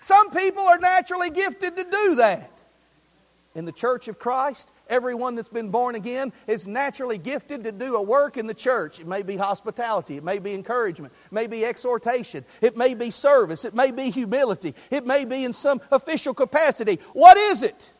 Some 0.00 0.30
people 0.30 0.64
are 0.64 0.78
naturally 0.78 1.30
gifted 1.30 1.76
to 1.76 1.84
do 1.84 2.14
that. 2.16 2.50
In 3.54 3.64
the 3.64 3.72
church 3.72 4.06
of 4.08 4.18
Christ, 4.18 4.70
Everyone 4.88 5.34
that's 5.34 5.48
been 5.48 5.70
born 5.70 5.94
again 5.94 6.32
is 6.46 6.66
naturally 6.66 7.18
gifted 7.18 7.64
to 7.64 7.72
do 7.72 7.96
a 7.96 8.02
work 8.02 8.36
in 8.36 8.46
the 8.46 8.54
church. 8.54 9.00
It 9.00 9.06
may 9.06 9.22
be 9.22 9.36
hospitality, 9.36 10.16
it 10.16 10.24
may 10.24 10.38
be 10.38 10.54
encouragement, 10.54 11.12
it 11.26 11.32
may 11.32 11.46
be 11.46 11.64
exhortation, 11.64 12.44
it 12.62 12.76
may 12.76 12.94
be 12.94 13.10
service, 13.10 13.64
it 13.64 13.74
may 13.74 13.90
be 13.90 14.10
humility, 14.10 14.74
it 14.90 15.06
may 15.06 15.24
be 15.24 15.44
in 15.44 15.52
some 15.52 15.80
official 15.90 16.32
capacity. 16.32 16.98
What 17.12 17.36
is 17.36 17.62
it? 17.62 17.90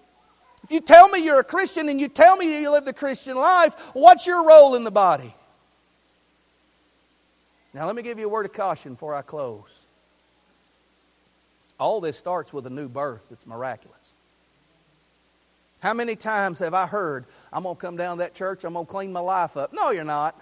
If 0.64 0.72
you 0.72 0.80
tell 0.80 1.08
me 1.08 1.24
you're 1.24 1.40
a 1.40 1.44
Christian 1.44 1.88
and 1.88 2.00
you 2.00 2.08
tell 2.08 2.36
me 2.36 2.60
you 2.60 2.70
live 2.70 2.84
the 2.84 2.92
Christian 2.92 3.36
life, 3.36 3.74
what's 3.92 4.26
your 4.26 4.46
role 4.46 4.74
in 4.74 4.84
the 4.84 4.90
body? 4.90 5.34
Now, 7.74 7.86
let 7.86 7.94
me 7.94 8.02
give 8.02 8.18
you 8.18 8.26
a 8.26 8.28
word 8.28 8.46
of 8.46 8.52
caution 8.52 8.94
before 8.94 9.14
I 9.14 9.22
close. 9.22 9.86
All 11.78 12.00
this 12.00 12.18
starts 12.18 12.52
with 12.52 12.66
a 12.66 12.70
new 12.70 12.88
birth 12.88 13.26
that's 13.28 13.46
miraculous. 13.46 13.97
How 15.80 15.94
many 15.94 16.16
times 16.16 16.58
have 16.58 16.74
I 16.74 16.86
heard, 16.86 17.26
I'm 17.52 17.62
going 17.62 17.76
to 17.76 17.80
come 17.80 17.96
down 17.96 18.16
to 18.16 18.24
that 18.24 18.34
church, 18.34 18.64
I'm 18.64 18.72
going 18.72 18.86
to 18.86 18.90
clean 18.90 19.12
my 19.12 19.20
life 19.20 19.56
up? 19.56 19.72
No, 19.72 19.90
you're 19.90 20.04
not. 20.04 20.40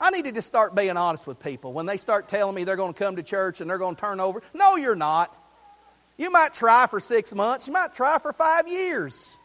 I 0.00 0.10
need 0.10 0.24
to 0.24 0.32
just 0.32 0.46
start 0.46 0.74
being 0.74 0.96
honest 0.96 1.26
with 1.26 1.40
people. 1.40 1.72
When 1.72 1.86
they 1.86 1.96
start 1.96 2.28
telling 2.28 2.54
me 2.54 2.64
they're 2.64 2.76
going 2.76 2.92
to 2.92 2.98
come 2.98 3.16
to 3.16 3.22
church 3.22 3.60
and 3.60 3.68
they're 3.68 3.78
going 3.78 3.96
to 3.96 4.00
turn 4.00 4.20
over, 4.20 4.42
no, 4.52 4.76
you're 4.76 4.96
not. 4.96 5.36
You 6.16 6.30
might 6.30 6.54
try 6.54 6.86
for 6.86 7.00
six 7.00 7.34
months, 7.34 7.66
you 7.66 7.72
might 7.72 7.94
try 7.94 8.18
for 8.18 8.32
five 8.32 8.68
years. 8.68 9.36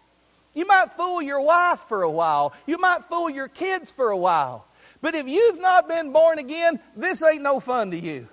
You 0.54 0.68
might 0.68 0.92
fool 0.92 1.22
your 1.22 1.42
wife 1.42 1.80
for 1.80 2.04
a 2.04 2.10
while, 2.10 2.54
you 2.68 2.78
might 2.78 3.04
fool 3.06 3.30
your 3.30 3.48
kids 3.48 3.92
for 3.92 4.10
a 4.10 4.18
while. 4.18 4.66
But 5.02 5.16
if 5.16 5.28
you've 5.28 5.60
not 5.60 5.88
been 5.88 6.12
born 6.12 6.40
again, 6.40 6.80
this 6.96 7.24
ain't 7.24 7.42
no 7.42 7.60
fun 7.60 7.92
to 7.92 7.98
you. 7.98 8.28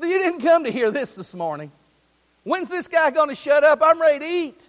You 0.00 0.18
didn't 0.18 0.40
come 0.40 0.64
to 0.64 0.70
hear 0.70 0.90
this 0.90 1.14
this 1.14 1.34
morning. 1.34 1.72
When's 2.44 2.68
this 2.68 2.86
guy 2.86 3.10
going 3.10 3.30
to 3.30 3.34
shut 3.34 3.64
up? 3.64 3.80
I'm 3.82 4.00
ready 4.00 4.18
to 4.20 4.30
eat. 4.30 4.68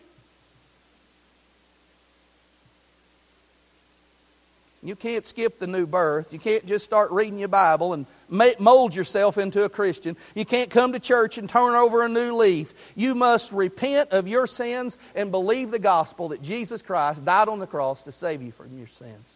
You 4.88 4.96
can't 4.96 5.26
skip 5.26 5.60
the 5.60 5.68
new 5.68 5.86
birth. 5.86 6.32
You 6.32 6.40
can't 6.40 6.66
just 6.66 6.86
start 6.86 7.12
reading 7.12 7.40
your 7.40 7.50
Bible 7.50 7.92
and 7.92 8.06
mold 8.30 8.96
yourself 8.96 9.38
into 9.38 9.66
a 9.66 9.70
Christian. 9.70 10.16
You 10.34 10.46
can't 10.46 10.70
come 10.70 10.94
to 10.94 11.00
church 11.00 11.38
and 11.38 11.50
turn 11.50 11.76
over 11.76 12.04
a 12.04 12.08
new 12.08 12.34
leaf. 12.34 12.94
You 12.96 13.14
must 13.14 13.52
repent 13.52 14.12
of 14.12 14.30
your 14.30 14.48
sins 14.48 14.98
and 15.14 15.30
believe 15.30 15.72
the 15.72 15.78
gospel 15.78 16.30
that 16.30 16.42
Jesus 16.42 16.82
Christ 16.82 17.26
died 17.26 17.50
on 17.50 17.60
the 17.60 17.68
cross 17.68 18.04
to 18.04 18.14
save 18.14 18.42
you 18.42 18.54
from 18.54 18.78
your 18.78 18.88
sins. 18.88 19.36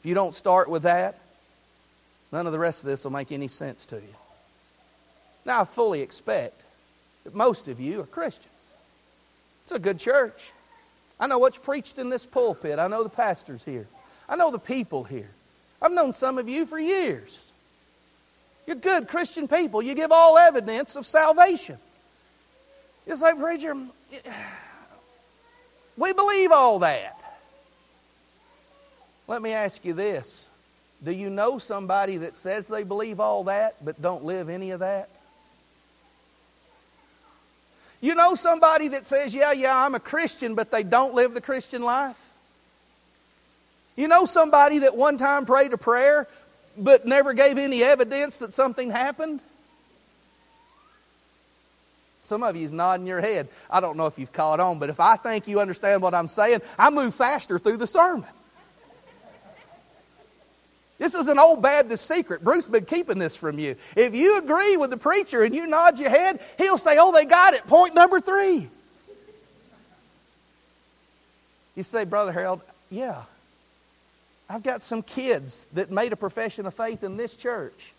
If 0.00 0.06
you 0.06 0.14
don't 0.14 0.34
start 0.34 0.70
with 0.70 0.84
that, 0.84 1.18
none 2.32 2.46
of 2.46 2.52
the 2.52 2.58
rest 2.58 2.80
of 2.80 2.86
this 2.86 3.04
will 3.04 3.12
make 3.12 3.32
any 3.32 3.48
sense 3.48 3.84
to 3.84 3.96
you. 3.96 4.14
Now, 5.44 5.60
I 5.60 5.64
fully 5.66 6.00
expect 6.00 6.64
that 7.24 7.34
most 7.34 7.68
of 7.68 7.80
you 7.80 8.00
are 8.00 8.06
Christians. 8.06 8.48
It's 9.64 9.72
a 9.72 9.78
good 9.78 9.98
church. 9.98 10.52
I 11.20 11.26
know 11.26 11.36
what's 11.36 11.58
preached 11.58 11.98
in 11.98 12.08
this 12.08 12.24
pulpit. 12.24 12.78
I 12.78 12.88
know 12.88 13.02
the 13.02 13.10
pastors 13.10 13.62
here. 13.62 13.86
I 14.28 14.36
know 14.36 14.50
the 14.50 14.58
people 14.58 15.04
here. 15.04 15.30
I've 15.80 15.92
known 15.92 16.12
some 16.12 16.38
of 16.38 16.48
you 16.48 16.66
for 16.66 16.78
years. 16.78 17.52
You're 18.66 18.76
good 18.76 19.08
Christian 19.08 19.46
people. 19.46 19.80
You 19.82 19.94
give 19.94 20.10
all 20.10 20.36
evidence 20.38 20.96
of 20.96 21.06
salvation. 21.06 21.78
It's 23.06 23.22
like, 23.22 23.38
preacher, 23.38 23.74
we 25.96 26.12
believe 26.12 26.50
all 26.50 26.80
that. 26.80 27.22
Let 29.28 29.42
me 29.42 29.52
ask 29.52 29.84
you 29.84 29.92
this 29.92 30.48
Do 31.02 31.12
you 31.12 31.30
know 31.30 31.58
somebody 31.58 32.18
that 32.18 32.36
says 32.36 32.68
they 32.68 32.82
believe 32.82 33.20
all 33.20 33.44
that 33.44 33.84
but 33.84 34.00
don't 34.02 34.24
live 34.24 34.48
any 34.48 34.72
of 34.72 34.80
that? 34.80 35.08
You 38.00 38.14
know 38.14 38.34
somebody 38.34 38.88
that 38.88 39.06
says, 39.06 39.34
Yeah, 39.34 39.52
yeah, 39.52 39.76
I'm 39.76 39.94
a 39.94 40.00
Christian, 40.00 40.54
but 40.54 40.70
they 40.70 40.82
don't 40.82 41.14
live 41.14 41.32
the 41.32 41.40
Christian 41.40 41.82
life? 41.82 42.25
You 43.96 44.08
know 44.08 44.26
somebody 44.26 44.80
that 44.80 44.96
one 44.96 45.16
time 45.16 45.46
prayed 45.46 45.72
a 45.72 45.78
prayer, 45.78 46.28
but 46.76 47.06
never 47.06 47.32
gave 47.32 47.58
any 47.58 47.82
evidence 47.82 48.38
that 48.38 48.52
something 48.52 48.90
happened? 48.90 49.42
Some 52.22 52.42
of 52.42 52.56
you 52.56 52.64
is 52.64 52.72
nodding 52.72 53.06
your 53.06 53.20
head. 53.20 53.48
I 53.70 53.80
don't 53.80 53.96
know 53.96 54.06
if 54.06 54.18
you've 54.18 54.32
caught 54.32 54.60
on, 54.60 54.78
but 54.78 54.90
if 54.90 55.00
I 55.00 55.16
think 55.16 55.48
you 55.48 55.60
understand 55.60 56.02
what 56.02 56.14
I'm 56.14 56.28
saying, 56.28 56.60
I 56.78 56.90
move 56.90 57.14
faster 57.14 57.58
through 57.58 57.78
the 57.78 57.86
sermon. 57.86 58.28
This 60.98 61.14
is 61.14 61.28
an 61.28 61.38
old 61.38 61.62
Baptist 61.62 62.06
secret. 62.06 62.42
Bruce 62.42 62.64
has 62.64 62.72
been 62.72 62.86
keeping 62.86 63.18
this 63.18 63.36
from 63.36 63.58
you. 63.58 63.76
If 63.96 64.14
you 64.14 64.38
agree 64.38 64.76
with 64.76 64.90
the 64.90 64.96
preacher 64.96 65.42
and 65.42 65.54
you 65.54 65.66
nod 65.66 65.98
your 65.98 66.10
head, 66.10 66.40
he'll 66.58 66.78
say, 66.78 66.96
Oh, 66.98 67.12
they 67.12 67.26
got 67.26 67.54
it. 67.54 67.66
Point 67.66 67.94
number 67.94 68.18
three. 68.18 68.68
You 71.74 71.82
say, 71.82 72.04
Brother 72.04 72.32
Harold, 72.32 72.62
yeah. 72.90 73.24
I've 74.48 74.62
got 74.62 74.82
some 74.82 75.02
kids 75.02 75.66
that 75.74 75.90
made 75.90 76.12
a 76.12 76.16
profession 76.16 76.66
of 76.66 76.74
faith 76.74 77.02
in 77.02 77.16
this 77.16 77.36
church. 77.36 77.92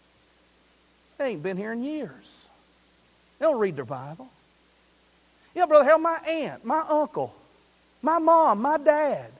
They 1.17 1.31
ain't 1.31 1.43
been 1.43 1.57
here 1.57 1.73
in 1.73 1.83
years. 1.83 2.47
They 3.39 3.45
don't 3.45 3.59
read 3.59 3.75
their 3.75 3.85
Bible. 3.85 4.29
Yeah, 5.53 5.65
Brother 5.65 5.83
Harold, 5.83 6.03
my 6.03 6.19
aunt, 6.27 6.63
my 6.63 6.83
uncle, 6.87 7.35
my 8.01 8.19
mom, 8.19 8.61
my 8.61 8.77
dad, 8.77 9.31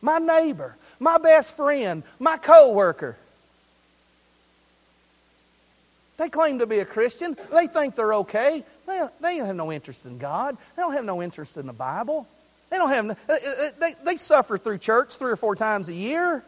my 0.00 0.18
neighbor, 0.18 0.76
my 0.98 1.18
best 1.18 1.56
friend, 1.56 2.02
my 2.18 2.36
co-worker. 2.36 3.16
They 6.18 6.28
claim 6.28 6.58
to 6.58 6.66
be 6.66 6.80
a 6.80 6.84
Christian. 6.84 7.36
They 7.52 7.66
think 7.66 7.96
they're 7.96 8.14
okay. 8.14 8.64
They, 8.86 9.08
they 9.20 9.36
have 9.36 9.56
no 9.56 9.72
interest 9.72 10.04
in 10.04 10.18
God. 10.18 10.56
They 10.76 10.82
don't 10.82 10.92
have 10.92 11.04
no 11.04 11.22
interest 11.22 11.56
in 11.56 11.66
the 11.66 11.72
Bible. 11.72 12.28
They 12.72 12.78
don't 12.78 12.88
have. 12.88 13.10
Uh, 13.10 13.14
uh, 13.28 13.68
they, 13.78 13.92
they 14.02 14.16
suffer 14.16 14.56
through 14.56 14.78
church 14.78 15.16
three 15.16 15.30
or 15.30 15.36
four 15.36 15.54
times 15.54 15.90
a 15.90 15.92
year. 15.92 16.42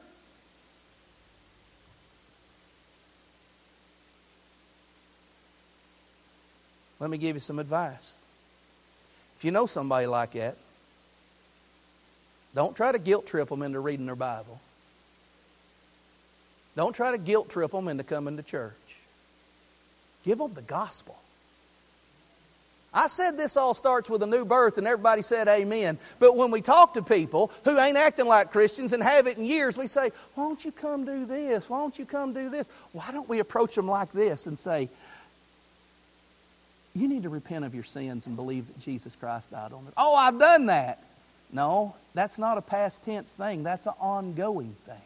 Let 6.98 7.10
me 7.10 7.18
give 7.18 7.36
you 7.36 7.40
some 7.40 7.58
advice. 7.58 8.14
If 9.36 9.44
you 9.44 9.50
know 9.50 9.66
somebody 9.66 10.06
like 10.06 10.30
that, 10.32 10.56
don't 12.54 12.74
try 12.74 12.90
to 12.90 12.98
guilt 12.98 13.26
trip 13.26 13.50
them 13.50 13.60
into 13.60 13.80
reading 13.80 14.06
their 14.06 14.16
Bible. 14.16 14.58
Don't 16.74 16.94
try 16.96 17.10
to 17.10 17.18
guilt 17.18 17.50
trip 17.50 17.72
them 17.72 17.86
into 17.86 18.02
coming 18.02 18.38
to 18.38 18.42
church. 18.42 18.72
Give 20.24 20.38
them 20.38 20.54
the 20.54 20.62
gospel. 20.62 21.18
I 22.94 23.08
said 23.08 23.36
this 23.36 23.56
all 23.56 23.74
starts 23.74 24.08
with 24.08 24.22
a 24.22 24.26
new 24.26 24.44
birth, 24.44 24.78
and 24.78 24.86
everybody 24.86 25.20
said 25.20 25.48
amen. 25.48 25.98
But 26.20 26.36
when 26.36 26.52
we 26.52 26.60
talk 26.60 26.94
to 26.94 27.02
people 27.02 27.50
who 27.64 27.78
ain't 27.78 27.96
acting 27.96 28.26
like 28.26 28.52
Christians 28.52 28.92
and 28.92 29.02
have 29.02 29.26
it 29.26 29.36
in 29.36 29.44
years, 29.44 29.76
we 29.76 29.88
say, 29.88 30.12
Why 30.34 30.44
don't 30.44 30.64
you 30.64 30.70
come 30.70 31.04
do 31.04 31.26
this? 31.26 31.68
Why 31.68 31.78
don't 31.78 31.98
you 31.98 32.06
come 32.06 32.32
do 32.32 32.48
this? 32.48 32.68
Why 32.92 33.10
don't 33.10 33.28
we 33.28 33.40
approach 33.40 33.74
them 33.74 33.88
like 33.88 34.12
this 34.12 34.46
and 34.46 34.56
say, 34.56 34.88
You 36.94 37.08
need 37.08 37.24
to 37.24 37.28
repent 37.28 37.64
of 37.64 37.74
your 37.74 37.84
sins 37.84 38.26
and 38.26 38.36
believe 38.36 38.68
that 38.68 38.78
Jesus 38.78 39.16
Christ 39.16 39.50
died 39.50 39.72
on 39.72 39.84
it. 39.88 39.94
Oh, 39.96 40.14
I've 40.14 40.38
done 40.38 40.66
that. 40.66 41.02
No, 41.52 41.96
that's 42.14 42.38
not 42.38 42.58
a 42.58 42.62
past 42.62 43.02
tense 43.02 43.34
thing, 43.34 43.64
that's 43.64 43.86
an 43.86 43.94
ongoing 44.00 44.76
thing. 44.86 44.96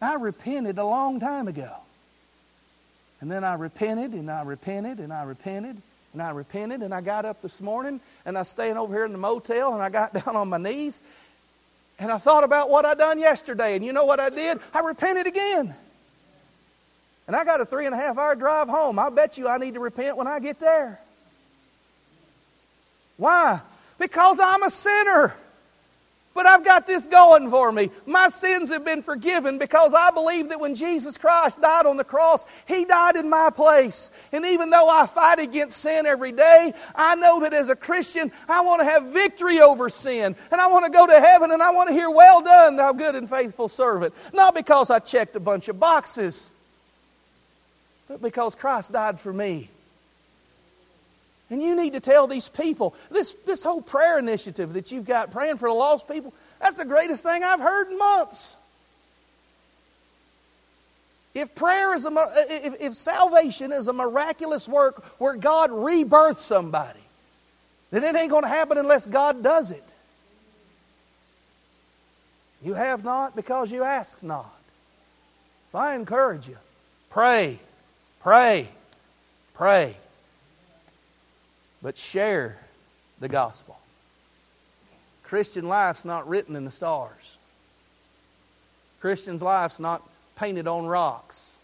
I 0.00 0.14
repented 0.16 0.78
a 0.78 0.84
long 0.84 1.20
time 1.20 1.48
ago. 1.48 1.76
And 3.24 3.32
then 3.32 3.42
I 3.42 3.54
repented 3.54 4.12
and 4.12 4.30
I 4.30 4.42
repented 4.42 4.98
and 4.98 5.10
I 5.10 5.22
repented 5.22 5.80
and 6.12 6.20
I 6.20 6.28
repented 6.32 6.82
and 6.82 6.92
I 6.92 7.00
got 7.00 7.24
up 7.24 7.40
this 7.40 7.58
morning 7.58 7.98
and 8.26 8.36
I 8.36 8.42
staying 8.42 8.76
over 8.76 8.92
here 8.92 9.06
in 9.06 9.12
the 9.12 9.18
motel 9.18 9.72
and 9.72 9.82
I 9.82 9.88
got 9.88 10.12
down 10.26 10.36
on 10.36 10.50
my 10.50 10.58
knees 10.58 11.00
and 11.98 12.12
I 12.12 12.18
thought 12.18 12.44
about 12.44 12.68
what 12.68 12.84
I 12.84 12.92
done 12.92 13.18
yesterday 13.18 13.76
and 13.76 13.82
you 13.82 13.94
know 13.94 14.04
what 14.04 14.20
I 14.20 14.28
did? 14.28 14.58
I 14.74 14.80
repented 14.80 15.26
again. 15.26 15.74
And 17.26 17.34
I 17.34 17.44
got 17.44 17.62
a 17.62 17.64
three 17.64 17.86
and 17.86 17.94
a 17.94 17.96
half 17.96 18.18
hour 18.18 18.34
drive 18.34 18.68
home. 18.68 18.98
I 18.98 19.08
bet 19.08 19.38
you 19.38 19.48
I 19.48 19.56
need 19.56 19.72
to 19.72 19.80
repent 19.80 20.18
when 20.18 20.26
I 20.26 20.38
get 20.38 20.60
there. 20.60 21.00
Why? 23.16 23.62
Because 23.98 24.38
I'm 24.38 24.62
a 24.64 24.70
sinner. 24.70 25.34
But 26.34 26.46
I've 26.46 26.64
got 26.64 26.84
this 26.84 27.06
going 27.06 27.48
for 27.48 27.70
me. 27.70 27.90
My 28.06 28.28
sins 28.28 28.68
have 28.70 28.84
been 28.84 29.02
forgiven 29.02 29.56
because 29.56 29.94
I 29.94 30.10
believe 30.10 30.48
that 30.48 30.58
when 30.58 30.74
Jesus 30.74 31.16
Christ 31.16 31.62
died 31.62 31.86
on 31.86 31.96
the 31.96 32.04
cross, 32.04 32.44
He 32.66 32.84
died 32.84 33.14
in 33.14 33.30
my 33.30 33.50
place. 33.54 34.10
And 34.32 34.44
even 34.44 34.68
though 34.68 34.88
I 34.88 35.06
fight 35.06 35.38
against 35.38 35.78
sin 35.78 36.06
every 36.06 36.32
day, 36.32 36.72
I 36.96 37.14
know 37.14 37.40
that 37.40 37.54
as 37.54 37.68
a 37.68 37.76
Christian, 37.76 38.32
I 38.48 38.62
want 38.62 38.80
to 38.80 38.84
have 38.84 39.12
victory 39.12 39.60
over 39.60 39.88
sin. 39.88 40.34
And 40.50 40.60
I 40.60 40.66
want 40.66 40.84
to 40.84 40.90
go 40.90 41.06
to 41.06 41.20
heaven 41.20 41.52
and 41.52 41.62
I 41.62 41.70
want 41.70 41.88
to 41.88 41.94
hear, 41.94 42.10
Well 42.10 42.42
done, 42.42 42.76
thou 42.76 42.92
good 42.92 43.14
and 43.14 43.30
faithful 43.30 43.68
servant. 43.68 44.12
Not 44.34 44.56
because 44.56 44.90
I 44.90 44.98
checked 44.98 45.36
a 45.36 45.40
bunch 45.40 45.68
of 45.68 45.78
boxes, 45.78 46.50
but 48.08 48.20
because 48.20 48.56
Christ 48.56 48.90
died 48.90 49.20
for 49.20 49.32
me. 49.32 49.70
And 51.54 51.62
you 51.62 51.76
need 51.76 51.92
to 51.92 52.00
tell 52.00 52.26
these 52.26 52.48
people 52.48 52.96
this, 53.12 53.30
this 53.46 53.62
whole 53.62 53.80
prayer 53.80 54.18
initiative 54.18 54.72
that 54.72 54.90
you've 54.90 55.04
got, 55.04 55.30
praying 55.30 55.58
for 55.58 55.68
the 55.68 55.72
lost 55.72 56.08
people, 56.08 56.34
that's 56.60 56.78
the 56.78 56.84
greatest 56.84 57.22
thing 57.22 57.44
I've 57.44 57.60
heard 57.60 57.92
in 57.92 57.96
months. 57.96 58.56
If 61.32 61.54
prayer 61.54 61.94
is 61.94 62.06
a, 62.06 62.32
if, 62.50 62.80
if 62.80 62.94
salvation 62.94 63.70
is 63.70 63.86
a 63.86 63.92
miraculous 63.92 64.66
work 64.66 65.04
where 65.20 65.36
God 65.36 65.70
rebirths 65.70 66.42
somebody, 66.42 66.98
then 67.92 68.02
it 68.02 68.16
ain't 68.16 68.32
going 68.32 68.42
to 68.42 68.48
happen 68.48 68.76
unless 68.76 69.06
God 69.06 69.44
does 69.44 69.70
it. 69.70 69.84
You 72.64 72.74
have 72.74 73.04
not 73.04 73.36
because 73.36 73.70
you 73.70 73.84
ask 73.84 74.24
not. 74.24 74.52
So 75.70 75.78
I 75.78 75.94
encourage 75.94 76.48
you 76.48 76.58
pray, 77.10 77.60
pray, 78.18 78.68
pray 79.52 79.94
but 81.84 81.98
share 81.98 82.56
the 83.20 83.28
gospel. 83.28 83.76
Christian 85.22 85.68
life's 85.68 86.04
not 86.04 86.26
written 86.26 86.56
in 86.56 86.64
the 86.64 86.70
stars. 86.70 87.36
Christian's 89.00 89.42
life's 89.42 89.78
not 89.78 90.02
painted 90.34 90.66
on 90.66 90.86
rocks. 90.86 91.58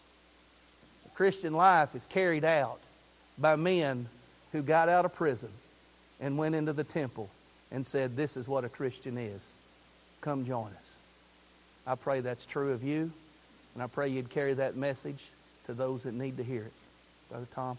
The 1.04 1.10
Christian 1.10 1.54
life 1.54 1.94
is 1.94 2.04
carried 2.04 2.44
out 2.44 2.80
by 3.38 3.56
men 3.56 4.08
who 4.52 4.60
got 4.60 4.90
out 4.90 5.06
of 5.06 5.14
prison 5.14 5.48
and 6.20 6.36
went 6.36 6.54
into 6.54 6.74
the 6.74 6.84
temple 6.84 7.30
and 7.72 7.86
said, 7.86 8.14
This 8.14 8.36
is 8.36 8.46
what 8.46 8.64
a 8.64 8.68
Christian 8.68 9.16
is. 9.16 9.54
Come 10.20 10.44
join 10.44 10.70
us. 10.78 10.98
I 11.86 11.94
pray 11.94 12.20
that's 12.20 12.44
true 12.44 12.72
of 12.72 12.84
you, 12.84 13.10
and 13.72 13.82
I 13.82 13.86
pray 13.86 14.08
you'd 14.08 14.28
carry 14.28 14.52
that 14.52 14.76
message 14.76 15.24
to 15.64 15.72
those 15.72 16.02
that 16.02 16.12
need 16.12 16.36
to 16.36 16.44
hear 16.44 16.64
it. 16.64 16.72
Brother 17.30 17.46
Tom. 17.54 17.78